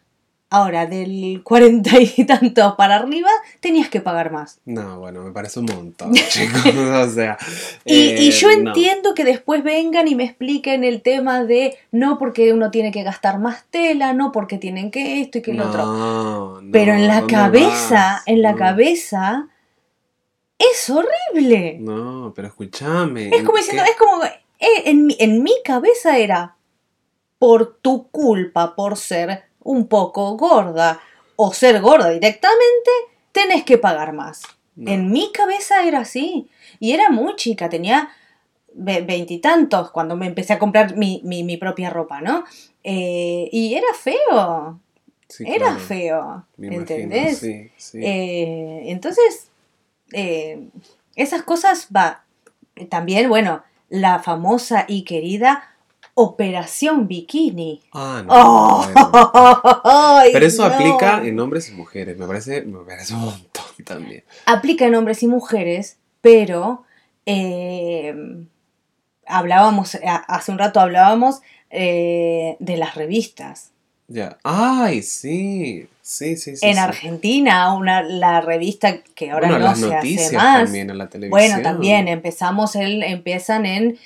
Ahora, 0.54 0.84
del 0.84 1.40
cuarenta 1.44 1.92
y 1.98 2.26
tanto 2.26 2.76
para 2.76 2.96
arriba, 2.96 3.30
tenías 3.60 3.88
que 3.88 4.02
pagar 4.02 4.30
más. 4.30 4.60
No, 4.66 4.98
bueno, 5.00 5.22
me 5.22 5.32
parece 5.32 5.60
un 5.60 5.64
montón, 5.66 6.12
chicos. 6.28 6.66
o 6.76 7.10
sea. 7.10 7.38
Y, 7.86 7.94
eh, 8.10 8.16
y 8.20 8.30
yo 8.32 8.48
no. 8.48 8.68
entiendo 8.68 9.14
que 9.14 9.24
después 9.24 9.64
vengan 9.64 10.08
y 10.08 10.14
me 10.14 10.24
expliquen 10.24 10.84
el 10.84 11.00
tema 11.00 11.42
de 11.44 11.78
no 11.90 12.18
porque 12.18 12.52
uno 12.52 12.70
tiene 12.70 12.92
que 12.92 13.02
gastar 13.02 13.38
más 13.38 13.64
tela, 13.70 14.12
no 14.12 14.30
porque 14.30 14.58
tienen 14.58 14.90
que 14.90 15.22
esto 15.22 15.38
y 15.38 15.42
que 15.42 15.54
lo 15.54 15.68
otro. 15.68 15.86
No, 15.86 16.60
no, 16.60 16.70
Pero 16.70 16.92
en 16.92 17.06
la 17.08 17.20
¿dónde 17.20 17.32
cabeza, 17.34 17.96
vas? 18.16 18.22
en 18.26 18.42
la 18.42 18.54
cabeza, 18.54 19.48
es 20.58 20.90
horrible. 20.90 21.78
No, 21.80 22.32
pero 22.36 22.48
escúchame. 22.48 23.28
Es 23.30 23.42
como 23.42 23.56
¿en 23.56 23.62
diciendo, 23.64 23.84
qué? 23.84 23.90
es 23.90 23.96
como, 23.96 24.22
en, 24.84 25.06
mi, 25.06 25.16
en 25.18 25.42
mi 25.42 25.52
cabeza 25.64 26.18
era, 26.18 26.56
por 27.38 27.76
tu 27.82 28.08
culpa, 28.08 28.74
por 28.76 28.96
ser 28.96 29.44
un 29.60 29.88
poco 29.88 30.36
gorda 30.36 31.00
o 31.36 31.52
ser 31.52 31.80
gorda 31.80 32.10
directamente, 32.10 32.90
tenés 33.32 33.64
que 33.64 33.78
pagar 33.78 34.12
más. 34.12 34.42
No. 34.76 34.90
En 34.90 35.10
mi 35.10 35.32
cabeza 35.32 35.84
era 35.86 36.00
así. 36.00 36.48
Y 36.80 36.92
era 36.92 37.10
muy 37.10 37.36
chica, 37.36 37.68
tenía 37.68 38.10
ve- 38.74 39.02
veintitantos 39.02 39.90
cuando 39.90 40.16
me 40.16 40.26
empecé 40.26 40.52
a 40.54 40.58
comprar 40.58 40.96
mi, 40.96 41.20
mi- 41.24 41.42
mi 41.44 41.56
propia 41.56 41.90
ropa, 41.90 42.20
¿no? 42.20 42.44
Eh, 42.84 43.48
y 43.52 43.74
era 43.74 43.92
feo, 43.94 44.80
Sí, 45.28 45.44
era 45.46 45.66
claro, 45.66 45.78
feo, 45.80 46.46
me 46.56 46.66
imagino, 46.68 46.80
¿entendés? 46.90 47.38
Sí, 47.38 47.70
sí. 47.76 47.98
Eh, 48.02 48.82
entonces, 48.86 49.48
eh, 50.12 50.68
esas 51.16 51.42
cosas 51.42 51.88
va. 51.94 52.24
También, 52.90 53.28
bueno, 53.28 53.62
la 53.92 54.20
famosa 54.20 54.86
y 54.88 55.04
querida 55.04 55.68
Operación 56.14 57.08
Bikini. 57.08 57.80
ah, 57.92 58.22
no. 58.26 58.32
¡Oh! 58.34 58.86
bueno. 60.14 60.32
Pero 60.32 60.46
eso 60.46 60.66
no. 60.66 60.74
aplica 60.74 61.24
en 61.24 61.38
hombres 61.40 61.68
y 61.70 61.72
mujeres. 61.72 62.18
Me 62.18 62.26
parece, 62.26 62.62
me 62.62 62.84
parece 62.84 63.14
un 63.14 63.20
montón 63.20 63.64
también. 63.84 64.24
Aplica 64.46 64.86
en 64.86 64.94
hombres 64.94 65.22
y 65.22 65.26
mujeres, 65.26 65.98
pero 66.20 66.84
eh, 67.24 68.14
hablábamos, 69.26 69.98
hace 70.04 70.52
un 70.52 70.58
rato 70.58 70.80
hablábamos 70.80 71.40
eh, 71.70 72.56
de 72.60 72.76
las 72.76 72.94
revistas. 72.94 73.72
Ya. 74.12 74.38
Ay, 74.42 75.02
sí. 75.02 75.88
Sí, 76.02 76.36
sí, 76.36 76.56
sí. 76.56 76.66
en 76.66 76.74
sí. 76.74 76.78
Argentina, 76.78 77.72
una, 77.74 78.02
la 78.02 78.40
revista 78.40 79.02
que 79.14 79.30
ahora 79.30 79.46
bueno, 79.48 79.60
no 79.60 79.64
las 79.70 79.78
se 79.80 79.86
noticias 79.88 80.26
hace 80.26 80.36
más. 80.36 80.64
también 80.64 80.90
en 80.90 80.98
la 80.98 81.08
televisión. 81.08 81.30
Bueno, 81.30 81.62
también 81.62 82.08
empezamos 82.08 82.74
el, 82.76 83.02
empiezan 83.02 83.64
en 83.66 83.98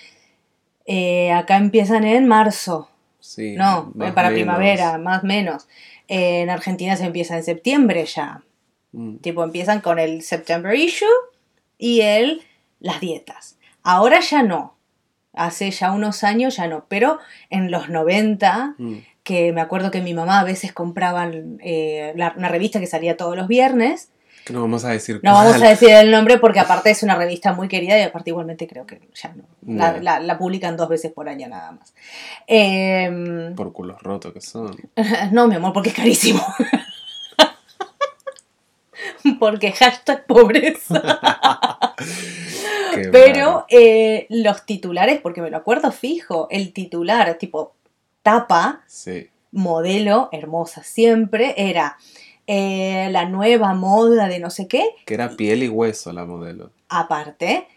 eh, 0.87 1.33
acá 1.33 1.57
empiezan 1.57 2.05
en 2.05 2.27
marzo, 2.27 2.89
Sí, 3.19 3.57
no, 3.57 3.93
para 3.97 4.29
menos. 4.31 4.33
primavera, 4.35 4.99
más 4.99 5.25
o 5.25 5.27
menos. 5.27 5.67
Eh, 6.07 6.43
en 6.43 6.51
Argentina 6.51 6.97
se 6.97 7.07
empieza 7.07 7.37
en 7.37 7.43
septiembre 7.43 8.05
ya. 8.07 8.43
Mm. 8.93 9.17
Tipo, 9.17 9.43
empiezan 9.43 9.81
con 9.81 9.99
el 9.99 10.23
September 10.23 10.75
issue 10.77 11.09
y 11.79 12.03
el 12.03 12.43
las 12.79 13.01
dietas. 13.01 13.57
Ahora 13.83 14.21
ya 14.21 14.43
no. 14.45 14.77
Hace 15.33 15.71
ya 15.73 15.91
unos 15.91 16.23
años 16.23 16.57
ya 16.57 16.69
no. 16.69 16.85
Pero 16.89 17.19
en 17.51 17.71
los 17.73 17.89
90, 17.89 18.75
Mm. 18.79 18.95
Que 19.27 19.53
me 19.53 19.61
acuerdo 19.61 19.91
que 19.91 20.01
mi 20.01 20.15
mamá 20.15 20.39
a 20.39 20.45
veces 20.45 20.73
compraban 20.73 21.59
eh, 21.61 22.13
la- 22.15 22.33
una 22.37 22.49
revista 22.49 22.79
que 22.79 22.87
salía 22.87 23.17
todos 23.17 23.35
los 23.37 23.49
viernes. 23.49 24.11
Que 24.45 24.53
no 24.53 24.61
vamos 24.61 24.85
a 24.85 24.91
decir 24.91 25.19
No 25.25 25.33
vamos 25.33 25.61
a 25.61 25.69
decir 25.69 25.89
el 25.91 26.13
nombre 26.13 26.39
porque 26.39 26.61
aparte 26.61 26.91
es 26.91 27.03
una 27.03 27.17
revista 27.17 27.53
muy 27.53 27.67
querida 27.67 27.99
y 27.99 28.03
aparte 28.03 28.31
igualmente 28.31 28.69
creo 28.69 28.87
que 28.87 29.01
ya 29.21 29.35
no. 29.35 29.43
La, 29.67 29.95
No. 29.95 30.01
la- 30.01 30.21
la 30.21 30.39
publican 30.39 30.77
dos 30.77 30.89
veces 30.89 31.11
por 31.13 31.29
año 31.29 31.49
nada 31.49 31.73
más. 31.73 31.93
Em, 32.47 33.57
Por 33.57 33.73
culos 33.73 34.01
rotos 34.01 34.33
que 34.33 34.41
son. 34.41 34.77
no, 35.33 35.49
mi 35.49 35.57
amor, 35.57 35.73
porque 35.73 35.89
es 35.89 35.97
carísimo. 35.97 36.41
porque 39.41 39.73
hashtag 39.73 40.25
pobreza. 40.27 41.03
Pero 43.13 43.67
eh, 43.69 44.27
los 44.31 44.65
titulares, 44.65 45.21
porque 45.21 45.43
me 45.43 45.51
lo 45.51 45.59
acuerdo 45.59 45.93
fijo, 45.93 46.47
el 46.51 46.73
titular 46.73 47.35
tipo 47.35 47.75
tapa, 48.27 48.81
Sí. 48.89 49.29
modelo, 49.53 50.29
hermosa 50.33 50.83
siempre, 50.83 51.55
era 51.57 51.97
eh, 52.49 53.09
la 53.13 53.25
nueva 53.29 53.73
moda 53.75 54.27
de 54.27 54.41
no 54.41 54.51
sé 54.51 54.67
qué, 54.67 54.85
Que 55.05 55.15
era 55.15 55.31
piel 55.31 55.63
y 55.63 55.69
hueso 55.69 56.13
la 56.13 56.25
modelo. 56.25 56.71
aparte. 56.89 57.69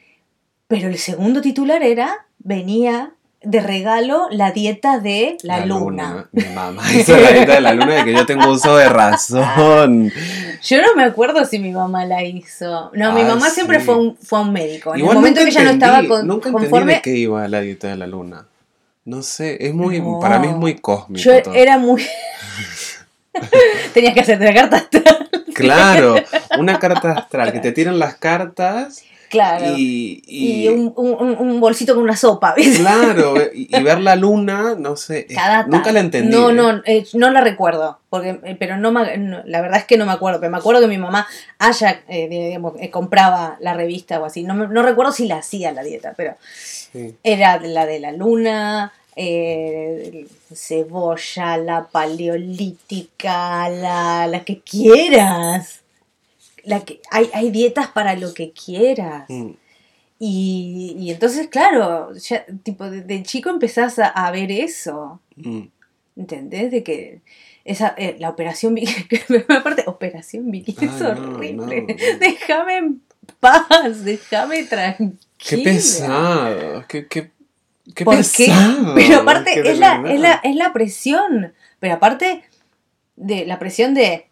Pero 0.68 0.88
el 0.88 0.97
segundo 0.97 1.41
titular 1.41 1.82
era, 1.84 2.26
venía 2.39 3.14
de 3.41 3.62
regalo 3.62 4.28
la 4.32 4.52
dieta 4.52 5.00
de 5.00 5.38
la, 5.43 5.66
luna. 5.66 6.28
Mi 6.32 6.43
mamá 6.54 6.84
hizo 6.93 7.16
la 7.18 7.32
dieta 7.32 7.54
de 7.56 7.62
la 7.62 7.74
luna 7.74 7.93
de 7.95 8.04
que 8.06 8.14
yo 8.14 8.26
tengo 8.26 8.50
uso 8.52 8.76
de 8.76 8.89
razón. 8.89 10.12
Yo 10.62 10.82
no 10.82 10.93
me 10.93 11.06
acuerdo 11.06 11.45
si 11.45 11.58
mi 11.58 11.72
mamá 11.72 12.06
la 12.06 12.22
hizo. 12.24 12.91
No, 12.93 13.14
mi 13.14 13.22
Ah, 13.22 13.28
mamá 13.30 13.50
siempre 13.50 13.80
sí. 13.80 13.86
fue, 13.86 13.93
a 13.95 13.97
un, 13.97 14.18
fue 14.18 14.41
un 14.41 14.52
médico. 14.52 14.93
En 14.93 15.00
Igual 15.00 15.16
el 15.16 15.22
momento 15.22 15.45
que 15.45 15.52
ya 15.52 15.64
no 15.64 15.70
entendí- 15.72 15.74
estaba 15.86 16.08
con- 16.08 16.28
nunca 16.28 16.50
entendí 16.50 16.70
conforme, 16.70 16.93
de 16.95 17.02
qué 17.02 17.12
iba 17.16 17.47
la 17.47 17.62
dieta 17.62 17.88
de 17.88 17.95
la 17.95 18.08
luna. 18.08 18.45
No 19.10 19.24
sé, 19.24 19.57
es 19.66 19.74
muy, 19.74 19.99
No. 19.99 20.20
para 20.20 20.38
mí 20.38 20.47
es 20.47 20.55
muy 20.55 20.76
cósmico. 20.76 21.24
yo 21.24 21.41
todo. 21.41 21.53
era 21.55 21.78
muy... 21.80 22.05
Tenías 23.93 24.14
que 24.14 24.20
hacerte 24.22 24.45
la 24.45 24.53
carta 24.53 24.78
astral. 24.78 25.30
Claro, 25.53 26.16
una 26.60 26.78
carta 26.80 27.12
astral, 27.14 27.51
que 27.51 27.60
te 27.60 27.72
tiran 27.72 27.97
las 27.99 28.16
cartas 28.16 29.03
Claro. 29.30 29.76
y, 29.78 30.24
y- 30.26 30.64
Y, 30.64 30.68
un, 30.70 30.91
un- 30.95 31.38
un 31.38 31.60
bolsito 31.60 31.93
con 31.93 32.03
una 32.03 32.16
sopa, 32.16 32.53
¿viste? 32.55 32.80
claro, 32.80 33.36
y, 33.53 33.76
y 33.76 33.84
ver 33.84 33.99
la 33.99 34.16
luna, 34.16 34.76
no 34.78 34.95
sé, 34.95 35.28
Cada 35.28 35.64
nunca 35.68 35.91
la 35.91 35.99
entendí. 35.99 36.36
No, 36.36 36.49
¿eh? 36.49 36.53
no, 36.53 36.82
eh, 36.86 37.05
no 37.14 37.30
la 37.30 37.41
recuerdo. 37.41 37.99
Porque, 38.10 38.39
eh, 38.43 38.55
pero 38.60 38.78
no, 38.78 38.91
me- 38.91 39.18
no, 39.18 39.41
la 39.45 39.62
verdad 39.62 39.78
es 39.80 39.86
que 39.86 39.97
no 39.97 40.05
me 40.07 40.14
acuerdo. 40.14 40.39
Pero 40.39 40.51
me 40.51 40.57
acuerdo 40.57 40.82
que 40.82 40.88
mi 40.88 40.97
mamá 40.97 41.28
haya, 41.60 42.01
eh, 42.07 42.28
digamos, 42.28 42.74
compraba 42.91 43.57
la 43.60 43.74
revista 43.76 44.20
o 44.20 44.26
así. 44.26 44.43
No, 44.43 44.53
no 44.55 44.82
recuerdo 44.82 45.12
si 45.12 45.28
la 45.28 45.38
hacía 45.38 45.72
la 45.74 45.84
dieta, 45.84 46.14
pero 46.18 46.36
Sí. 46.91 47.16
era 47.24 47.60
la 47.60 47.86
de 47.86 47.99
la 47.99 48.12
luna, 48.12 48.91
eh, 49.22 50.28
cebolla, 50.54 51.58
la 51.58 51.88
paleolítica, 51.90 53.68
la, 53.70 54.28
la 54.28 54.46
que 54.46 54.62
quieras. 54.62 55.82
La 56.64 56.86
que, 56.86 57.02
hay, 57.12 57.30
hay 57.34 57.52
dietas 57.52 57.88
para 57.90 58.16
lo 58.16 58.34
que 58.34 58.52
quieras. 58.52 59.26
Mm, 59.30 59.52
Y, 60.20 60.96
y 61.00 61.12
entonces, 61.12 61.48
claro, 61.48 62.14
ya, 62.16 62.46
tipo, 62.64 62.90
de, 62.90 63.02
de 63.02 63.24
chico 63.24 63.50
empezás 63.50 64.00
a, 64.00 64.08
a 64.08 64.32
ver 64.32 64.52
eso. 64.52 65.20
mm. 65.36 65.62
¿Entendés? 66.18 66.72
De 66.72 66.84
que 66.84 67.22
esa, 67.64 67.94
eh, 67.98 68.18
la 68.20 68.30
operación 68.30 68.74
bikini, 68.76 69.44
aparte, 69.50 69.84
operación 69.88 70.52
bikini 70.52 70.88
es 70.88 71.00
no, 71.00 71.10
horrible. 71.10 71.82
no. 71.82 71.96
Déjame 72.20 72.78
en 72.78 73.02
paz, 73.40 74.04
déjame 74.04 74.64
tranquila. 74.66 75.18
Qué 75.38 75.58
pesado, 75.60 76.84
qué, 76.90 77.08
qué, 77.08 77.32
qué 77.96 78.06
¿Por 78.06 78.16
qué? 78.18 78.46
pesado. 78.46 78.96
Pero 78.96 79.20
aparte 79.22 79.70
es 79.70 79.78
la, 79.80 80.04
es, 80.08 80.20
la, 80.20 80.34
es 80.44 80.56
la 80.56 80.74
presión. 80.74 81.54
Pero 81.80 81.96
aparte 81.96 82.44
de 83.16 83.46
la 83.46 83.60
presión 83.60 83.94
de, 83.94 84.28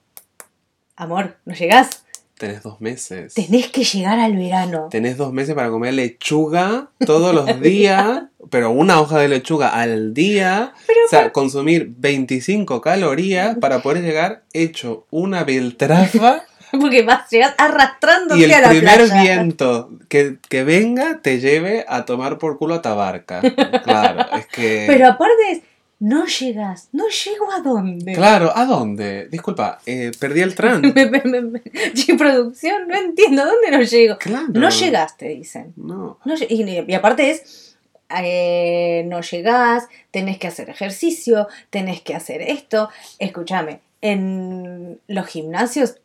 amor, 0.96 1.38
no 1.46 1.54
llegás, 1.54 2.04
Tenés 2.38 2.62
dos 2.62 2.80
meses. 2.82 3.34
tenés 3.34 3.70
que 3.70 3.84
llegar 3.84 4.20
al 4.20 4.36
verano. 4.38 4.90
Tenés 4.92 5.18
dos 5.18 5.34
meses 5.34 5.56
para 5.56 5.70
comer 5.72 5.96
lechuga 5.96 6.92
todos 7.04 7.34
los 7.34 7.60
días, 7.62 8.24
pero 8.52 8.70
una 8.70 9.02
hoja 9.02 9.18
de 9.20 9.28
lechuga 9.28 9.70
al 9.70 10.14
día. 10.14 10.74
o 11.06 11.10
sea, 11.10 11.32
consumir 11.32 11.92
25 11.98 12.80
calorías 12.80 13.58
para 13.58 13.82
poder 13.82 14.04
llegar 14.04 14.44
hecho 14.54 15.08
una 15.10 15.44
beltrafa 15.46 16.44
Porque 16.80 17.04
vas, 17.04 17.30
llegás 17.30 17.54
arrastrándote 17.58 18.40
y 18.42 18.44
el 18.46 18.54
a 18.54 18.62
la 18.62 18.70
primer 18.70 18.96
playa. 19.08 19.22
viento 19.22 19.90
que, 20.10 20.38
que 20.50 20.64
venga 20.64 21.20
te 21.22 21.40
lleve 21.40 21.86
a 21.88 22.06
tomar 22.06 22.38
por 22.38 22.58
culo 22.58 22.76
a 22.76 22.82
Tabarca. 22.82 23.42
Claro, 23.84 24.26
es 24.38 24.48
que... 24.48 24.86
Pero 24.88 25.08
aparte 25.08 25.52
es, 25.52 25.62
no 26.00 26.26
llegas, 26.28 26.90
no 26.92 27.06
llego 27.10 27.52
a 27.52 27.60
dónde. 27.62 28.14
Claro, 28.14 28.52
¿a 28.56 28.66
dónde? 28.66 29.28
Disculpa, 29.30 29.80
eh, 29.86 30.12
perdí 30.20 30.42
el 30.42 30.54
me- 30.92 31.62
Che, 31.94 32.16
producción, 32.16 32.88
no 32.88 32.96
entiendo, 32.96 33.46
¿dónde 33.46 33.72
no 33.72 33.82
llego? 33.82 34.18
Claro. 34.18 34.46
No 34.50 34.70
llegaste, 34.70 35.30
dicen. 35.30 35.74
No. 35.76 36.20
Y, 36.50 36.64
y 36.88 36.94
aparte 36.94 37.32
es, 37.32 37.78
eh, 38.22 39.04
no 39.08 39.22
llegás, 39.22 39.88
tenés 40.12 40.38
que 40.38 40.48
hacer 40.48 40.70
ejercicio, 40.70 41.48
tenés 41.70 42.02
que 42.02 42.14
hacer 42.16 42.42
esto. 42.42 42.90
Escúchame, 43.20 43.80
en 44.02 45.00
los 45.08 45.26
gimnasios, 45.28 45.96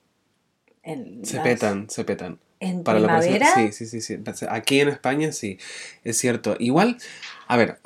en, 0.83 1.25
Se 1.25 1.37
las- 1.37 1.45
petan, 1.45 1.89
se 1.91 2.05
petan. 2.05 2.39
en 2.61 2.83
Para 2.85 2.99
primavera, 2.99 3.55
sí, 3.55 3.73
sí, 3.73 3.87
sí, 3.87 4.01
sí. 4.01 4.19
Aquí 4.49 4.81
en 4.81 4.89
España 4.89 5.33
sí, 5.33 5.59
es 6.05 6.17
cierto. 6.19 6.57
Igual, 6.59 6.97
a 7.49 7.57
ver, 7.57 7.79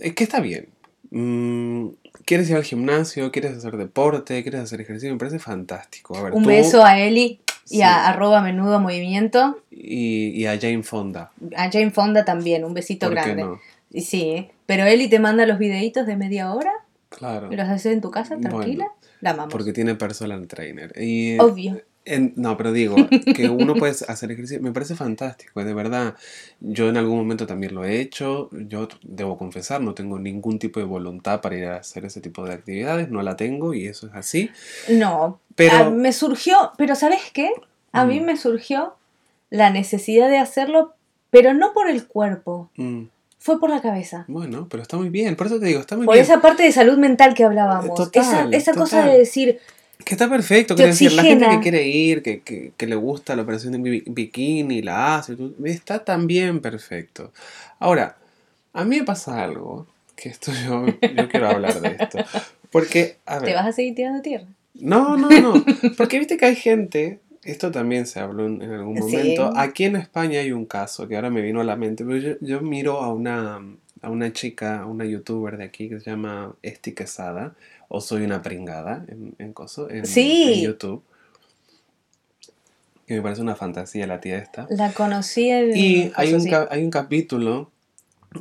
es 0.00 0.14
que 0.14 0.24
está 0.24 0.40
bien. 0.40 0.68
Mm, 1.10 1.88
¿Quieres 2.24 2.48
ir 2.50 2.56
al 2.56 2.64
gimnasio? 2.64 3.30
¿Quieres 3.30 3.56
hacer 3.56 3.76
deporte? 3.76 4.42
¿Quieres 4.42 4.60
hacer 4.62 4.80
ejercicio? 4.80 5.12
Me 5.12 5.18
parece 5.18 5.38
fantástico. 5.38 6.16
A 6.16 6.22
ver, 6.22 6.32
un 6.32 6.42
tú 6.42 6.48
beso 6.48 6.84
a 6.84 6.98
Eli 6.98 7.40
y 7.66 7.76
Sí. 7.76 7.82
a 7.82 8.06
arroba 8.08 8.40
menudo 8.42 8.80
movimiento. 8.80 9.60
y, 9.70 10.28
y 10.30 10.46
a 10.46 10.58
Jane 10.58 10.82
Fonda. 10.82 11.30
A 11.56 11.70
Jane 11.70 11.90
Fonda 11.90 12.24
también, 12.24 12.64
un 12.64 12.72
besito 12.74 13.06
¿Por 13.06 13.16
qué 13.16 13.22
grande. 13.22 13.42
no? 13.44 13.60
Sí, 14.00 14.48
pero 14.66 14.84
Eli 14.84 15.08
te 15.08 15.18
manda 15.18 15.44
los 15.46 15.58
videitos 15.58 16.06
de 16.06 16.16
media 16.16 16.52
hora 16.54 16.72
Claro. 17.10 17.52
y 17.52 17.56
los 17.56 17.68
haces 17.68 17.92
en 17.92 18.00
tu 18.00 18.10
casa, 18.10 18.34
Bueno, 18.36 18.50
tranquila. 18.50 18.86
la 19.20 19.30
amamos. 19.30 19.52
Porque 19.52 19.72
tiene 19.72 19.94
personal 19.94 20.46
trainer. 20.48 20.92
Y, 21.00 21.38
Obvio. 21.38 21.80
En- 22.04 22.32
no, 22.36 22.56
pero 22.56 22.72
digo, 22.72 22.96
que 23.34 23.48
uno 23.48 23.74
puede 23.86 23.92
hacer 24.08 24.30
ejercicio, 24.30 24.60
me 24.62 24.72
parece 24.72 24.94
fantástico, 24.94 25.64
de 25.64 25.72
verdad. 25.74 26.14
Yo 26.60 26.88
en 26.88 26.96
algún 26.96 27.16
momento 27.18 27.46
también 27.46 27.74
lo 27.74 27.84
he 27.84 28.00
hecho, 28.00 28.50
yo 28.52 28.88
debo 29.02 29.38
confesar, 29.38 29.80
no 29.80 29.94
tengo 29.94 30.18
ningún 30.18 30.58
tipo 30.58 30.80
de 30.80 30.86
voluntad 30.86 31.40
para 31.40 31.56
ir 31.56 31.64
a 31.66 31.76
hacer 31.76 32.04
ese 32.04 32.20
tipo 32.20 32.44
de 32.44 32.54
actividades, 32.54 33.08
no 33.10 33.22
la 33.22 33.36
tengo 33.36 33.74
y 33.74 33.86
eso 33.86 34.06
es 34.06 34.14
así. 34.14 34.50
No, 34.88 35.40
Pero- 35.54 35.76
a- 35.76 35.90
me 35.90 36.12
surgió, 36.12 36.72
pero 36.76 36.94
¿sabes 36.94 37.20
qué? 37.32 37.50
A 37.92 38.04
mí 38.04 38.20
Mm. 38.20 38.24
me 38.24 38.36
surgió 38.36 38.94
la 39.50 39.70
necesidad 39.70 40.28
de 40.28 40.38
hacerlo, 40.38 40.94
pero 41.30 41.54
no 41.54 41.72
por 41.72 41.88
el 41.88 42.06
cuerpo, 42.06 42.70
Mm, 42.76 43.04
fue 43.38 43.60
por 43.60 43.70
la 43.70 43.80
cabeza. 43.80 44.24
bueno, 44.28 44.66
pero 44.68 44.82
está 44.82 44.96
muy 44.96 45.10
bien, 45.10 45.36
por 45.36 45.46
eso 45.46 45.60
te 45.60 45.66
digo, 45.66 45.80
está 45.80 45.96
muy 45.96 46.06
Por 46.06 46.14
bien. 46.14 46.24
esa 46.24 46.40
parte 46.40 46.62
de 46.64 46.72
salud 46.72 46.98
mental 46.98 47.34
que 47.34 47.44
hablábamos. 47.44 47.94
Total, 47.94 48.22
esa 48.22 48.48
esa 48.70 48.74
cosa 48.74 49.04
de 49.06 49.18
decir, 49.18 49.60
Que 50.04 50.14
está 50.14 50.28
perfecto, 50.28 50.74
quiero 50.74 50.90
decir, 50.90 51.12
la 51.12 51.22
gente 51.24 51.48
que 51.48 51.60
quiere 51.60 51.88
ir, 51.88 52.22
que, 52.22 52.40
que, 52.40 52.72
que 52.76 52.86
le 52.86 52.94
gusta 52.94 53.34
la 53.36 53.42
operación 53.42 53.72
de 53.72 53.78
bi- 53.90 54.04
bikini, 54.06 54.82
la 54.82 55.16
hace, 55.16 55.36
está 55.64 56.04
también 56.04 56.60
perfecto. 56.60 57.32
Ahora, 57.78 58.16
a 58.74 58.84
mí 58.84 58.98
me 58.98 59.04
pasa 59.04 59.42
algo, 59.42 59.86
que 60.16 60.28
esto 60.28 60.52
yo, 60.66 60.86
yo 61.14 61.28
quiero 61.28 61.48
hablar 61.48 61.80
de 61.80 61.92
esto. 61.92 62.18
Porque, 62.70 63.16
a 63.24 63.36
ver, 63.38 63.44
te 63.50 63.54
vas 63.54 63.66
a 63.66 63.72
seguir 63.72 63.94
tirando 63.94 64.20
tierra. 64.20 64.46
no, 64.74 65.16
no, 65.16 65.30
no, 65.30 65.64
porque 65.96 66.18
viste 66.18 66.36
que 66.36 66.46
hay 66.46 66.56
gente, 66.56 67.20
esto 67.44 67.70
también 67.70 68.06
se 68.06 68.20
habló 68.20 68.46
en, 68.46 68.60
algún 68.62 68.96
Sí. 68.96 69.00
momento, 69.02 69.50
aquí 69.56 69.84
en 69.84 69.96
España 69.96 70.40
hay 70.40 70.52
un 70.52 70.66
caso 70.66 71.08
que 71.08 71.16
ahora 71.16 71.30
me 71.30 71.40
vino 71.40 71.60
a 71.60 71.64
la 71.64 71.76
mente, 71.76 72.04
pero 72.04 72.18
yo, 72.18 72.34
yo 72.40 72.60
miro 72.60 73.00
a 73.00 73.12
una, 73.12 73.60
a 74.02 74.10
una 74.10 74.32
chica, 74.32 74.80
a 74.80 74.86
una 74.86 75.04
youtuber 75.04 75.56
de 75.56 75.64
aquí 75.64 75.88
que 75.88 76.00
se 76.00 76.10
llama 76.10 76.54
Esti 76.62 76.92
Quesada, 76.92 77.54
o 77.94 78.00
Soy 78.00 78.22
una 78.24 78.42
pringada 78.42 79.04
en, 79.08 79.34
en, 79.38 79.52
coso, 79.52 79.88
en, 79.90 80.04
Sí. 80.06 80.54
en 80.54 80.60
YouTube. 80.70 81.02
Que 83.06 83.14
me 83.14 83.22
parece 83.22 83.42
una 83.42 83.54
fantasía 83.54 84.06
la 84.06 84.20
tía 84.20 84.38
esta. 84.38 84.66
La 84.70 84.92
conocí. 84.92 85.50
Y 85.50 86.10
hay 86.14 86.32
un, 86.32 86.48
hay 86.70 86.82
un 86.82 86.90
capítulo 86.90 87.70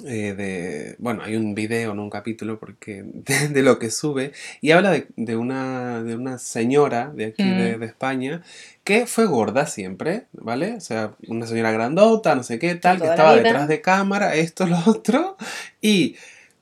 eh, 0.06 0.34
de. 0.34 0.96
Bueno, 1.00 1.22
hay 1.22 1.36
un 1.36 1.54
video, 1.54 1.94
no 1.94 2.04
un 2.04 2.10
capítulo, 2.10 2.60
porque 2.60 3.04
de, 3.14 3.50
de 3.50 3.62
lo 3.62 3.78
que 3.78 3.92
sube. 3.92 4.32
Y 4.62 4.72
habla 4.72 4.90
de, 4.92 5.08
de 5.18 5.36
una, 5.36 6.02
de 6.02 6.16
una 6.16 6.38
señora 6.38 7.12
de 7.14 7.26
aquí 7.26 7.44
de, 7.44 7.76
Mm. 7.76 7.80
de 7.82 7.86
España 7.86 8.42
que 8.86 9.06
fue 9.06 9.26
gorda 9.26 9.66
siempre, 9.66 10.26
¿vale? 10.34 10.76
O 10.76 10.82
sea, 10.82 11.14
una 11.28 11.46
señora 11.46 11.72
grandota, 11.72 12.36
no 12.36 12.44
sé 12.44 12.58
qué 12.60 12.76
tal, 12.76 13.00
que 13.02 13.08
estaba 13.08 13.36
detrás 13.36 13.68
de 13.68 13.82
cámara, 13.82 14.36
esto, 14.36 14.66
lo 14.68 14.78
otro. 14.86 15.38
Y 15.82 16.16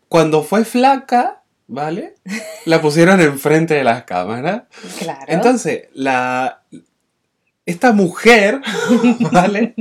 cuando 0.09 0.43
fue 0.43 0.65
flaca, 0.65 1.40
¿vale? 1.71 2.15
La 2.65 2.81
pusieron 2.81 3.21
enfrente 3.21 3.73
de 3.73 3.83
las 3.83 4.03
cámaras. 4.03 4.63
Claro. 4.99 5.25
Entonces, 5.27 5.85
la, 5.93 6.63
esta 7.65 7.93
mujer, 7.93 8.59
¿vale? 9.31 9.73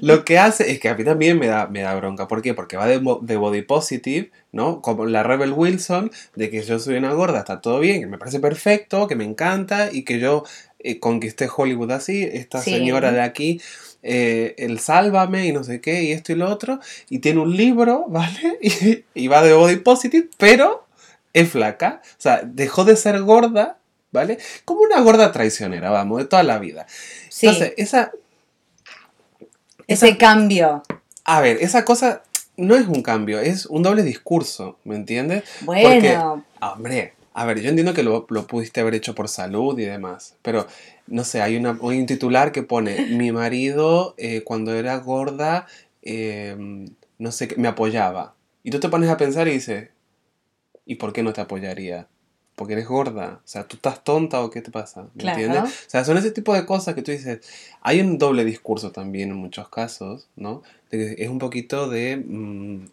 Lo 0.00 0.24
que 0.24 0.38
hace 0.38 0.70
es 0.70 0.78
que 0.78 0.88
a 0.88 0.94
mí 0.94 1.02
también 1.04 1.38
me 1.38 1.48
da, 1.48 1.66
me 1.66 1.82
da 1.82 1.94
bronca. 1.96 2.28
¿Por 2.28 2.42
qué? 2.42 2.54
Porque 2.54 2.76
va 2.76 2.86
de, 2.86 2.98
body 2.98 3.62
positive, 3.62 4.30
¿no? 4.52 4.80
Como 4.80 5.04
la 5.04 5.24
Rebel 5.24 5.52
Wilson, 5.52 6.12
de 6.36 6.48
que 6.48 6.62
yo 6.62 6.78
soy 6.78 6.94
una 6.96 7.12
gorda, 7.12 7.40
está 7.40 7.60
todo 7.60 7.80
bien, 7.80 8.00
que 8.00 8.06
me 8.06 8.18
parece 8.18 8.38
perfecto, 8.38 9.08
que 9.08 9.16
me 9.16 9.24
encanta 9.24 9.90
y 9.92 10.04
que 10.04 10.20
yo 10.20 10.44
eh, 10.78 11.00
conquisté 11.00 11.48
Hollywood 11.54 11.90
así, 11.90 12.22
esta 12.22 12.60
Sí. 12.60 12.70
señora 12.70 13.10
de 13.10 13.20
aquí, 13.20 13.60
eh, 14.04 14.54
el 14.58 14.78
sálvame 14.78 15.46
y 15.46 15.52
no 15.52 15.64
sé 15.64 15.80
qué, 15.80 16.04
y 16.04 16.12
esto 16.12 16.32
y 16.32 16.36
lo 16.36 16.48
otro, 16.48 16.78
y 17.10 17.18
tiene 17.18 17.40
un 17.40 17.56
libro, 17.56 18.06
¿vale? 18.08 18.58
Y, 18.62 19.04
y 19.14 19.26
va 19.26 19.42
de 19.42 19.54
body 19.54 19.76
positive, 19.76 20.28
pero 20.38 20.86
es 21.32 21.50
flaca, 21.50 22.00
o 22.04 22.20
sea, 22.20 22.42
dejó 22.44 22.84
de 22.84 22.96
ser 22.96 23.20
gorda, 23.22 23.78
¿vale? 24.10 24.38
Como 24.64 24.80
una 24.82 25.00
gorda 25.00 25.32
traicionera, 25.32 25.90
vamos, 25.90 26.18
de 26.18 26.24
toda 26.26 26.42
la 26.42 26.58
vida. 26.58 26.86
Sí, 27.28 27.46
Entonces, 27.46 27.74
esa, 27.78 28.12
ese 29.86 30.08
esa- 30.08 30.18
cambio. 30.18 30.82
a 31.24 31.40
ver, 31.40 31.58
esa 31.60 31.84
cosa 31.84 32.22
no 32.56 32.76
es 32.76 32.86
un 32.86 33.02
cambio, 33.02 33.40
es 33.40 33.66
un 33.66 33.82
doble 33.82 34.02
discurso, 34.02 34.78
¿me 34.84 34.96
entiendes? 34.96 35.44
Bueno, 35.62 36.44
Hombre, 36.60 37.14
a 37.34 37.44
ver, 37.46 37.60
yo 37.60 37.70
entiendo 37.70 37.94
que 37.94 38.02
lo, 38.02 38.26
lo 38.28 38.46
pudiste 38.46 38.80
haber 38.80 38.94
hecho 38.94 39.14
por 39.14 39.28
salud 39.28 39.78
y 39.78 39.84
demás, 39.84 40.36
pero 40.42 40.66
no 41.06 41.24
sé, 41.24 41.40
hay, 41.42 41.56
una, 41.56 41.70
hay 41.82 41.98
un 41.98 42.06
titular 42.06 42.52
que 42.52 42.62
pone, 42.62 43.06
mi 43.10 43.32
marido 43.32 44.14
eh, 44.18 44.42
cuando 44.44 44.74
era 44.74 44.96
gorda, 44.98 45.66
eh, 46.02 46.56
no 47.18 47.32
sé, 47.32 47.48
me 47.56 47.68
apoyaba. 47.68 48.34
Y 48.62 48.70
tú 48.70 48.78
te 48.80 48.88
pones 48.88 49.10
a 49.10 49.16
pensar 49.16 49.48
y 49.48 49.52
dices, 49.52 49.88
¿y 50.86 50.96
por 50.96 51.12
qué 51.12 51.22
no 51.22 51.32
te 51.32 51.40
apoyaría? 51.40 52.08
Porque 52.54 52.74
eres 52.74 52.86
gorda, 52.86 53.40
o 53.44 53.48
sea, 53.48 53.66
¿tú 53.66 53.76
estás 53.76 54.04
tonta 54.04 54.42
o 54.42 54.50
qué 54.50 54.60
te 54.60 54.70
pasa? 54.70 55.08
¿Me 55.14 55.22
Claro. 55.22 55.40
entiendes? 55.40 55.72
O 55.86 55.90
sea, 55.90 56.04
son 56.04 56.18
ese 56.18 56.30
tipo 56.32 56.52
de 56.54 56.66
cosas 56.66 56.94
que 56.94 57.02
tú 57.02 57.10
dices, 57.10 57.40
hay 57.80 58.00
un 58.00 58.18
doble 58.18 58.44
discurso 58.44 58.92
también 58.92 59.30
en 59.30 59.36
muchos 59.36 59.68
casos, 59.70 60.28
¿no? 60.36 60.62
De 60.90 60.98
que 61.16 61.22
es 61.24 61.28
un 61.30 61.38
poquito 61.38 61.88
de... 61.88 62.18
mm, 62.18 62.84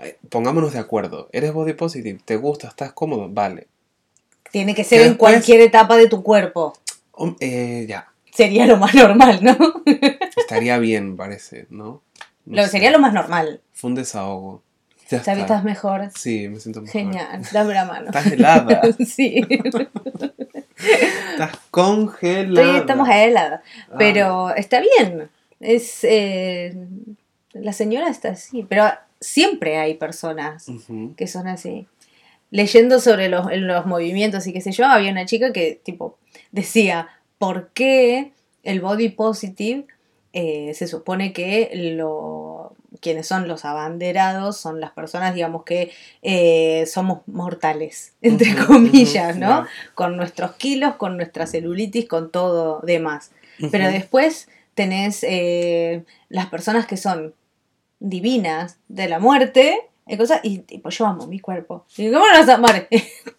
eh, 0.00 0.18
pongámonos 0.28 0.72
de 0.72 0.78
acuerdo. 0.80 1.28
Eres 1.32 1.52
body 1.52 1.74
positive, 1.74 2.18
te 2.24 2.36
gusta, 2.36 2.68
estás 2.68 2.92
cómodo, 2.92 3.28
vale. 3.30 3.68
tiene 4.50 4.74
que 4.74 4.82
ser 4.84 4.98
que 5.00 5.04
en 5.06 5.10
después- 5.12 5.18
cualquier 5.34 5.60
etapa 5.60 5.96
de 5.96 6.08
tu 6.08 6.22
cuerpo. 6.22 6.72
Eh, 7.40 7.86
ya, 7.88 8.12
Sería 8.32 8.66
lo 8.66 8.76
más 8.76 8.94
normal, 8.94 9.40
¿no? 9.42 9.56
estaría 10.36 10.78
bien, 10.78 11.16
parece, 11.16 11.66
¿no? 11.70 12.02
No 12.46 12.56
Lo, 12.56 12.64
sé. 12.64 12.70
sería 12.70 12.90
lo 12.90 12.98
más 13.00 13.12
normal. 13.12 13.60
Fue 13.72 13.88
un 13.90 13.94
desahogo. 13.96 14.62
Ya. 15.10 15.18
Estás 15.18 15.64
mejor. 15.64 16.10
Sí, 16.14 16.48
me 16.48 16.60
siento 16.60 16.82
mejor. 16.82 16.92
Genial, 16.92 17.42
dame 17.52 17.74
la 17.74 17.84
mano. 17.86 18.06
Estás 18.06 18.26
helada. 18.26 18.82
sí, 19.06 19.40
Estás 21.32 21.56
congelada. 21.70 22.66
Estoy- 22.66 22.80
estamos 22.80 23.08
heladas. 23.08 23.60
Pero 23.96 24.50
está 24.54 24.80
bien. 24.80 25.30
Es 25.60 26.04
eh, 26.04 26.76
la 27.52 27.72
señora 27.72 28.08
está 28.08 28.30
así, 28.30 28.64
pero 28.68 28.84
siempre 29.20 29.78
hay 29.78 29.94
personas 29.94 30.68
Ujú. 30.68 31.14
que 31.16 31.26
son 31.26 31.48
así. 31.48 31.86
Leyendo 32.50 33.00
sobre 33.00 33.28
los, 33.28 33.46
los 33.56 33.86
movimientos 33.86 34.46
y 34.46 34.52
qué 34.52 34.60
sé 34.60 34.72
yo, 34.72 34.86
había 34.86 35.10
una 35.10 35.26
chica 35.26 35.52
que 35.52 35.80
tipo 35.82 36.16
decía, 36.52 37.08
¿por 37.38 37.70
qué 37.74 38.32
el 38.62 38.80
body 38.80 39.10
positive 39.10 39.86
eh, 40.32 40.72
se 40.74 40.86
supone 40.86 41.32
que 41.32 41.70
lo, 41.96 42.47
quienes 42.98 43.26
son 43.26 43.48
los 43.48 43.64
abanderados 43.64 44.56
son 44.56 44.80
las 44.80 44.90
personas, 44.92 45.34
digamos, 45.34 45.64
que 45.64 45.92
eh, 46.22 46.86
somos 46.86 47.20
mortales, 47.26 48.14
entre 48.22 48.54
comillas, 48.54 49.36
¿no? 49.36 49.66
Con 49.94 50.16
nuestros 50.16 50.52
kilos, 50.52 50.96
con 50.96 51.16
nuestra 51.16 51.46
celulitis, 51.46 52.06
con 52.06 52.30
todo 52.30 52.80
demás. 52.82 53.32
Pero 53.72 53.88
después 53.88 54.48
tenés 54.74 55.24
eh, 55.24 56.04
las 56.28 56.46
personas 56.46 56.86
que 56.86 56.96
son 56.96 57.34
divinas 57.98 58.78
de 58.86 59.08
la 59.08 59.18
muerte 59.18 59.80
y 60.06 60.16
cosas, 60.16 60.40
y 60.42 60.58
tipo, 60.60 60.90
yo 60.90 61.06
amo 61.06 61.26
mi 61.26 61.40
cuerpo. 61.40 61.84
Y 61.96 62.10
¿cómo 62.10 62.24
no 62.24 62.38
vas 62.38 62.48
a 62.48 62.54
amar? 62.54 62.88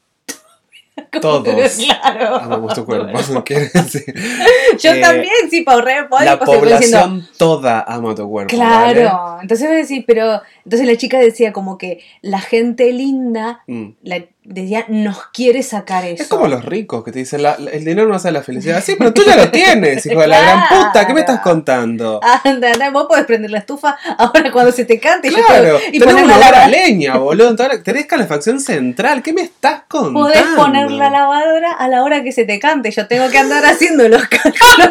Todos 1.21 1.77
Claro. 1.77 2.35
Amamos 2.35 2.73
tu 2.73 2.85
cuerpo. 2.85 3.17
Decir, 3.73 4.13
Yo 4.79 4.91
eh, 4.91 5.01
también, 5.01 5.49
sí, 5.49 5.61
para 5.61 5.77
ahorrar 5.77 6.09
poder, 6.09 6.25
La 6.25 6.39
pues, 6.39 6.49
estoy 6.49 6.69
diciendo, 6.71 6.97
población 6.99 7.37
toda 7.37 7.81
ama 7.87 8.15
tu 8.15 8.29
cuerpo. 8.29 8.55
Claro, 8.55 9.01
¿vale? 9.01 9.41
entonces 9.41 9.67
voy 9.67 9.75
a 9.75 9.79
decir, 9.79 10.03
pero 10.07 10.41
entonces 10.63 10.87
la 10.87 10.95
chica 10.97 11.19
decía 11.19 11.51
como 11.53 11.77
que 11.77 12.03
la 12.21 12.39
gente 12.39 12.91
linda 12.93 13.63
Mm. 13.67 13.89
la, 14.03 14.23
decía 14.51 14.85
nos 14.89 15.27
quiere 15.27 15.61
sacar 15.63 16.03
eso. 16.05 16.23
Es 16.23 16.29
como 16.29 16.47
los 16.47 16.65
ricos 16.65 17.03
que 17.03 17.11
te 17.11 17.19
dicen, 17.19 17.43
la- 17.43 17.55
la- 17.59 17.71
el 17.71 17.85
dinero 17.85 18.07
no 18.07 18.15
hace 18.15 18.31
la 18.31 18.41
felicidad. 18.41 18.83
Sí, 18.83 18.95
pero 18.97 19.13
tú 19.13 19.21
ya 19.23 19.35
lo 19.35 19.49
tienes, 19.51 20.05
hijo 20.05 20.19
de 20.21 20.27
la 20.27 20.41
gran 20.41 20.63
puta. 20.67 21.05
¿Qué 21.07 21.13
me 21.13 21.19
estás 21.21 21.39
contando? 21.41 22.19
Anda, 22.43 22.71
anda, 22.71 22.89
vos 22.89 23.05
podés 23.07 23.25
prender 23.25 23.51
la 23.51 23.59
estufa 23.59 23.97
ahora 24.17 24.51
cuando 24.51 24.71
se 24.71 24.85
te 24.85 24.99
cante 24.99 25.29
yo 25.29 25.37
Claro, 25.45 25.79
y 25.91 26.01
una 26.01 26.13
la 26.13 26.21
hora 26.23 26.37
lavadora. 26.37 26.67
leña, 26.67 27.17
boludo. 27.17 27.55
Tenés 27.83 28.05
calefacción 28.07 28.59
central. 28.59 29.21
¿Qué 29.21 29.33
me 29.33 29.41
estás 29.43 29.83
contando? 29.87 30.19
Podés 30.21 30.43
poner 30.55 30.91
la 30.91 31.09
lavadora 31.09 31.71
a 31.73 31.87
la 31.87 32.03
hora 32.03 32.23
que 32.23 32.31
se 32.31 32.45
te 32.45 32.59
cante. 32.59 32.91
Yo 32.91 33.07
tengo 33.07 33.29
que 33.29 33.37
andar 33.37 33.63
haciendo 33.65 34.07
los 34.09 34.23
cálculos. 34.27 34.89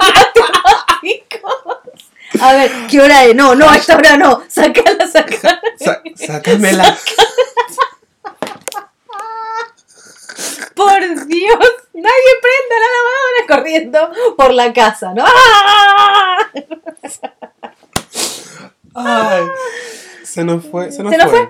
A 2.40 2.52
ver, 2.52 2.70
¿qué 2.88 3.00
hora 3.00 3.24
es? 3.24 3.34
No, 3.34 3.54
no, 3.54 3.68
a 3.68 3.76
esta 3.76 3.96
hora 3.96 4.16
no. 4.16 4.42
Sacala, 4.48 5.06
sacala. 5.10 5.60
Sa- 5.78 6.02
sácamela. 6.14 6.96
Por 10.98 11.26
Dios, 11.26 11.58
nadie 11.94 12.32
prenda 12.42 12.76
la 12.80 12.88
lavadora 12.96 13.46
corriendo 13.48 14.10
por 14.36 14.52
la 14.52 14.72
casa, 14.72 15.12
¿no? 15.14 15.24
Ay, 18.94 19.44
se 20.24 20.44
nos 20.44 20.64
fue. 20.64 20.90
Se 20.92 21.02
nos, 21.02 21.12
¿Se 21.12 21.18
nos 21.18 21.30
fue. 21.30 21.48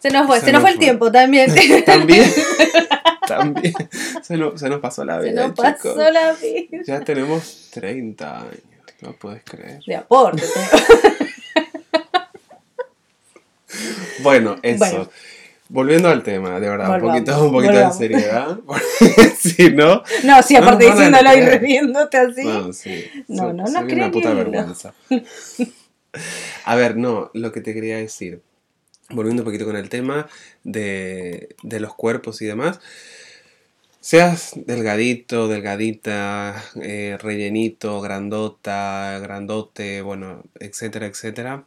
Se 0.00 0.10
nos 0.10 0.26
fue, 0.26 0.40
Se 0.40 0.46
se, 0.46 0.52
nos 0.52 0.62
nos 0.62 0.62
fue 0.62 0.70
el 0.70 0.76
fue. 0.76 0.84
tiempo 0.84 1.10
también. 1.12 1.52
También. 1.84 2.32
También. 3.28 3.74
Se 4.22 4.36
nos, 4.36 4.58
se 4.60 4.68
nos 4.70 4.80
pasó 4.80 5.04
la 5.04 5.20
Se 5.20 5.28
vida, 5.30 5.46
nos 5.48 5.56
pasó 5.56 5.90
chicos. 5.92 6.12
la 6.12 6.32
vida. 6.32 6.78
Ya 6.86 7.00
tenemos 7.00 7.68
30 7.72 8.38
años. 8.40 8.54
No 9.02 9.12
puedes 9.12 9.42
creer. 9.44 9.80
De 9.86 9.94
aporte. 9.96 10.42
te- 10.42 10.48
Bueno, 14.22 14.56
eso. 14.62 14.78
Bueno. 14.78 15.10
Volviendo 15.70 16.08
al 16.08 16.22
tema, 16.22 16.58
de 16.60 16.68
verdad, 16.68 16.94
un 16.94 17.00
poquito, 17.00 17.44
un 17.44 17.52
poquito 17.52 17.72
de 17.78 17.92
seriedad. 17.92 18.58
Si 19.38 19.70
no. 19.70 20.02
No, 20.24 20.42
sí, 20.42 20.54
No 20.54 20.60
aparte 20.60 20.88
a 20.88 20.92
diciéndolo 20.92 21.34
y 21.36 21.40
riéndote 21.58 22.16
así. 22.18 22.44
No, 22.44 22.72
sí. 22.72 23.04
No, 23.28 23.36
So- 23.36 23.52
no, 23.52 23.64
no 23.64 23.84
creo 23.84 23.96
una 23.96 24.10
puta 24.10 24.34
vergüenza. 24.34 24.94
A 26.64 26.74
ver, 26.74 26.96
no, 26.96 27.30
lo 27.34 27.52
que 27.52 27.60
te 27.60 27.74
quería 27.74 27.98
decir, 27.98 28.40
volviendo 29.10 29.42
un 29.42 29.46
poquito 29.46 29.64
con 29.64 29.76
el 29.76 29.88
tema 29.88 30.26
de, 30.64 31.54
de 31.62 31.80
los 31.80 31.94
cuerpos 31.94 32.40
y 32.42 32.46
demás, 32.46 32.80
seas 34.00 34.52
delgadito, 34.56 35.48
delgadita, 35.48 36.62
eh, 36.82 37.16
rellenito, 37.20 38.00
grandota, 38.00 39.18
grandote, 39.20 40.00
bueno, 40.02 40.42
etcétera, 40.58 41.06
etcétera, 41.06 41.64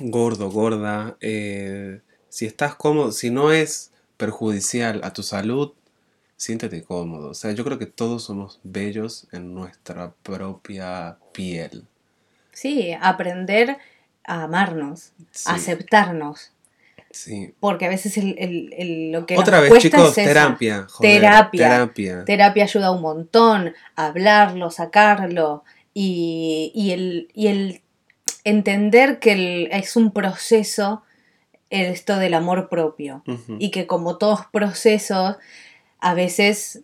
gordo, 0.00 0.50
gorda, 0.50 1.16
eh, 1.20 2.00
si 2.32 2.46
estás 2.46 2.74
cómodo, 2.76 3.12
si 3.12 3.28
no 3.30 3.52
es 3.52 3.92
perjudicial 4.16 5.02
a 5.04 5.12
tu 5.12 5.22
salud, 5.22 5.72
siéntete 6.38 6.82
cómodo. 6.82 7.28
O 7.28 7.34
sea, 7.34 7.52
yo 7.52 7.62
creo 7.62 7.78
que 7.78 7.84
todos 7.84 8.24
somos 8.24 8.58
bellos 8.62 9.26
en 9.32 9.52
nuestra 9.54 10.14
propia 10.22 11.18
piel. 11.32 11.84
Sí, 12.50 12.96
aprender 12.98 13.76
a 14.24 14.44
amarnos, 14.44 15.12
Sí, 15.30 15.50
a 15.50 15.56
aceptarnos. 15.56 16.52
sí. 17.10 17.52
Porque 17.60 17.84
a 17.84 17.90
veces 17.90 18.16
el, 18.16 18.34
el- 18.38 18.72
el- 18.78 19.12
lo 19.12 19.26
que 19.26 19.36
Otra 19.36 19.56
nos 19.58 19.62
vez, 19.64 19.70
cuesta 19.72 19.90
chicos, 19.90 20.16
es 20.16 20.24
terapia. 20.24 20.86
joder, 20.88 21.20
Terapia. 21.20 21.68
Terapia. 21.68 22.24
Terapia 22.24 22.64
ayuda 22.64 22.92
un 22.92 23.02
montón, 23.02 23.74
hablarlo, 23.94 24.70
sacarlo 24.70 25.64
y, 25.92 26.72
y 26.74 26.92
el, 26.92 27.28
y 27.34 27.48
el 27.48 27.82
entender 28.44 29.18
que 29.18 29.68
es 29.70 29.96
un 29.96 30.12
proceso 30.12 31.02
esto 31.72 32.16
del 32.18 32.34
amor 32.34 32.68
propio 32.68 33.22
y 33.58 33.70
que 33.70 33.86
como 33.86 34.18
todos 34.18 34.46
procesos 34.52 35.36
a 36.00 36.14
veces 36.14 36.82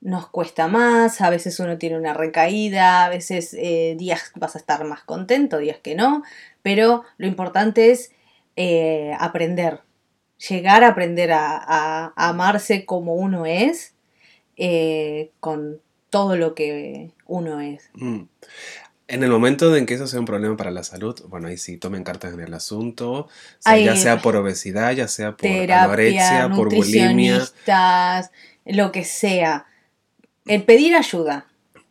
nos 0.00 0.28
cuesta 0.28 0.68
más, 0.68 1.20
a 1.20 1.30
veces 1.30 1.58
uno 1.60 1.78
tiene 1.78 1.96
una 1.96 2.12
recaída, 2.12 3.04
a 3.06 3.08
veces 3.08 3.54
eh, 3.58 3.94
días 3.98 4.32
vas 4.34 4.54
a 4.54 4.58
estar 4.58 4.84
más 4.84 5.02
contento, 5.04 5.58
días 5.58 5.78
que 5.82 5.94
no, 5.94 6.22
pero 6.62 7.04
lo 7.16 7.26
importante 7.26 7.90
es 7.90 8.12
eh, 8.56 9.14
aprender, 9.18 9.80
llegar 10.48 10.84
a 10.84 10.88
aprender 10.88 11.32
a, 11.32 11.56
a- 11.56 12.12
a 12.16 12.28
amarse 12.28 12.84
como 12.84 13.14
uno 13.14 13.46
es, 13.46 13.94
eh, 14.56 15.30
con 15.40 15.80
todo 16.10 16.36
lo 16.36 16.54
que 16.54 17.10
uno 17.26 17.60
es. 17.60 17.90
Mm. 17.94 18.22
En 19.06 19.22
el 19.22 19.30
momento 19.30 19.76
en 19.76 19.84
que 19.84 19.94
eso 19.94 20.06
sea 20.06 20.18
un 20.18 20.24
problema 20.24 20.56
para 20.56 20.70
la 20.70 20.82
salud, 20.82 21.20
bueno, 21.28 21.48
ahí 21.48 21.58
sí 21.58 21.76
tomen 21.76 22.04
cartas 22.04 22.32
en 22.32 22.40
el 22.40 22.54
asunto, 22.54 23.12
o 23.12 23.28
sea, 23.58 23.72
Hay 23.74 23.84
ya 23.84 23.96
sea 23.96 24.22
por 24.22 24.34
obesidad, 24.36 24.92
ya 24.92 25.08
sea 25.08 25.32
por 25.32 25.42
Terapia, 25.42 25.82
anorexia, 25.84 26.50
por 26.54 26.74
bulimia. 26.74 27.42
lo 28.64 28.92
que 28.92 29.04
sea. 29.04 29.66
El 30.46 30.62
pedir 30.64 30.94
ayuda. 30.96 31.46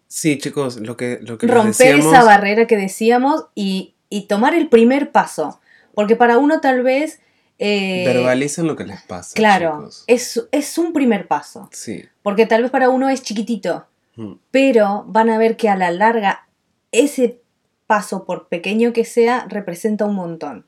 Sí, 0.08 0.38
chicos, 0.38 0.78
lo 0.78 0.98
que, 0.98 1.20
lo 1.22 1.38
que 1.38 1.48
romper 1.48 1.74
decíamos- 1.96 2.14
esa 2.14 2.24
barrera 2.24 2.66
que 2.68 2.78
decíamos 2.78 3.46
y, 3.56 3.94
y 4.10 4.28
tomar 4.28 4.54
el 4.56 4.70
primer 4.70 5.12
paso. 5.12 5.60
Porque 5.96 6.16
para 6.16 6.38
uno 6.40 6.62
tal 6.62 6.82
vez... 6.84 7.20
eh, 7.60 8.04
Verbalicen 8.08 8.66
lo 8.68 8.76
que 8.76 8.86
les 8.86 9.02
pasa. 9.04 9.34
claro, 9.36 9.78
chicos. 9.78 10.04
es, 10.08 10.44
es 10.52 10.78
un 10.80 10.94
primer 10.94 11.28
paso. 11.28 11.70
Sí. 11.72 12.06
Porque 12.24 12.46
tal 12.48 12.62
vez 12.64 12.72
para 12.72 12.90
uno 12.90 13.10
es 13.10 13.22
chiquitito, 13.22 13.86
Mm. 14.16 14.34
pero 14.52 15.06
van 15.08 15.32
a 15.32 15.40
ver 15.40 15.58
que 15.58 15.70
a 15.70 15.76
la 15.76 15.90
larga 15.90 16.48
ese 16.94 17.42
paso, 17.88 18.24
por 18.24 18.48
pequeño 18.48 18.94
que 18.94 19.04
sea, 19.04 19.46
representa 19.50 20.06
un 20.06 20.16
montón. 20.16 20.66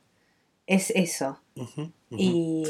Es 0.67 0.89
eso. 0.89 1.39
Y 2.09 2.63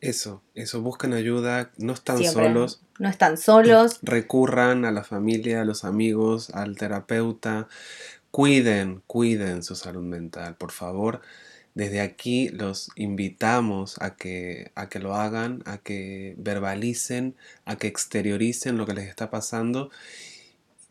Eso, 0.00 0.42
eso, 0.54 0.80
busquen 0.82 1.14
ayuda, 1.14 1.72
no 1.78 1.92
están 1.92 2.18
siempre 2.18 2.46
solos, 2.46 2.82
no 2.98 3.08
están 3.08 3.36
solos. 3.36 3.98
recurran 4.02 4.84
a 4.84 4.92
la 4.92 5.02
familia, 5.02 5.62
a 5.62 5.64
los 5.64 5.84
amigos, 5.84 6.50
al 6.50 6.76
terapeuta, 6.76 7.68
cuiden, 8.30 9.02
cuiden 9.06 9.62
su 9.62 9.74
salud 9.74 10.02
mental, 10.02 10.56
por 10.56 10.70
favor. 10.70 11.20
Desde 11.74 12.00
aquí 12.00 12.50
los 12.50 12.90
invitamos 12.94 14.00
a 14.00 14.14
que, 14.14 14.70
a 14.76 14.88
que 14.88 15.00
lo 15.00 15.14
hagan, 15.14 15.62
a 15.66 15.78
que 15.78 16.36
verbalicen, 16.38 17.34
a 17.64 17.76
que 17.76 17.88
exterioricen 17.88 18.76
lo 18.78 18.86
que 18.86 18.94
les 18.94 19.08
está 19.08 19.30
pasando 19.30 19.90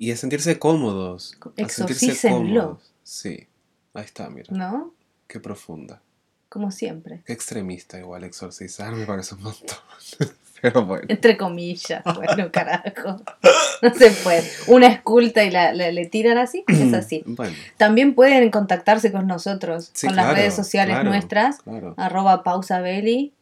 y 0.08 0.12
a 0.12 0.18
sentirse 0.18 0.60
cómodos. 0.60 1.38
Exorcícenlo. 1.56 2.80
Sí, 3.04 3.48
ahí 3.94 4.04
está, 4.06 4.30
mira, 4.30 4.48
¿No? 4.52 4.94
qué 5.28 5.40
profunda. 5.40 6.02
Como 6.50 6.72
siempre. 6.72 7.22
Qué 7.26 7.34
extremista 7.34 7.98
igual 8.00 8.24
exorcizar, 8.24 8.94
me 8.94 9.06
parece 9.06 9.36
un 9.36 9.44
montón. 9.44 9.78
Pero 10.62 10.86
bueno. 10.86 11.06
Entre 11.10 11.36
comillas. 11.36 12.04
Bueno, 12.16 12.50
carajo. 12.52 13.22
No 13.82 13.94
se 13.94 14.12
puede. 14.12 14.44
Una 14.68 14.88
esculta 14.88 15.44
y 15.44 15.52
la, 15.52 15.74
la- 15.74 15.92
le 15.92 16.06
tiran 16.06 16.38
así. 16.38 16.64
Es 16.68 16.94
así. 16.94 17.22
Bueno, 17.26 17.54
También 17.76 18.16
pueden 18.16 18.50
contactarse 18.50 19.12
con 19.12 19.28
nosotros. 19.28 19.90
Sí, 19.94 20.08
con 20.08 20.16
las 20.16 20.34
redes 20.34 20.54
sociales 20.54 20.96
claro. 20.96 21.10
nuestras. 21.10 21.58
claro. 21.64 21.96
Arroba 21.98 22.44
pausabeli. 22.44 23.34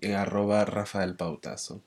Y 0.00 0.12
arroba 0.12 0.64
Rafael 0.64 1.16
Pautazo. 1.16 1.80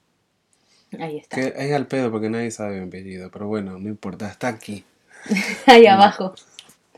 Ahí 1.00 1.18
está. 1.18 1.36
Que 1.36 1.54
es 1.56 1.74
al 1.74 1.88
pedo 1.88 2.12
porque 2.12 2.30
nadie 2.30 2.52
sabe 2.52 2.80
mi 2.80 2.88
apellido, 2.88 3.30
pero 3.32 3.48
bueno, 3.48 3.78
no 3.80 3.90
importa, 3.90 4.28
está 4.30 4.48
aquí. 4.50 4.84
Ahí 5.66 5.88
abajo. 5.88 6.34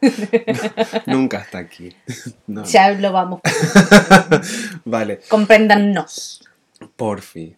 Nunca 1.06 1.40
está 1.40 1.60
aquí. 1.60 1.96
No. 2.48 2.64
Ya 2.66 2.92
lo 2.92 3.12
vamos. 3.12 3.42
Vale, 4.86 5.22
Compréndannos. 5.30 6.44
porfi. 6.96 7.56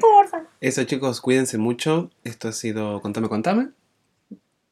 Porfa. 0.00 0.42
Eso 0.60 0.82
chicos, 0.84 1.20
cuídense 1.20 1.56
mucho. 1.58 2.10
Esto 2.24 2.48
ha 2.48 2.52
sido 2.52 3.00
Contame, 3.00 3.28
Contame. 3.28 3.68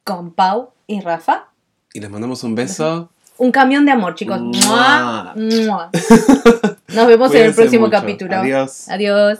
Con 0.03 0.33
Pau 0.33 0.71
y 0.85 0.99
Rafa. 1.01 1.47
Y 1.93 2.01
les 2.01 2.09
mandamos 2.09 2.43
un 2.43 2.55
beso. 2.55 3.09
Un 3.37 3.51
camión 3.51 3.85
de 3.85 3.91
amor, 3.93 4.15
chicos. 4.15 4.41
Mua. 4.41 5.33
Mua. 5.35 5.89
Nos 6.89 7.07
vemos 7.07 7.33
en 7.33 7.45
el 7.45 7.53
próximo 7.53 7.87
mucho. 7.87 7.99
capítulo. 7.99 8.35
Adiós. 8.35 8.89
Adiós. 8.89 9.39